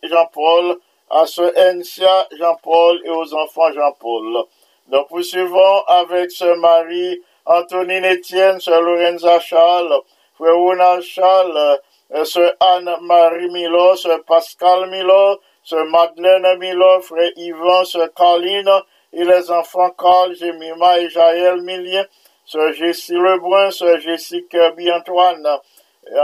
Jean-Paul, 0.03 0.77
à 1.09 1.25
Sœur 1.25 1.51
Encia 1.57 2.27
Jean-Paul 2.37 3.01
et 3.05 3.09
aux 3.09 3.33
enfants 3.33 3.71
Jean-Paul. 3.71 4.45
Nous 4.87 5.03
poursuivons 5.05 5.83
avec 5.87 6.31
Sœur 6.31 6.57
Marie 6.57 7.19
Antonine 7.45 8.05
Etienne, 8.05 8.59
Sœur 8.59 8.81
Lorenza 8.81 9.39
Charles, 9.39 9.93
Frère 10.35 10.55
Ronald 10.55 11.03
Charles, 11.03 11.79
euh, 12.13 12.23
Sœur 12.23 12.53
Anne-Marie 12.59 13.49
Milo, 13.51 13.95
Sœur 13.95 14.23
Pascal 14.25 14.89
Milo, 14.89 15.39
Sœur 15.63 15.85
Madeleine 15.85 16.57
Milo, 16.57 17.01
Frère 17.01 17.31
Yvan, 17.35 17.85
Sœur 17.85 18.13
Caroline, 18.13 18.71
et 19.13 19.23
les 19.23 19.51
enfants 19.51 19.91
Carl, 19.91 20.35
Jemima 20.35 20.99
et 20.99 21.09
Jaël 21.09 21.61
Milien, 21.61 22.05
Sœur 22.45 22.73
Jessie 22.73 23.13
Lebrun, 23.13 23.71
Sœur 23.71 23.99
Jessie 23.99 24.45
Kirby 24.49 24.91
Antoine. 24.91 25.47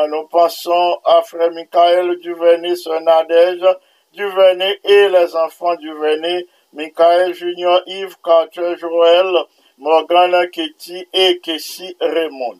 Nous 0.09 0.27
pensons 0.27 0.99
à 1.05 1.21
Frère 1.21 1.51
Michael 1.51 2.19
Duvernay, 2.19 2.75
Sœur 2.75 3.01
Nadège 3.01 3.65
Duvernay 4.13 4.79
et 4.83 5.07
les 5.07 5.35
enfants 5.35 5.75
Duvernay, 5.75 6.45
Michael 6.73 7.33
Junior, 7.33 7.81
Yves 7.87 8.17
Carter, 8.23 8.75
Joël, 8.75 9.45
Morgana 9.81 10.45
Ketty 10.45 11.07
et 11.11 11.39
Kessie 11.39 11.97
Raymond. 11.99 12.59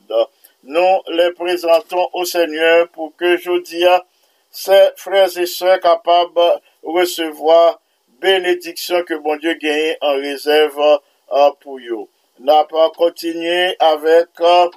Nous 0.64 1.02
les 1.10 1.32
présentons 1.34 2.10
au 2.14 2.26
Seigneur 2.26 2.88
pour 2.88 3.16
que 3.16 3.38
Jodia, 3.38 4.04
ses 4.50 4.90
frères 4.98 5.38
et 5.38 5.46
sœurs 5.46 5.80
capables 5.80 6.34
de 6.34 6.90
recevoir 6.90 7.80
bénédiction 8.20 9.04
que 9.04 9.14
bon 9.14 9.36
Dieu 9.36 9.54
gagne 9.54 9.96
en 10.02 10.16
réserve 10.16 11.00
euh, 11.32 11.52
pour 11.60 11.78
eux. 11.78 12.08
N'a 12.40 12.64
pas 12.64 12.90
continué 12.90 13.76
avec 13.80 14.30
euh, 14.40 14.70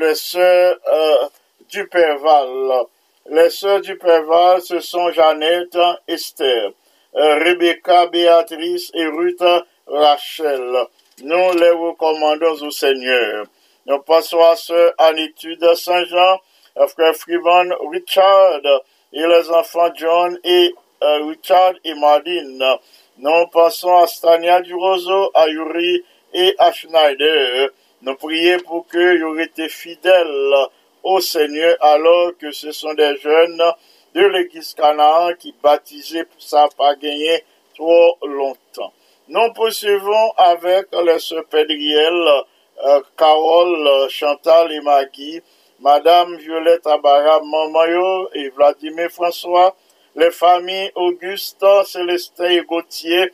les 0.00 0.14
sœurs 0.14 0.78
euh, 0.90 1.28
du 1.68 1.86
Perval. 1.88 2.86
Les 3.28 3.50
sœurs 3.50 3.82
du 3.82 3.98
Perval, 3.98 4.62
ce 4.62 4.80
sont 4.80 5.10
Jeannette, 5.10 5.76
Esther, 6.08 6.70
Rebecca, 7.12 8.06
Béatrice 8.06 8.90
et 8.94 9.06
Ruth 9.08 9.44
Rachel 9.86 10.86
nous 11.22 11.52
les 11.58 11.70
recommandons 11.70 12.62
au 12.62 12.70
Seigneur. 12.70 13.46
Nous 13.86 13.98
passons 14.00 14.40
à 14.40 14.54
ce 14.54 14.92
en 14.98 15.16
étude 15.16 15.64
Saint-Jean, 15.74 16.40
frère 16.88 17.14
Freeman 17.16 17.72
Richard 17.90 18.60
et 19.12 19.26
les 19.26 19.50
enfants 19.50 19.90
John 19.94 20.38
et 20.44 20.74
euh, 21.02 21.26
Richard 21.26 21.72
et 21.84 21.94
Madine. 21.94 22.62
Nous 23.16 23.46
passons 23.50 23.96
à 23.96 24.06
Stania 24.06 24.60
du 24.60 24.74
Roseau, 24.74 25.30
à 25.32 25.48
Yuri 25.48 26.04
et 26.34 26.54
à 26.58 26.70
Schneider. 26.70 27.70
Nous 28.02 28.14
prions 28.16 28.58
pour 28.60 28.86
qu'ils 28.86 29.24
aient 29.38 29.44
été 29.44 29.70
fidèles 29.70 30.54
au 31.02 31.20
Seigneur 31.20 31.76
alors 31.80 32.32
que 32.38 32.50
ce 32.50 32.72
sont 32.72 32.92
des 32.92 33.16
jeunes 33.16 33.62
de 34.14 34.20
l'église 34.26 34.74
Canaan 34.74 35.32
qui 35.38 35.54
baptisés 35.62 36.24
pour 36.24 36.42
ça 36.42 36.68
pas 36.76 36.94
gagner 36.96 37.42
trop 37.74 38.18
longtemps. 38.22 38.92
Nous 39.28 39.52
poursuivons 39.54 40.30
avec 40.36 40.86
les 40.92 41.42
Pédriel, 41.50 42.28
euh, 42.84 43.00
Carole, 43.16 44.08
Chantal 44.08 44.70
et 44.70 44.80
Maggie, 44.80 45.42
Madame 45.80 46.36
Violette 46.36 46.86
Abara, 46.86 47.40
Mamayo 47.40 48.28
et 48.34 48.50
Vladimir 48.50 49.10
François, 49.10 49.74
les 50.14 50.30
familles 50.30 50.92
Auguste, 50.94 51.66
Célestin 51.86 52.50
et 52.50 52.62
Gauthier, 52.62 53.32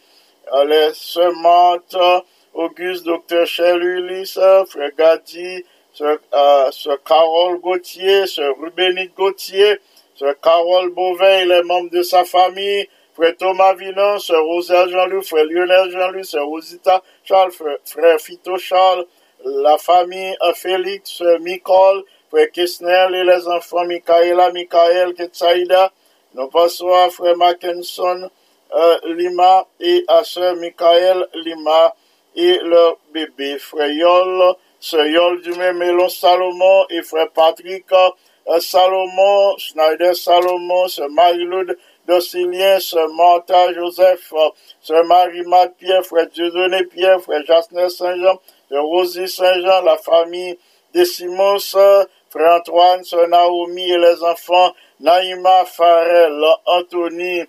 euh, 0.55 0.65
les 0.65 1.31
Marthe, 1.43 2.25
Auguste, 2.55 3.05
Docteur 3.05 3.47
Ulysse, 3.61 4.41
Frère 4.71 4.93
Gadi, 4.97 5.63
euh, 6.01 6.71
Carole 7.05 7.61
Gauthier, 7.61 8.27
Sœur 8.27 8.55
Rubénite 8.59 9.15
Gauthier, 9.15 9.79
Sœur 10.15 10.41
Carole 10.41 10.89
Beauvais 10.89 11.45
les 11.45 11.63
membres 11.65 11.91
de 11.91 12.03
sa 12.03 12.25
famille, 12.25 12.89
frère 13.15 13.37
Thomas 13.37 13.75
Vinon, 13.75 14.19
sœur 14.19 14.45
Rosa 14.45 14.89
Jean-Louis, 14.89 15.25
frère 15.25 15.45
Lionel 15.45 15.91
Jean-Louis, 15.91 16.25
sœur 16.25 16.47
Rosita 16.47 17.03
Charles, 17.25 17.53
frère, 17.53 18.21
Fito 18.21 18.57
Charles, 18.57 19.05
la 19.45 19.77
famille 19.79 20.37
Félix, 20.55 21.11
sœur 21.11 21.39
Nicole, 21.41 22.05
frère 22.31 22.51
Kessner 22.51 23.09
et 23.15 23.25
les 23.25 23.47
enfants 23.49 23.85
Michaela, 23.85 24.51
Michael, 24.53 25.15
Ketsaïda. 25.15 25.93
Nous 26.35 26.49
passons 26.49 26.93
à 26.93 27.11
frère 27.11 27.37
Mackinson 27.37 28.31
euh, 28.75 28.99
Lima 29.05 29.67
et 29.81 30.05
à 30.09 30.25
sœur 30.25 30.57
Michael 30.57 31.27
Lima 31.35 31.95
et 32.35 32.59
leur 32.63 32.97
bébé, 33.13 33.59
frère 33.59 33.91
Yol, 33.91 34.55
sœur 34.81 35.07
Yol 35.07 35.43
du 35.43 35.53
Mélon 35.53 36.09
Salomon 36.09 36.87
et 36.89 37.03
frère 37.03 37.31
Patrick 37.33 37.85
euh, 37.93 38.61
Salomon, 38.61 39.59
Schneider 39.59 40.17
Salomon, 40.17 40.89
sœur 40.89 41.11
Marie-Laude 41.11 41.77
Docilien, 42.07 42.81
Sœur 42.81 43.09
Martha 43.15 43.73
Joseph, 43.73 44.33
Sœur 44.81 45.05
Marie-Math 45.05 45.75
Pierre, 45.79 46.05
Frère 46.05 46.29
Dieudonné 46.29 46.85
Pierre, 46.85 47.21
Frère 47.21 47.45
Jasner 47.47 47.89
Saint-Jean, 47.89 48.41
Sœur 48.69 48.85
Rosie 48.85 49.29
Saint-Jean, 49.29 49.83
la 49.83 49.97
famille 49.97 50.59
des 50.93 51.05
Simons, 51.05 51.59
Frère 51.59 52.57
Antoine, 52.57 53.05
Sœur 53.05 53.29
Naomi 53.29 53.91
et 53.91 53.99
les 53.99 54.23
enfants, 54.25 54.73
Naïma 55.01 55.65
Farel, 55.65 56.45
Anthony, 56.67 57.45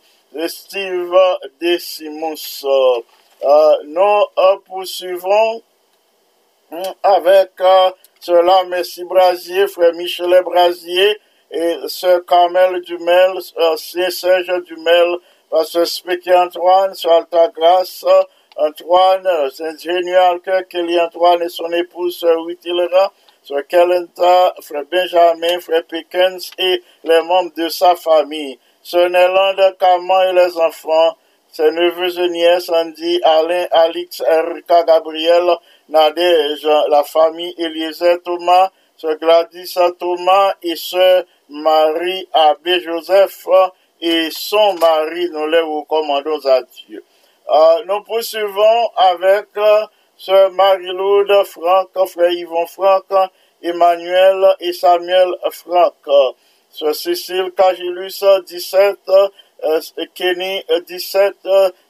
Steve 0.48 1.16
Decimus. 1.60 2.66
nous 3.86 4.60
poursuivons 4.66 5.62
avec 7.04 7.52
cela, 8.20 8.64
merci 8.68 9.04
Brasier, 9.04 9.68
frère 9.68 9.94
Michel 9.94 10.42
Brasier, 10.44 11.20
et 11.54 11.78
sœur 11.88 12.26
Carmel 12.26 12.82
Dumel, 12.82 13.40
Saint 13.78 14.10
Serge 14.10 14.64
Dumel, 14.64 15.18
pasteur 15.50 15.86
Spéky 15.86 16.34
Antoine, 16.34 16.96
sur 16.96 17.12
Alta 17.12 17.48
Grâce, 17.50 18.04
Antoine, 18.58 19.28
Saint-Génial, 19.52 20.40
Kelly 20.70 21.00
Antoine 21.00 21.44
et 21.44 21.50
son 21.50 21.72
épouse, 21.72 22.18
sœur 22.18 22.44
Wittilera, 22.44 23.14
sœur 23.44 23.68
Kelenta, 23.68 24.54
frère 24.62 24.84
Benjamin, 24.92 25.60
frère 25.60 25.84
Pickens 25.86 26.52
et 26.58 26.82
les 27.04 27.22
membres 27.22 27.54
de 27.56 27.70
sa 27.70 27.96
famille, 27.96 28.58
sœur 28.82 29.10
Nélande, 29.10 29.76
Caman 29.80 30.30
et 30.30 30.34
les 30.34 30.58
enfants, 30.58 31.18
ses 31.52 31.70
neveux 31.70 32.20
et 32.20 32.30
nièces, 32.30 32.70
Andy, 32.70 33.22
Alain, 33.24 33.68
Alix, 33.72 34.24
Erika, 34.28 34.84
Gabriel, 34.84 35.56
Nadège, 35.90 36.68
la 36.90 37.04
famille 37.04 37.54
Eliezer 37.60 38.22
Thomas, 38.24 38.72
sœur 38.98 39.18
Gladys 39.18 39.76
Thomas 40.00 40.56
et 40.64 40.76
sœur 40.76 41.24
Marie 41.54 42.28
Abbé 42.34 42.80
Joseph 42.82 43.48
et 44.02 44.30
son 44.32 44.74
mari, 44.74 45.30
nous 45.32 45.48
les 45.48 45.60
recommandons 45.62 46.44
à 46.48 46.64
Dieu. 46.64 47.04
Euh, 47.48 47.84
nous 47.86 48.02
poursuivons 48.02 48.90
avec 48.98 49.46
euh, 49.58 49.86
sœur 50.18 50.52
Marie-Laude 50.52 51.46
Franck, 51.46 51.90
frère 52.08 52.32
Yvon 52.32 52.66
Franck, 52.66 53.06
Emmanuel 53.62 54.56
et 54.62 54.74
Samuel 54.74 55.30
Franck, 55.52 55.94
sœur 56.72 56.96
Cécile 56.96 57.52
Cagilus 57.56 58.24
17, 58.48 58.98
euh, 59.64 59.80
Kenny 60.16 60.64
17, 60.88 61.36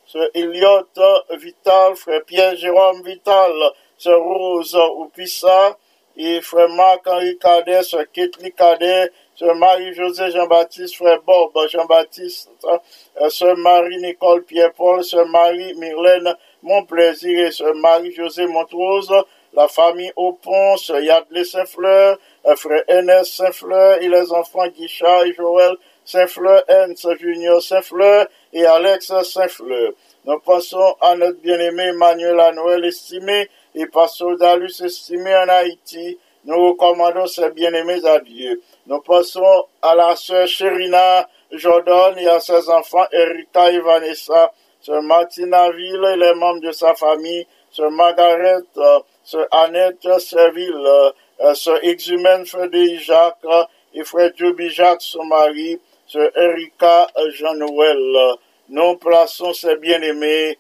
sœur 0.06 0.28
Elliot 0.34 0.88
Vital, 1.32 1.96
frère 1.96 2.26
Pierre 2.26 2.58
Jérôme 2.58 3.02
Vital, 3.04 3.54
sœur 3.98 4.22
Rose 4.22 4.78
Oupissa, 4.98 5.78
et 6.16 6.42
frère 6.42 6.70
Marc-Henri 6.70 7.38
Cadet, 7.38 7.84
sœur 7.84 8.06
Ketli 8.12 8.52
Cadet, 8.52 9.12
sœur 9.36 9.56
Marie-José 9.56 10.32
Jean-Baptiste, 10.32 10.96
frère 10.96 11.22
Bob 11.26 11.52
Jean-Baptiste, 11.70 12.50
euh, 12.66 13.30
sœur 13.30 13.58
Marie-Nicole 13.58 14.44
Pierre-Paul, 14.44 15.04
sœur 15.04 15.28
Marie-Myrlène 15.28 16.36
Mon 16.62 16.84
Plaisir 16.86 17.48
et 17.48 17.52
sœur 17.52 17.76
Marie-José 17.76 18.46
Montrose, 18.48 19.14
la 19.54 19.68
famille 19.68 20.12
Aupon, 20.16 20.78
sœur 20.78 21.00
Yadley 21.00 21.44
Saint-Fleur, 21.44 22.18
euh, 22.46 22.56
frère 22.56 22.84
Enes 22.88 23.24
Saint-Fleur 23.24 24.02
et 24.02 24.08
les 24.08 24.32
enfants 24.32 24.68
Guichard 24.68 25.24
et 25.24 25.34
Joël 25.34 25.76
Saint-Fleur, 26.06 26.64
Ernst 26.68 27.08
Junior 27.18 27.62
Saint-Fleur 27.62 28.28
et 28.52 28.66
Alex 28.66 29.14
Saint-Fleur. 29.24 29.94
Nous 30.26 30.40
passons 30.40 30.96
à 31.02 31.16
notre 31.16 31.40
bien-aimé 31.40 31.84
Emmanuel 31.84 32.40
à 32.40 32.52
Noël 32.52 32.84
estimé 32.86 33.50
et 33.76 33.86
pasteur 33.88 34.38
Dalus 34.38 34.82
estimé 34.82 35.36
en 35.36 35.50
Haïti. 35.50 36.18
Nous 36.46 36.70
recommandons 36.72 37.26
ses 37.28 37.50
bien-aimés 37.52 38.06
à 38.06 38.20
Dieu. 38.20 38.62
Nous 38.88 39.00
passons 39.00 39.66
à 39.82 39.96
la 39.96 40.16
sœur 40.16 40.46
Chérina 40.46 41.28
Jordan 41.52 42.18
et 42.18 42.28
à 42.28 42.40
ses 42.40 42.70
enfants 42.70 43.06
Erika 43.12 43.72
et 43.72 43.80
Vanessa, 43.80 44.52
sœur 44.82 45.02
Martina 45.04 45.70
Ville 45.72 46.04
et 46.14 46.18
les 46.18 46.34
membres 46.34 46.62
de 46.62 46.72
sa 46.72 46.96
famille, 46.96 47.48
sœur 47.72 47.92
Margaret, 47.92 48.64
sœur 49.24 49.48
Annette 49.52 50.20
Serville, 50.20 50.88
sœur 51.54 51.80
Exumène 51.84 52.46
Frédéric 52.46 53.00
Jacques 53.00 53.46
et 53.94 54.04
frère 54.04 54.32
Joby 54.36 54.70
Jacques, 54.70 55.02
son 55.02 55.24
mari, 55.24 55.80
sœur 56.08 56.30
Erika 56.36 57.08
Jean-Noël. 57.30 58.36
Nous 58.68 58.98
plaçons 58.98 59.54
ces 59.54 59.78
bien-aimés 59.78 60.58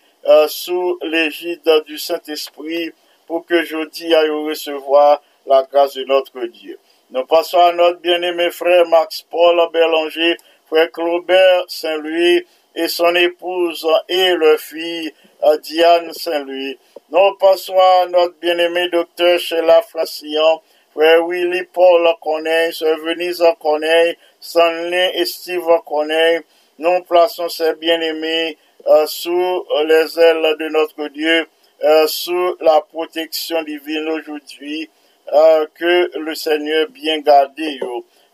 sous 0.47 0.97
l'égide 1.01 1.83
du 1.85 1.97
Saint-Esprit 1.97 2.91
pour 3.27 3.45
que 3.45 3.63
jeudi 3.63 4.13
aille 4.15 4.29
recevoir 4.29 5.21
la 5.45 5.63
grâce 5.63 5.95
de 5.95 6.03
notre 6.05 6.45
Dieu. 6.45 6.77
Nous 7.11 7.25
passons 7.25 7.59
à 7.59 7.73
notre 7.73 7.99
bien-aimé 7.99 8.49
frère 8.51 8.87
Max-Paul 8.87 9.59
Bélanger, 9.71 10.37
frère 10.67 10.91
Claubert 10.91 11.63
Saint-Louis 11.67 12.45
et 12.75 12.87
son 12.87 13.13
épouse 13.15 13.87
et 14.09 14.33
leur 14.33 14.59
fille 14.59 15.13
Diane 15.61 16.13
Saint-Louis. 16.13 16.77
Nous 17.09 17.35
passons 17.39 17.77
à 17.77 18.07
notre 18.07 18.35
bien-aimé 18.39 18.89
docteur 18.89 19.37
Sheila 19.37 19.81
Francillon, 19.83 20.61
frère 20.91 21.27
Willy 21.27 21.63
Paul 21.71 22.07
Corneille, 22.21 22.73
sœur 22.73 22.97
Venise 22.99 23.43
Corneille, 23.59 24.17
Stanley 24.39 25.11
et 25.15 25.25
Steve 25.25 25.67
Corneille. 25.85 26.39
Nous 26.79 27.01
plaçons 27.03 27.49
ces 27.49 27.75
bien-aimés 27.75 28.57
euh, 28.87 29.05
sous 29.05 29.65
les 29.85 30.19
ailes 30.19 30.55
de 30.59 30.69
notre 30.69 31.07
Dieu, 31.09 31.45
euh, 31.83 32.07
sous 32.07 32.57
la 32.61 32.81
protection 32.81 33.61
divine 33.61 34.09
aujourd'hui. 34.09 34.89
Euh, 35.31 35.65
que 35.73 36.19
le 36.19 36.35
Seigneur 36.35 36.89
bien 36.89 37.19
gardé. 37.21 37.79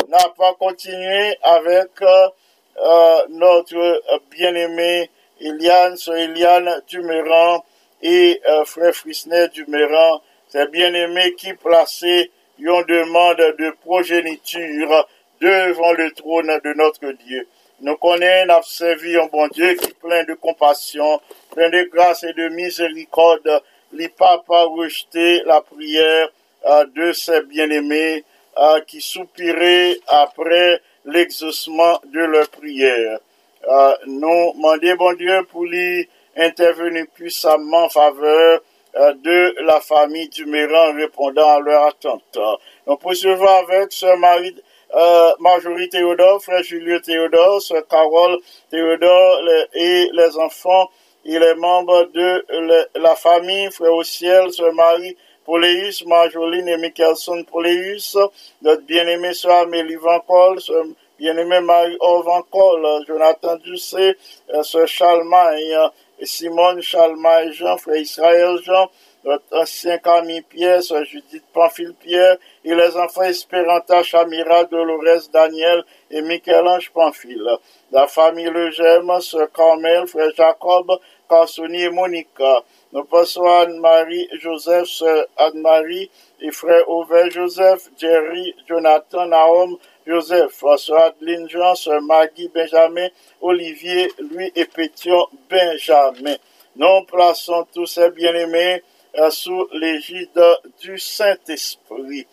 N'a 0.07 0.29
pas 0.35 0.53
continué 0.53 1.37
avec 1.43 1.89
euh, 2.01 3.25
notre 3.29 4.01
bien-aimé 4.31 5.09
Eliane, 5.39 5.95
sur 5.97 6.15
Eliane 6.15 6.81
Dumeran 6.87 7.63
et 8.01 8.41
frère 8.65 8.93
Frisnet 8.93 9.49
Dumeran, 9.49 10.21
c'est 10.47 10.71
bien-aimé 10.71 11.35
qui 11.35 11.53
plaçait 11.53 12.31
une 12.57 12.83
demande 12.85 13.55
de 13.59 13.69
progéniture 13.81 15.07
devant 15.39 15.93
le 15.93 16.11
trône 16.11 16.59
de 16.63 16.73
notre 16.73 17.11
Dieu. 17.11 17.47
Nous 17.81 17.95
connaissons, 17.97 18.49
avons 18.49 18.63
servi 18.63 19.15
un 19.15 19.27
bon 19.27 19.47
Dieu 19.49 19.75
qui 19.75 19.91
est 19.91 19.99
plein 19.99 20.23
de 20.23 20.33
compassion, 20.33 21.21
plein 21.51 21.69
de 21.69 21.83
grâce 21.83 22.23
et 22.23 22.33
de 22.33 22.49
miséricorde. 22.49 23.61
Il 23.93 24.09
pas 24.09 24.41
rejeté 24.65 25.41
la 25.45 25.61
prière 25.61 26.29
de 26.65 27.11
ces 27.13 27.41
bien-aimés 27.43 28.23
qui 28.87 29.01
soupiraient 29.01 29.97
après 30.07 30.81
l'exaucement 31.05 31.99
de 32.05 32.19
leur 32.19 32.49
prière. 32.49 33.19
nous 34.07 34.53
demandons, 34.53 34.95
bon 34.97 35.13
Dieu, 35.13 35.43
pour 35.49 35.63
lui 35.63 36.07
intervenir 36.35 37.05
puissamment 37.13 37.85
en 37.85 37.89
faveur 37.89 38.61
de 38.95 39.55
la 39.63 39.79
famille 39.79 40.29
du 40.29 40.45
Méran 40.45 40.93
répondant 40.95 41.57
à 41.57 41.59
leur 41.59 41.87
attente. 41.87 42.37
Nous 42.87 42.97
poursuivons 42.97 43.47
avec 43.47 43.91
ce 43.91 44.17
Marie, 44.17 44.55
euh, 44.95 45.31
Marjorie 45.39 45.89
Théodore, 45.89 46.41
frère 46.41 46.63
Julien 46.63 46.99
Théodore, 46.99 47.61
sœur 47.61 47.87
Carole 47.87 48.39
Théodore 48.71 49.39
et 49.73 50.09
les 50.11 50.37
enfants 50.37 50.89
et 51.25 51.37
les 51.37 51.53
membres 51.55 52.09
de 52.13 52.45
la 52.95 53.15
famille, 53.15 53.69
frère 53.71 53.93
au 53.93 54.03
ciel, 54.03 54.51
sœur 54.51 54.73
Marie 54.73 55.15
Poléus, 55.49 56.05
Marjoline 56.05 56.67
et 56.67 56.77
Michelson 56.77 57.43
Poléus, 57.43 58.15
notre 58.61 58.83
bien-aimé 58.83 59.33
soeur 59.33 59.63
Amélie 59.63 59.95
Van 59.95 60.19
Col, 60.19 60.59
bien-aimé 61.17 61.59
Marie-Orvan 61.61 62.43
Col, 62.51 62.85
Jonathan 63.07 63.55
Ducé, 63.55 64.15
soeur 64.61 64.87
Chalmaille, 64.87 65.75
Simone 66.21 66.83
Chalmaille 66.83 67.51
Jean, 67.53 67.77
frère 67.77 67.95
Israël 67.95 68.57
Jean, 68.63 68.91
notre 69.23 69.43
ancien 69.51 69.97
Camille 69.97 70.43
Pierre, 70.43 70.83
soeur 70.83 71.03
Judith 71.03 71.43
Pamphile 71.51 71.95
Pierre, 71.99 72.37
et 72.63 72.75
les 72.75 72.95
enfants 72.95 73.23
Espéranta, 73.23 74.03
Chamira, 74.03 74.65
Dolores, 74.65 75.29
Daniel 75.33 75.83
et 76.11 76.21
Michel-Ange 76.21 76.91
Pamphile. 76.91 77.57
La 77.91 78.05
famille 78.05 78.51
Le 78.51 78.69
Gemme, 78.69 79.19
soeur 79.19 79.51
Carmel, 79.51 80.05
frère 80.05 80.29
Jacob, 80.37 80.91
Carsoni 81.27 81.81
et 81.81 81.89
Monica. 81.89 82.63
Nous 82.91 83.03
passons 83.03 83.45
à 83.45 83.61
Anne-Marie 83.61 84.27
Joseph, 84.39 85.03
Anne-Marie 85.37 86.09
et 86.41 86.49
frère 86.49 86.83
Joseph, 87.29 87.87
Jerry, 87.99 88.55
Jonathan, 88.67 89.27
Naom, 89.27 89.77
Joseph, 90.07 90.63
sœur 90.77 90.97
Adeline 91.03 91.47
Jean, 91.47 91.75
sœur 91.75 92.01
Maggie 92.01 92.49
Benjamin, 92.51 93.09
Olivier, 93.41 94.11
lui 94.31 94.51
et 94.55 94.65
Pétion 94.65 95.27
Benjamin. 95.47 96.35
Nous 96.75 97.03
plaçons 97.05 97.67
tous 97.71 97.85
ces 97.85 98.09
bien-aimés 98.09 98.81
euh, 99.19 99.29
sous 99.29 99.67
l'égide 99.73 100.41
du 100.81 100.97
Saint-Esprit. 100.97 102.25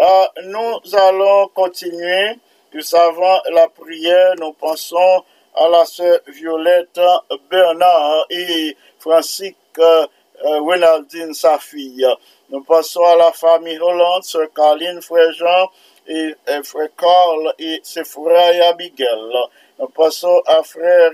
Euh, 0.00 0.24
nous 0.44 0.94
allons 0.94 1.48
continuer. 1.48 2.38
Nous 2.72 2.82
savons 2.82 3.40
la 3.52 3.66
prière. 3.66 4.34
Nous 4.38 4.52
pensons 4.52 5.24
à 5.56 5.68
la 5.68 5.84
sœur 5.84 6.20
Violette 6.28 7.00
Bernard 7.50 8.26
et 8.30 8.76
Francis 9.00 9.54
ak 9.74 9.78
euh, 9.82 10.06
euh, 10.46 10.60
Renaldine 10.62 11.34
sa 11.34 11.58
fiye. 11.58 12.14
Nou 12.50 12.62
pasou 12.62 13.04
a 13.04 13.16
la 13.16 13.32
fami 13.32 13.76
Hollande, 13.78 14.24
se 14.24 14.46
Kaline 14.54 15.02
Fréjean, 15.02 15.68
euh, 16.08 16.62
frè 16.62 16.88
Karl, 16.96 17.52
se 17.82 18.04
frè 18.04 18.60
Abigail. 18.68 19.32
Nou 19.78 19.90
pasou 19.96 20.42
a 20.46 20.62
frè 20.62 21.10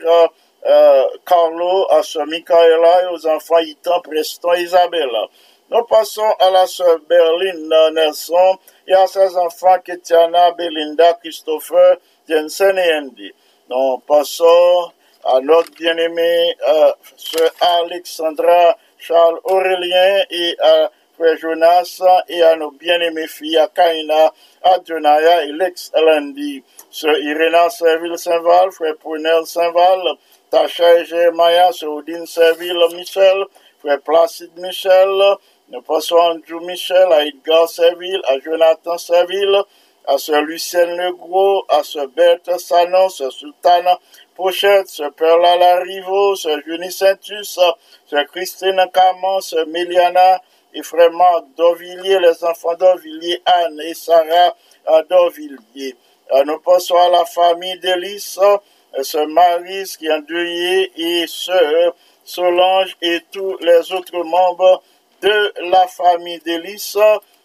Carlo, 1.24 1.86
a 1.96 2.02
se 2.04 2.24
Mikaela, 2.28 3.06
yo 3.06 3.16
zanfan 3.16 3.64
Itan, 3.64 4.02
Preston, 4.04 4.60
Isabella. 4.60 5.28
Nou 5.70 5.86
pasou 5.88 6.26
a 6.42 6.50
la 6.50 6.66
se 6.68 6.98
Berlin 7.08 7.70
Nelson, 7.94 8.58
ya 8.90 9.06
se 9.08 9.30
zanfan 9.32 9.80
Ketiana, 9.86 10.50
Belinda, 10.58 11.14
Christopher, 11.22 12.00
Jensen 12.28 12.76
et 12.78 12.96
Andy. 12.98 13.32
Nou 13.70 14.00
pasou... 14.04 14.90
à 15.24 15.40
notre 15.40 15.70
bien-aimé 15.72 16.56
euh, 16.68 16.92
sœur 17.16 17.50
Alexandra 17.60 18.76
Charles 18.98 19.38
Aurélien 19.44 20.24
et 20.30 20.56
à 20.60 20.90
frère 21.16 21.36
Jonas 21.36 22.02
et 22.28 22.42
à 22.42 22.56
nos 22.56 22.70
bien-aimées 22.70 23.26
filles, 23.26 23.58
à 23.58 23.68
Kaina, 23.68 24.32
à 24.62 24.76
Jonaya 24.86 25.44
et 25.44 25.52
Lex 25.52 25.92
Landy, 25.94 26.62
sœur 26.90 27.18
Irena 27.18 27.68
Serville 27.68 28.16
Saint-Val, 28.16 28.70
frère 28.72 28.96
Prunel 28.96 29.44
Saint-Val, 29.44 30.00
Tacha 30.50 31.00
et 31.00 31.04
Jeremiah, 31.04 31.72
sœur 31.72 31.92
Odine 31.92 32.26
Serville 32.26 32.78
Michel, 32.94 33.44
frère 33.80 34.00
Placide 34.00 34.56
Michel, 34.56 35.08
nous 35.68 35.82
passons 35.82 36.16
à 36.16 36.32
Andrew 36.32 36.64
Michel, 36.64 37.12
à 37.12 37.24
Edgar 37.24 37.68
Serville, 37.68 38.20
à 38.26 38.38
Jonathan 38.40 38.98
Serville, 38.98 39.62
à 40.06 40.18
sœur 40.18 40.42
Lucienne 40.42 40.96
Legros, 40.96 41.64
à 41.68 41.84
sœur 41.84 42.08
Berthe 42.08 42.58
Sanon, 42.58 43.08
sœur 43.08 43.30
Sultana 43.30 43.98
Pochette, 44.40 44.88
sœur 44.88 45.12
Perla 45.12 45.54
Larivo, 45.58 46.34
sœur 46.34 46.60
Junie 46.64 46.90
Saintus, 46.90 47.60
sœur 48.06 48.26
Christine 48.32 48.82
Camon, 48.90 49.38
sœur 49.42 49.66
Miliana, 49.66 50.40
et 50.72 50.82
frère 50.82 51.12
Marc 51.12 51.44
les 51.58 52.44
enfants 52.44 52.74
d'Orvilliers, 52.74 53.42
Anne 53.44 53.78
et 53.84 53.92
Sarah 53.92 54.56
d'Orvilliers. 55.10 55.94
Nous 56.46 56.58
passons 56.60 56.96
à 56.96 57.10
la 57.10 57.26
famille 57.26 57.78
d'Élise, 57.80 58.40
sœur 59.02 59.28
Maris 59.28 59.96
qui 59.98 60.06
est 60.06 60.12
endeuillée 60.14 60.90
et 60.96 61.26
sœur 61.26 61.94
Solange 62.24 62.96
et 63.02 63.20
tous 63.30 63.58
les 63.58 63.92
autres 63.92 64.24
membres 64.24 64.82
de 65.20 65.52
la 65.70 65.86
famille 65.86 66.38
d'Élise. 66.38 66.96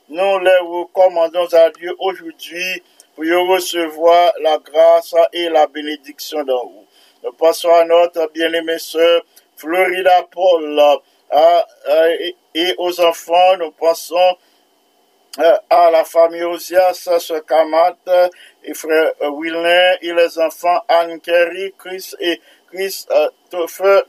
Nous 0.07 0.39
les 0.39 0.59
recommandons 0.59 1.47
à 1.51 1.69
Dieu 1.71 1.93
aujourd'hui 1.99 2.81
pour 3.15 3.23
recevoir 3.23 4.33
la 4.41 4.57
grâce 4.57 5.15
et 5.31 5.49
la 5.49 5.67
bénédiction 5.67 6.43
d'en 6.43 6.63
haut. 6.63 6.85
Nous 7.23 7.31
passons 7.33 7.69
à 7.69 7.85
notre 7.85 8.29
bien-aimée 8.33 8.77
sœur 8.77 9.23
Florida 9.55 10.27
Paul 10.29 10.79
et 12.53 12.75
aux 12.77 13.01
enfants. 13.01 13.57
Nous 13.57 13.71
pensons 13.71 14.37
euh, 15.39 15.57
à 15.69 15.91
la 15.91 16.03
famille 16.03 16.43
Osias, 16.43 16.93
sœur 16.93 17.45
Kamat 17.45 17.97
et 18.63 18.73
frère 18.73 19.11
Wilner 19.21 19.97
et 20.01 20.13
les 20.13 20.39
enfants 20.39 20.81
Anne 20.87 21.19
Kerry, 21.19 21.73
Chris 21.77 22.11
et 22.19 22.39
Chris, 22.71 23.05
euh, 23.11 23.29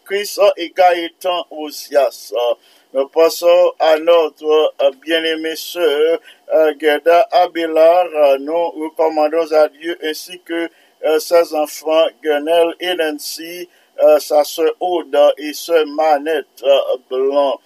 Chris 0.04 0.36
et 0.56 0.70
Gaëtan 0.70 1.46
Osias. 1.50 2.32
Nous 2.96 3.08
passons 3.08 3.72
à 3.78 3.98
notre 3.98 4.72
euh, 4.80 4.90
bien-aimée 5.04 5.54
sœur 5.54 6.18
euh, 6.54 6.72
Gerda 6.80 7.28
Abelard. 7.30 8.06
Euh, 8.06 8.38
nous 8.38 8.70
recommandons 8.70 9.52
à 9.52 9.68
Dieu 9.68 9.98
ainsi 10.02 10.40
que 10.40 10.70
ses 11.18 11.54
enfants 11.54 12.06
Guenel 12.24 12.74
et 12.80 12.94
Nancy, 12.94 13.68
sa 14.18 14.42
sœur 14.44 14.72
Aude 14.80 15.14
et 15.36 15.52
sœur 15.52 15.86
Manette 15.86 16.64
Blanc. 17.10 17.60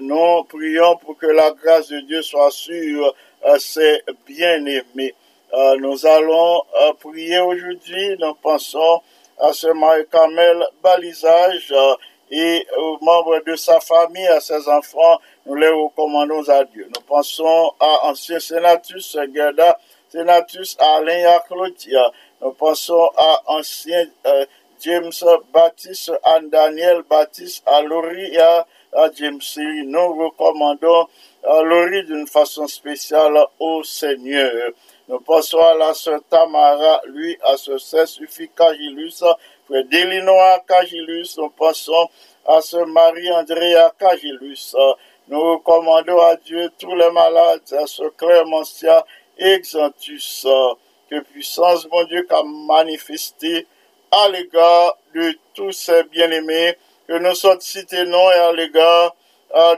nous 0.00 0.44
prions 0.44 0.96
pour 0.96 1.18
que 1.18 1.26
la 1.26 1.50
grâce 1.52 1.88
de 1.88 2.00
Dieu 2.00 2.22
soit 2.22 2.50
sur 2.50 3.14
ses 3.58 4.00
bien-aimés. 4.26 5.14
nous 5.78 6.06
allons 6.06 6.62
prier 7.00 7.38
aujourd'hui. 7.40 8.16
Nous 8.18 8.34
pensons 8.42 9.02
à 9.38 9.52
ce 9.52 9.68
Marie-Carmel 9.68 10.64
Balisage 10.82 11.72
et 12.30 12.66
aux 12.78 12.98
membres 13.00 13.40
de 13.46 13.56
sa 13.56 13.80
famille, 13.80 14.26
à 14.28 14.40
ses 14.40 14.68
enfants, 14.68 15.20
nous 15.46 15.54
les 15.54 15.68
recommandons 15.68 16.48
à 16.48 16.64
Dieu. 16.64 16.88
Nous 16.94 17.02
pensons 17.02 17.72
à 17.80 18.08
ancien 18.08 18.40
sénatus 18.40 19.16
Gerda, 19.34 19.78
sénatus 20.08 20.76
Alain 20.78 21.38
Claudia. 21.46 22.10
Nous 22.40 22.52
pensons 22.52 23.10
à 23.16 23.42
ancien 23.46 24.06
euh, 24.26 24.46
James 24.80 25.12
Baptiste, 25.52 26.12
Anne 26.24 26.50
Daniel 26.50 27.02
Baptiste, 27.08 27.62
à 27.66 27.82
Laurie 27.82 28.34
et 28.34 28.40
à, 28.40 28.66
James 29.16 29.40
Nous 29.86 30.14
recommandons 30.14 31.08
à 31.42 31.62
Laurie 31.62 32.04
d'une 32.04 32.26
façon 32.26 32.66
spéciale 32.68 33.36
au 33.58 33.82
Seigneur. 33.82 34.52
Nous 35.08 35.20
pensons 35.20 35.60
à 35.60 35.74
la 35.74 35.94
sœur 35.94 36.20
Tamara, 36.30 37.00
lui, 37.06 37.36
à 37.42 37.56
ce 37.56 37.76
suffit 37.78 38.48
Cagilus, 38.48 39.22
frère 39.66 40.64
Cagilus, 40.66 41.36
nous 41.38 41.50
pensons 41.50 42.08
à 42.46 42.60
ce 42.60 42.76
Marie-Andrea 42.76 43.92
Cagilus. 43.98 44.74
Nous 45.28 45.40
recommandons 45.40 46.20
à 46.20 46.36
Dieu 46.36 46.70
tous 46.78 46.94
les 46.94 47.10
malades, 47.10 47.62
à 47.72 47.86
ce 47.86 48.02
Clémentia 48.10 49.04
Exantus, 49.38 50.46
que 51.08 51.20
puissance, 51.20 51.88
mon 51.90 52.04
Dieu, 52.04 52.26
qu'a 52.28 52.42
manifesté 52.42 53.66
à 54.10 54.28
l'égard 54.28 54.98
de 55.14 55.34
tous 55.54 55.72
ces 55.72 56.04
bien-aimés, 56.04 56.76
que 57.08 57.14
nous 57.14 57.34
sommes 57.34 57.60
cités 57.60 58.04
non 58.04 58.30
et 58.32 58.34
à 58.34 58.52
l'égard 58.52 59.16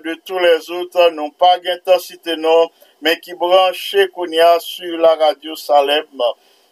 de 0.04 0.14
tous 0.24 0.38
les 0.38 0.70
autres, 0.70 1.10
non 1.10 1.30
pas 1.30 1.58
cité 2.00 2.36
non, 2.36 2.70
mais 3.02 3.20
qui 3.20 3.34
branchent 3.34 3.96
qu'on 4.14 4.26
y 4.26 4.40
a 4.40 4.58
sur 4.58 4.98
la 4.98 5.14
radio 5.14 5.54
Salem. 5.54 6.06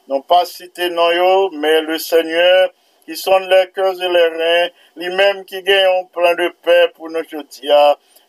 Non 0.08 0.20
pas 0.20 0.44
cité 0.44 0.90
non 0.90 1.50
mais 1.52 1.80
le 1.80 1.96
Seigneur 1.98 2.70
ki 3.04 3.16
son 3.20 3.46
le 3.50 3.60
koz 3.76 4.00
e 4.00 4.10
le 4.10 4.24
ren, 4.38 4.74
li 5.00 5.08
menm 5.18 5.44
ki 5.48 5.62
genyon 5.66 6.10
plan 6.14 6.36
de 6.40 6.50
pe 6.64 6.78
pou 6.96 7.12
nou 7.12 7.26
chotia, 7.30 7.82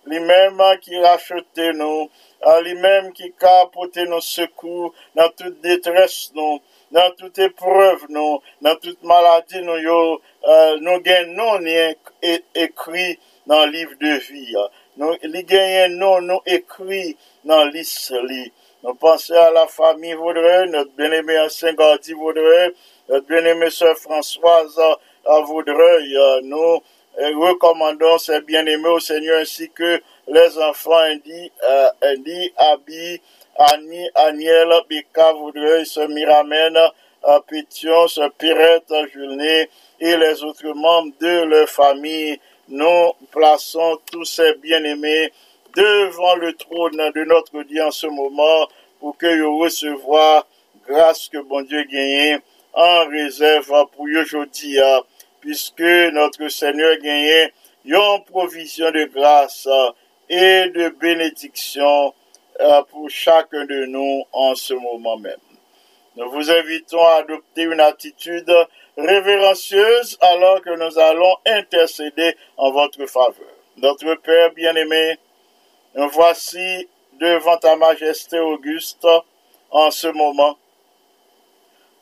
li 0.10 0.20
menm 0.22 0.62
ki 0.84 1.02
rachete 1.04 1.72
nou, 1.80 2.08
li 2.66 2.74
menm 2.78 3.12
ki 3.18 3.32
kapote 3.42 4.06
nou 4.10 4.22
sekou 4.22 4.92
nan 5.18 5.32
tout 5.38 5.62
detres 5.66 6.18
nou, 6.38 6.60
nan 6.96 7.16
tout 7.20 7.40
epreuve 7.48 8.12
nou, 8.14 8.42
nan 8.62 8.78
tout 8.84 8.98
maladi 9.08 9.64
nou 9.66 9.80
yo, 9.82 10.02
euh, 10.44 10.76
nou 10.86 11.02
gen 11.06 11.34
nou 11.38 11.58
ni 11.64 11.74
ekri 12.66 13.16
nan 13.50 13.72
liv 13.72 13.96
de 14.02 14.20
vi. 14.28 14.46
Nou, 15.00 15.16
li 15.28 15.42
genyen 15.48 15.98
nou 16.00 16.22
nou 16.24 16.44
ekri 16.46 17.16
nan 17.50 17.72
lis 17.74 17.96
li. 18.30 18.46
Nous 18.86 18.94
pensons 18.94 19.34
à 19.34 19.50
la 19.50 19.66
famille 19.66 20.14
Vaudreuil, 20.14 20.70
notre 20.70 20.92
bien-aimé 20.92 21.34
Gardi 21.76 22.14
Vaudreuil, 22.14 22.72
notre 23.10 23.26
bien-aimée 23.26 23.72
sœur 23.72 23.98
Françoise 23.98 24.80
Vaudreuil. 25.26 26.16
Nous 26.44 26.84
recommandons 27.18 28.20
ces 28.20 28.42
bien-aimés 28.42 28.90
au 28.90 29.00
Seigneur 29.00 29.40
ainsi 29.40 29.72
que 29.72 30.00
les 30.28 30.58
enfants 30.60 30.92
Andy, 30.92 31.52
euh, 31.68 31.88
Andy 32.04 32.54
Abby, 32.58 33.20
Annie, 33.58 34.08
Aniel, 34.14 34.70
Bika 34.88 35.34
Vaudreuil, 35.34 35.88
sœur 35.88 36.08
Miramène, 36.10 36.78
Pétion, 37.48 38.08
sœur 38.08 38.30
Pirette, 38.38 38.94
Julné 39.12 39.68
et 40.00 40.16
les 40.16 40.44
autres 40.44 40.72
membres 40.76 41.12
de 41.20 41.44
leur 41.46 41.68
famille. 41.68 42.40
Nous 42.68 43.14
plaçons 43.32 43.98
tous 44.12 44.26
ces 44.26 44.54
bien-aimés 44.58 45.32
devant 45.76 46.36
le 46.36 46.54
trône 46.54 47.12
de 47.14 47.24
notre 47.26 47.64
Dieu 47.64 47.84
en 47.84 47.92
ce 47.92 48.08
moment 48.08 48.68
pour 49.00 49.18
que 49.18 49.42
vous 49.42 49.60
recevoir 49.60 50.48
grâce 50.88 51.30
que 51.30 51.38
bon 51.38 51.62
Dieu 51.62 51.84
gagne 51.84 52.40
en 52.74 53.08
réserve 53.08 53.72
pour 53.92 54.06
aujourd'hui, 54.06 54.80
hein, 54.80 55.02
puisque 55.42 55.82
notre 55.82 56.48
Seigneur 56.48 56.98
gagne 56.98 57.50
une 57.86 58.24
provision 58.26 58.92
de 58.92 59.06
grâce 59.06 59.68
et 60.30 60.70
de 60.70 60.90
bénédiction 60.90 62.14
euh, 62.60 62.82
pour 62.84 63.10
chacun 63.10 63.66
de 63.66 63.86
nous 63.86 64.24
en 64.32 64.56
ce 64.56 64.74
moment 64.74 65.18
même. 65.18 65.38
Nous 66.16 66.30
vous 66.32 66.50
invitons 66.50 67.04
à 67.06 67.16
adopter 67.16 67.64
une 67.64 67.82
attitude 67.82 68.52
révérencieuse 68.98 70.18
alors 70.22 70.62
que 70.62 70.70
nous 70.70 70.98
allons 70.98 71.36
intercéder 71.46 72.36
en 72.56 72.72
votre 72.72 73.06
faveur. 73.08 73.52
Notre 73.78 74.16
Père 74.16 74.54
bien-aimé, 74.54 75.18
voici 75.96 76.89
devant 77.14 77.58
ta 77.58 77.76
majesté 77.76 78.39
auguste 78.39 79.08
en 79.72 79.91
ce 79.91 80.08
moment. 80.08 80.58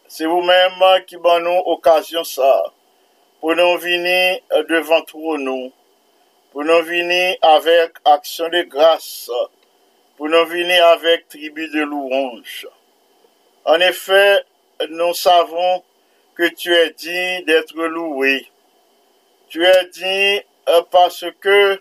C'est 0.08 0.26
vous-même 0.26 1.04
qui 1.08 1.18
m'en 1.18 1.40
nous 1.40 1.62
occasion 1.66 2.24
ça, 2.24 2.74
pour 3.40 3.56
nous 3.56 3.78
venir 3.78 4.40
devant 4.70 5.02
toi 5.02 5.38
nous, 5.38 5.72
pour 6.52 6.64
nous 6.64 6.82
venir 6.84 7.36
avec 7.42 7.94
action 8.06 8.50
de 8.50 8.64
grâce, 8.64 9.30
pour 10.18 10.30
nous 10.30 10.46
venir 10.46 10.86
avec 10.88 11.28
tribu 11.28 11.68
de 11.70 11.82
louange. 11.82 12.68
En 13.66 13.80
effet, 13.80 14.44
nous 14.90 15.14
savons 15.14 15.84
que 16.36 16.48
tu 16.50 16.74
es 16.74 16.90
digne 16.92 17.46
d'être 17.46 17.76
loué. 17.76 18.48
Tu 19.50 19.66
es 19.66 19.86
digne 19.86 20.42
parce 20.92 21.26
que 21.40 21.80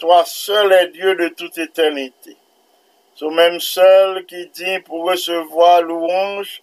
toi 0.00 0.24
seul 0.24 0.72
es 0.72 0.88
Dieu 0.88 1.14
de 1.14 1.28
toute 1.28 1.58
éternité. 1.58 2.36
Ce 3.14 3.26
même 3.26 3.60
seul 3.60 4.24
qui 4.26 4.46
dit 4.48 4.80
pour 4.80 5.04
recevoir 5.04 5.82
louange, 5.82 6.62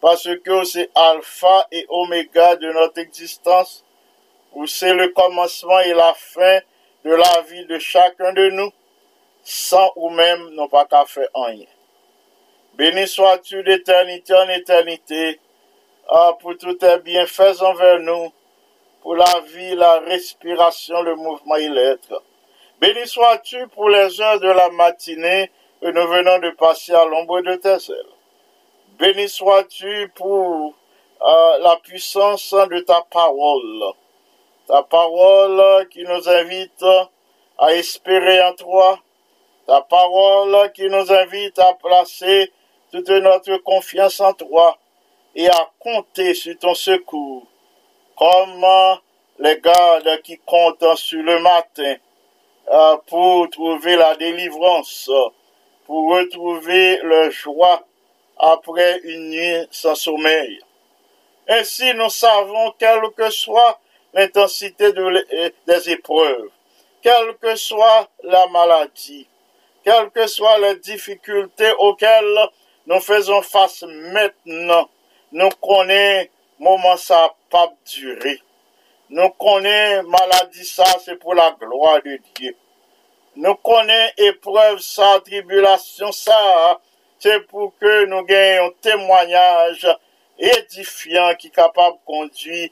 parce 0.00 0.28
que 0.44 0.64
c'est 0.64 0.90
alpha 0.94 1.66
et 1.70 1.86
oméga 1.88 2.56
de 2.56 2.70
notre 2.72 2.98
existence, 3.00 3.84
ou 4.52 4.66
c'est 4.66 4.92
le 4.92 5.08
commencement 5.08 5.80
et 5.80 5.94
la 5.94 6.12
fin 6.14 6.58
de 7.04 7.10
la 7.10 7.40
vie 7.42 7.64
de 7.66 7.78
chacun 7.78 8.32
de 8.32 8.50
nous. 8.50 8.72
sans 9.46 9.92
ou 9.96 10.08
même 10.08 10.50
non 10.54 10.68
pas 10.68 10.86
qu'à 10.86 11.04
faire 11.04 11.28
rien. 11.34 11.66
Béni 12.74 13.06
sois-tu 13.06 13.62
d'éternité 13.62 14.34
en 14.34 14.48
éternité 14.48 15.38
ah, 16.08 16.32
pour 16.40 16.56
tous 16.56 16.74
tes 16.74 16.98
bienfaits 17.00 17.60
envers 17.60 18.00
nous, 18.00 18.32
pour 19.02 19.16
la 19.16 19.40
vie, 19.52 19.74
la 19.74 20.00
respiration, 20.00 21.02
le 21.02 21.14
mouvement 21.14 21.56
et 21.56 21.68
l'être. 21.68 22.22
Béni 22.84 23.08
sois-tu 23.08 23.66
pour 23.68 23.88
les 23.88 24.20
heures 24.20 24.40
de 24.40 24.48
la 24.48 24.68
matinée 24.68 25.50
que 25.80 25.86
nous 25.86 26.06
venons 26.06 26.38
de 26.40 26.50
passer 26.50 26.92
à 26.92 27.06
l'ombre 27.06 27.40
de 27.40 27.54
tes 27.54 27.90
ailes. 27.90 28.14
Béni 28.98 29.26
sois-tu 29.26 30.12
pour 30.14 30.74
euh, 31.22 31.58
la 31.60 31.76
puissance 31.76 32.52
de 32.52 32.80
ta 32.80 33.00
parole. 33.10 33.94
Ta 34.66 34.82
parole 34.82 35.88
qui 35.88 36.02
nous 36.04 36.28
invite 36.28 36.84
à 37.56 37.72
espérer 37.72 38.42
en 38.42 38.52
toi. 38.52 38.98
Ta 39.66 39.80
parole 39.80 40.70
qui 40.72 40.86
nous 40.90 41.10
invite 41.10 41.58
à 41.58 41.72
placer 41.72 42.52
toute 42.92 43.08
notre 43.08 43.56
confiance 43.62 44.20
en 44.20 44.34
toi 44.34 44.76
et 45.34 45.48
à 45.48 45.70
compter 45.78 46.34
sur 46.34 46.58
ton 46.58 46.74
secours, 46.74 47.46
comme 48.18 48.66
les 49.38 49.58
gardes 49.60 50.20
qui 50.20 50.36
comptent 50.44 50.96
sur 50.96 51.22
le 51.22 51.38
matin 51.38 51.96
pour 53.06 53.50
trouver 53.50 53.96
la 53.96 54.16
délivrance, 54.16 55.10
pour 55.86 56.12
retrouver 56.12 56.98
la 57.02 57.30
joie 57.30 57.84
après 58.38 59.00
une 59.04 59.30
nuit 59.30 59.68
sans 59.70 59.94
sommeil. 59.94 60.60
Ainsi, 61.48 61.92
nous 61.94 62.08
savons, 62.08 62.72
quelle 62.78 63.10
que 63.16 63.30
soit 63.30 63.78
l'intensité 64.12 64.92
des 64.92 65.90
épreuves, 65.90 66.48
quelle 67.02 67.36
que 67.40 67.54
soit 67.54 68.08
la 68.22 68.46
maladie, 68.48 69.26
quelles 69.84 70.10
que 70.10 70.26
soient 70.26 70.58
les 70.58 70.76
difficultés 70.76 71.72
auxquelles 71.78 72.48
nous 72.86 73.00
faisons 73.00 73.42
face 73.42 73.82
maintenant, 73.82 74.88
nous 75.32 75.50
connaissons 75.60 76.30
moment 76.58 76.96
ça 76.96 77.34
pas 77.50 77.72
durer. 77.86 78.40
Nous 79.10 79.28
connaissons 79.30 80.08
maladie 80.08 80.64
ça, 80.64 80.84
c'est 81.04 81.16
pour 81.16 81.34
la 81.34 81.54
gloire 81.60 82.02
de 82.02 82.18
Dieu. 82.34 82.56
Nous 83.36 83.54
connaissons 83.56 84.12
épreuve 84.16 84.78
ça, 84.78 85.20
tribulation 85.24 86.10
ça, 86.10 86.80
c'est 87.18 87.40
pour 87.46 87.76
que 87.78 88.06
nous 88.06 88.22
gagnions 88.24 88.72
témoignage 88.80 89.86
édifiant 90.38 91.34
qui 91.34 91.48
est 91.48 91.50
capable 91.50 91.96
de 91.96 92.04
conduire 92.06 92.70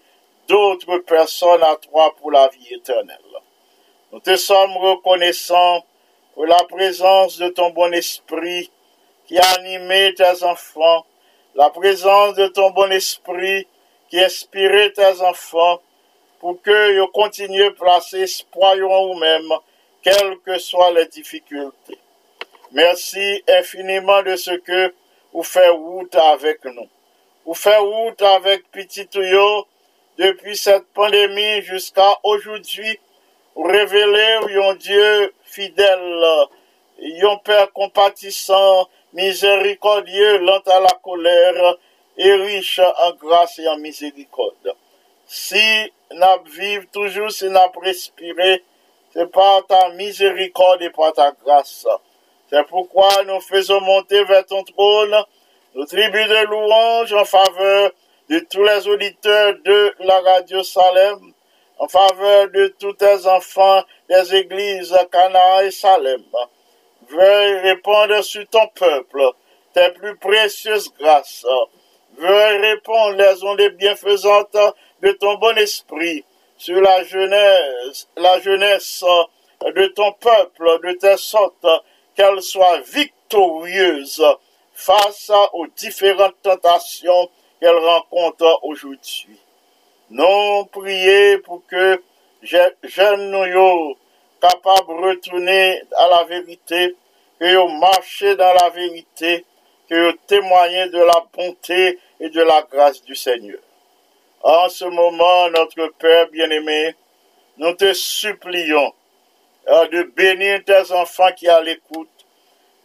d'autres 0.48 0.98
personnes 0.98 1.62
à 1.62 1.76
toi 1.76 2.14
pour 2.18 2.30
la 2.30 2.48
vie 2.48 2.74
éternelle. 2.74 3.18
Nous 4.10 4.20
te 4.20 4.36
sommes 4.36 4.76
reconnaissants 4.78 5.84
pour 6.34 6.46
la 6.46 6.64
présence 6.64 7.36
de 7.36 7.48
ton 7.48 7.70
bon 7.70 7.92
esprit 7.92 8.70
qui 9.26 9.38
a 9.38 9.50
animé 9.58 10.14
tes 10.14 10.42
enfants, 10.44 11.04
la 11.54 11.68
présence 11.68 12.34
de 12.34 12.46
ton 12.46 12.70
bon 12.70 12.90
esprit 12.90 13.66
qui 14.08 14.18
inspirait 14.18 14.92
tes 14.92 15.20
enfants 15.20 15.80
pour 16.43 16.61
que 16.61 16.99
vous 16.99 17.07
continuez 17.07 17.66
à 17.66 17.70
placer 17.70 18.22
espoir 18.22 18.74
en 18.74 19.07
vous-même, 19.07 19.49
quelles 20.03 20.38
que 20.45 20.59
soient 20.59 20.90
les 20.90 21.07
difficultés. 21.07 21.99
Merci 22.72 23.45
infiniment 23.47 24.24
de 24.24 24.34
ce 24.34 24.51
que 24.51 24.93
vous 25.32 25.45
faites 25.45 25.70
route 25.70 26.16
avec 26.16 26.64
nous. 26.64 26.88
Vous 27.47 27.55
faites 27.55 27.78
route 27.78 28.20
avec 28.22 28.68
Petit 28.72 29.07
Touyo 29.07 29.68
depuis 30.18 30.57
cette 30.57 30.86
pandémie 30.93 31.62
jusqu'à 31.62 32.18
aujourd'hui. 32.24 32.99
Vous 33.55 33.62
révélez 33.62 34.59
un 34.64 34.74
Dieu 34.74 35.32
fidèle, 35.45 36.24
un 37.22 37.36
Père 37.36 37.72
compatissant, 37.72 38.88
miséricordieux, 39.12 40.38
lent 40.38 40.62
à 40.66 40.80
la 40.80 40.99
colère 41.05 41.76
et 42.18 42.32
riche 42.32 42.80
en 42.80 43.12
grâce 43.12 43.61
et 43.61 43.68
en 43.68 43.78
miséricorde. 43.78 44.74
Si 45.34 45.90
nous 46.10 46.44
vivons 46.44 46.84
toujours, 46.92 47.30
si 47.30 47.48
nous 47.48 47.80
respirons, 47.80 48.58
c'est 49.14 49.32
par 49.32 49.66
ta 49.66 49.88
miséricorde 49.94 50.82
et 50.82 50.90
par 50.90 51.14
ta 51.14 51.32
grâce. 51.42 51.86
C'est 52.50 52.66
pourquoi 52.68 53.08
nous 53.24 53.40
faisons 53.40 53.80
monter 53.80 54.22
vers 54.24 54.44
ton 54.44 54.62
trône 54.62 55.16
nos 55.74 55.86
tribus 55.86 56.28
de 56.28 56.44
louange 56.44 57.14
en 57.14 57.24
faveur 57.24 57.92
de 58.28 58.40
tous 58.40 58.62
les 58.62 58.86
auditeurs 58.86 59.54
de 59.64 59.94
la 60.00 60.20
radio 60.20 60.62
Salem, 60.62 61.32
en 61.78 61.88
faveur 61.88 62.50
de 62.50 62.66
tous 62.78 62.92
tes 62.92 63.26
enfants 63.26 63.82
des 64.10 64.34
églises 64.34 64.94
Cana 65.10 65.64
et 65.64 65.70
Salem 65.70 66.22
veuille 67.08 67.60
répondre 67.60 68.22
sur 68.22 68.46
ton 68.48 68.66
peuple 68.74 69.22
tes 69.72 69.88
plus 69.92 70.14
précieuses 70.18 70.92
grâces. 71.00 71.46
Veuille 72.18 72.58
répondre 72.58 73.16
les 73.16 73.42
ondes 73.44 73.76
bienfaisantes 73.78 74.58
de 75.03 75.11
ton 75.12 75.34
bon 75.34 75.57
esprit 75.59 76.24
sur 76.57 76.80
la 76.80 77.03
jeunesse, 77.03 78.09
la 78.16 78.40
jeunesse 78.40 79.05
de 79.74 79.86
ton 79.88 80.12
peuple, 80.12 80.80
de 80.84 80.92
tes 80.92 81.16
sortes, 81.16 81.66
qu'elle 82.14 82.40
soit 82.40 82.80
victorieuse 82.80 84.24
face 84.72 85.30
aux 85.53 85.66
différentes 85.76 86.40
tentations 86.42 87.28
qu'elle 87.61 87.76
rencontre 87.76 88.61
aujourd'hui. 88.62 89.38
Nous 90.11 90.64
prions 90.66 91.40
pour 91.44 91.66
que 91.66 92.00
jeunes 92.42 93.30
nous 93.30 93.96
capables 94.40 94.88
de 94.88 95.09
retourner 95.09 95.82
à 95.96 96.09
la 96.09 96.24
vérité, 96.24 96.94
que 97.40 97.57
vous 97.57 97.68
marchez 97.78 98.36
dans 98.36 98.55
la 98.55 98.68
vérité, 98.70 99.44
que 99.88 100.11
vous 100.11 100.18
témoignez 100.26 100.88
de 100.90 100.98
la 100.98 101.24
bonté 101.32 101.98
et 102.20 102.28
de 102.28 102.40
la 102.42 102.62
grâce 102.70 103.03
du 103.03 103.16
Seigneur. 103.16 103.59
En 104.43 104.68
ce 104.68 104.84
moment, 104.84 105.51
notre 105.51 105.88
Père 105.99 106.28
bien-aimé, 106.30 106.97
nous 107.59 107.74
te 107.74 107.93
supplions 107.93 108.93
euh, 109.68 109.86
de 109.88 110.03
bénir 110.03 110.64
tes 110.64 110.93
enfants 110.93 111.30
qui 111.36 111.49
à 111.49 111.61
l'écoute, 111.61 112.09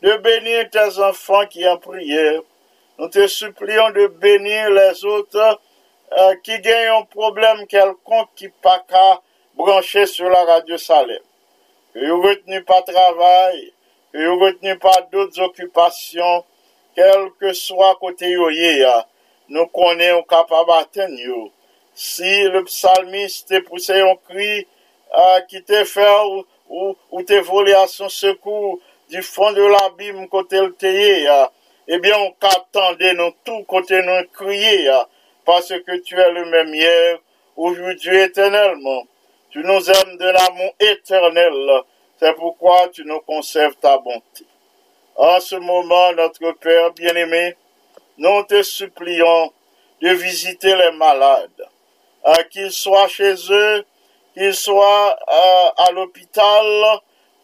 de 0.03 0.17
bénir 0.17 0.69
tes 0.69 0.99
enfants 0.99 1.47
qui 1.47 1.67
en 1.67 1.77
prière. 1.77 2.41
Nous 2.99 3.09
te 3.09 3.25
supplions 3.27 3.89
de 3.91 4.07
bénir 4.07 4.69
les 4.69 5.03
autres 5.05 5.59
euh, 6.17 6.35
qui 6.43 6.59
gagnent 6.59 6.99
un 6.99 7.05
problème 7.05 7.65
quelconque 7.67 8.29
qui 8.35 8.49
pas 8.49 8.85
qu'à 8.87 9.21
brancher 9.55 10.05
sur 10.05 10.29
la 10.29 10.43
radio 10.45 10.77
Salem 10.77 11.21
que 11.97 12.11
vous 12.11 12.21
retenu 12.21 12.63
pas 12.63 12.81
travail, 12.83 13.73
que 14.13 14.27
vous 14.27 14.39
retenu 14.39 14.77
pas 14.77 15.01
d'autres 15.11 15.41
occupations, 15.41 16.45
quel 16.95 17.31
que 17.39 17.53
soit 17.53 17.97
côté 17.99 18.37
connaissons 19.73 20.23
capable 20.23 20.69
d'atteindre. 20.69 21.51
Si 21.93 22.43
le 22.43 22.63
psalmiste 22.63 23.49
te 23.49 23.59
poussé 23.59 24.01
un 24.01 24.15
cri, 24.27 24.67
à 25.11 25.41
qui 25.41 25.63
te 25.63 25.83
ou, 26.27 26.45
ou, 26.69 26.95
ou 27.11 27.23
te 27.23 27.33
volé 27.41 27.73
à 27.73 27.87
son 27.87 28.09
secours 28.09 28.79
du 29.09 29.21
fond 29.21 29.51
de 29.53 29.63
l'abîme 29.63 30.27
côté 30.27 30.59
le 30.59 30.73
théier, 30.73 31.27
eh 31.87 31.99
bien, 31.99 32.17
on 32.19 32.31
qu'attendait 32.31 33.13
nous 33.13 33.33
tout 33.45 33.63
côté 33.63 34.01
nous 34.03 34.27
crier, 34.33 34.91
parce 35.45 35.69
que 35.69 35.97
tu 35.99 36.19
es 36.19 36.31
le 36.31 36.45
même 36.45 36.73
hier, 36.73 37.19
aujourd'hui 37.55 38.19
éternellement. 38.19 39.03
Tu 39.49 39.59
nous 39.59 39.89
aimes 39.89 40.17
de 40.17 40.25
l'amour 40.25 40.73
éternel. 40.79 41.81
C'est 42.19 42.35
pourquoi 42.35 42.89
tu 42.89 43.05
nous 43.05 43.21
conserves 43.21 43.75
ta 43.77 43.97
bonté. 43.97 44.45
En 45.15 45.39
ce 45.39 45.55
moment, 45.55 46.11
notre 46.13 46.51
Père 46.59 46.91
bien-aimé, 46.91 47.55
nous 48.17 48.43
te 48.43 48.61
supplions 48.63 49.51
de 50.01 50.09
visiter 50.09 50.75
les 50.75 50.91
malades, 50.91 51.63
euh, 52.25 52.43
qu'ils 52.51 52.71
soient 52.71 53.07
chez 53.07 53.35
eux, 53.49 53.85
qu'ils 54.33 54.53
soient 54.53 55.17
euh, 55.27 55.69
à 55.77 55.91
l'hôpital 55.91 56.99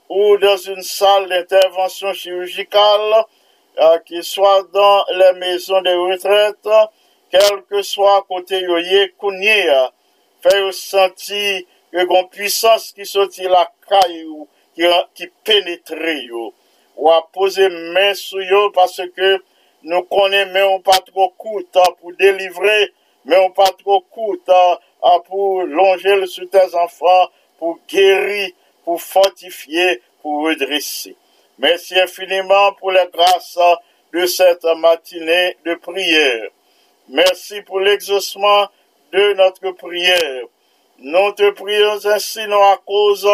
ou 0.10 0.38
dans 0.38 0.58
une 0.58 0.84
salle 0.84 1.28
d'intervention 1.30 2.14
chirurgicale, 2.14 3.26
euh, 3.80 3.98
qu'ils 4.00 4.24
soient 4.24 4.64
dans 4.72 5.06
les 5.16 5.34
maisons 5.40 5.82
de 5.82 6.12
retraite, 6.12 6.70
quel 7.32 7.64
que 7.64 7.82
soit 7.82 8.24
côté 8.28 8.60
yoye 8.62 9.06
euh, 9.06 9.08
kounye, 9.18 9.66
fais 10.42 10.72
sentir 10.72 11.62
que 11.92 11.98
une 11.98 12.30
puissance 12.30 12.92
qui 12.92 13.06
sortit 13.06 13.44
la 13.44 13.72
caillou, 13.90 14.48
qui, 14.76 14.84
qui 15.16 15.28
pénètre 15.44 15.94
yo, 16.28 16.54
ou 16.96 17.10
à 17.10 17.28
poser 17.34 17.70
main 17.70 18.14
sur 18.14 18.42
yo 18.42 18.70
parce 18.72 19.02
que 19.16 19.42
nous 19.84 20.04
connaissons, 20.04 20.52
mais 20.54 20.64
on 20.64 20.80
pas 20.80 21.00
trop 21.00 21.30
coûte 21.38 21.78
pour 22.00 22.14
délivrer, 22.14 22.94
mais 23.26 23.38
on 23.38 23.52
pas 23.52 23.72
trop 23.78 24.02
coûte 24.02 24.50
pour 25.26 25.64
longer 25.64 26.26
sur 26.28 26.50
tes 26.50 26.76
enfants, 26.76 27.30
pour 27.60 27.80
guérir, 27.88 28.52
pour 28.86 29.02
fortifier, 29.02 30.02
pour 30.22 30.46
redresser. 30.46 31.16
Merci 31.60 32.00
infiniment 32.00 32.74
pour 32.74 32.92
les 32.92 33.08
grâces 33.14 33.60
de 34.14 34.26
cette 34.26 34.64
matinée 34.78 35.58
de 35.66 35.76
prière. 35.76 36.50
Merci 37.10 37.62
pour 37.62 37.80
l'exaucement 37.80 38.68
de 39.12 39.34
notre 39.34 39.72
prière. 39.72 40.44
Nous 41.00 41.32
te 41.34 41.50
prions 41.52 42.06
ainsi, 42.06 42.48
non 42.48 42.64
à 42.64 42.78
cause 42.86 43.28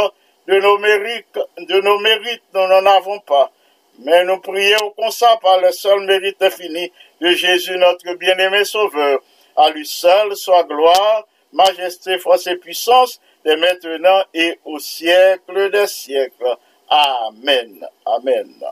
de 0.47 0.59
nos 0.59 0.77
mérites, 0.79 1.39
de 1.59 1.81
nos 1.81 1.99
mérites, 1.99 2.43
nous 2.53 2.67
n'en 2.67 2.85
avons 2.85 3.19
pas. 3.19 3.51
Mais 3.99 4.23
nous 4.23 4.39
prions 4.39 4.93
ça 5.11 5.37
par 5.41 5.59
le 5.59 5.71
seul 5.71 6.01
mérite 6.01 6.41
infini 6.41 6.91
de 7.19 7.31
Jésus, 7.31 7.77
notre 7.77 8.13
bien-aimé 8.13 8.63
Sauveur. 8.63 9.19
À 9.57 9.69
lui 9.71 9.85
seul 9.85 10.35
soit 10.37 10.63
gloire, 10.63 11.27
majesté, 11.51 12.17
force 12.17 12.47
et 12.47 12.55
puissance, 12.55 13.19
dès 13.43 13.57
maintenant 13.57 14.23
et 14.33 14.57
au 14.63 14.79
siècle 14.79 15.69
des 15.71 15.87
siècles. 15.87 16.55
Amen. 16.89 17.85
Amen. 18.05 18.63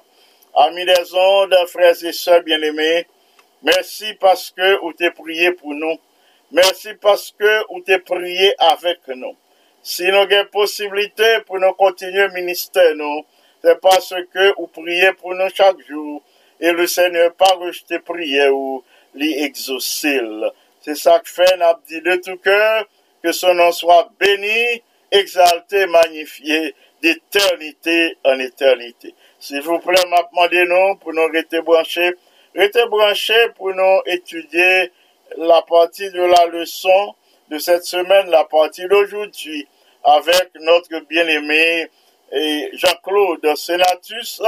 Amis 0.55 0.85
des 0.85 1.13
ondes, 1.13 1.55
frères 1.67 2.03
et 2.03 2.13
sœurs 2.13 2.41
bien-aimés, 2.43 3.05
merci 3.63 4.13
parce 4.19 4.51
que 4.51 4.79
vous 4.79 4.93
t'es 4.93 5.11
prié 5.11 5.51
pour 5.51 5.73
nous. 5.73 5.97
Merci 6.51 6.93
parce 7.01 7.33
que 7.37 7.73
vous 7.73 7.81
t'es 7.81 7.99
prié 7.99 8.55
avec 8.57 8.99
nous. 9.09 9.35
Si 9.83 10.03
nous 10.05 10.17
avons 10.17 10.45
possibilité 10.51 11.41
pour 11.45 11.59
nous 11.59 11.73
continuer 11.73 12.29
ministère, 12.29 12.95
nous, 12.95 13.25
c'est 13.63 13.79
parce 13.81 14.13
que 14.33 14.55
vous 14.57 14.67
priez 14.67 15.13
pour 15.13 15.33
nous 15.33 15.49
chaque 15.53 15.79
jour. 15.87 16.21
Et 16.59 16.71
le 16.71 16.87
Seigneur 16.87 17.33
pas 17.33 17.53
rejeté 17.55 17.99
prière 17.99 18.53
ou 18.55 18.83
l'exaucer. 19.13 20.19
C'est 20.81 20.95
ça 20.95 21.19
que 21.19 21.29
fait, 21.29 21.59
dit 21.87 22.01
de 22.01 22.15
tout 22.15 22.37
cœur, 22.37 22.85
que 23.23 23.31
son 23.31 23.53
nom 23.53 23.71
soit 23.71 24.09
béni, 24.19 24.81
exalté, 25.11 25.85
magnifié, 25.87 26.73
d'éternité 27.01 28.17
en 28.23 28.39
éternité. 28.39 29.13
S'il 29.39 29.61
vous 29.61 29.79
plaît, 29.79 30.03
m'a 30.09 30.23
demandé 30.31 30.65
nous 30.65 30.95
pour 30.95 31.13
nous 31.13 31.27
rester 31.27 31.61
branchés. 31.61 32.13
Rester 32.55 32.85
branchés 32.87 33.49
pour 33.55 33.73
nous 33.73 34.01
étudier 34.07 34.91
la 35.37 35.61
partie 35.61 36.09
de 36.09 36.21
la 36.21 36.47
leçon 36.47 37.13
de 37.49 37.59
cette 37.59 37.83
semaine, 37.83 38.29
la 38.29 38.45
partie 38.45 38.87
d'aujourd'hui, 38.87 39.67
avec 40.03 40.49
notre 40.61 40.99
bien-aimé 41.07 41.89
Jean-Claude 42.31 43.55
Senatus, 43.55 44.41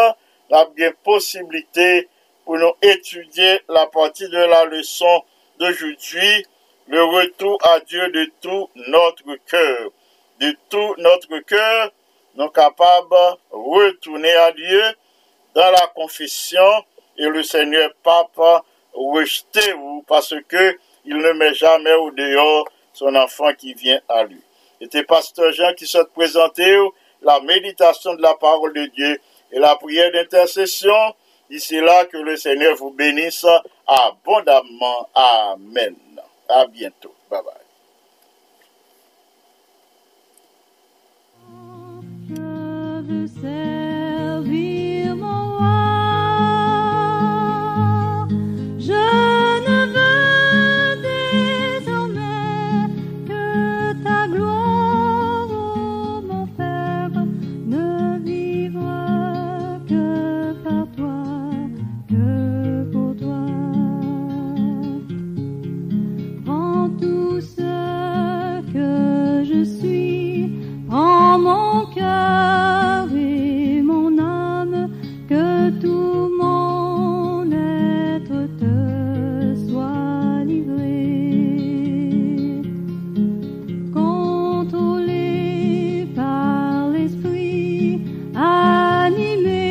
la 0.50 0.66
bien 0.76 0.92
possibilité 1.04 2.08
pour 2.46 2.58
nous 2.58 2.74
étudier 2.82 3.62
la 3.70 3.86
partie 3.88 4.28
de 4.28 4.38
la 4.38 4.66
leçon 4.66 5.24
d'aujourd'hui, 5.60 6.46
le 6.88 7.04
retour 7.04 7.58
à 7.64 7.80
Dieu 7.82 8.10
de 8.12 8.32
tout 8.42 8.70
notre 8.88 9.36
cœur. 9.46 9.92
De 10.40 10.56
tout 10.70 10.96
notre 10.98 11.40
cœur, 11.40 11.92
nous 12.36 12.50
capables 12.50 13.10
de 13.10 13.56
retourner 13.56 14.34
à 14.34 14.52
Dieu 14.52 14.82
dans 15.54 15.72
la 15.72 15.88
confession 15.96 16.84
et 17.18 17.26
le 17.26 17.44
Seigneur 17.44 17.92
Papa 18.04 18.64
rejeter 18.94 19.74
vous 19.74 20.04
parce 20.08 20.34
que 20.48 20.78
il 21.06 21.18
ne 21.18 21.32
met 21.34 21.54
jamais 21.54 21.94
au 21.94 22.12
dehors 22.12 22.68
son 22.94 23.16
enfant 23.16 23.54
qui 23.54 23.74
vient 23.74 24.02
à 24.10 24.24
lui. 24.24 24.42
C'était 24.82 25.04
Pasteur 25.04 25.52
Jean 25.54 25.74
qui 25.74 25.86
s'est 25.86 26.06
présenté 26.14 26.78
la 27.22 27.40
méditation 27.42 28.16
de 28.16 28.22
la 28.22 28.34
parole 28.36 28.74
de 28.74 28.86
Dieu 28.88 29.20
et 29.52 29.60
la 29.60 29.76
prière 29.76 30.12
d'intercession. 30.12 31.16
D'ici 31.50 31.80
là, 31.82 32.06
que 32.06 32.18
le 32.18 32.38
Seigneur 32.38 32.76
vous 32.76 32.92
bénisse 32.92 33.46
abondamment. 33.88 35.10
Amen. 35.16 35.96
À 36.48 36.66
bientôt. 36.68 37.14
Bye 37.30 37.42
bye. 37.44 37.54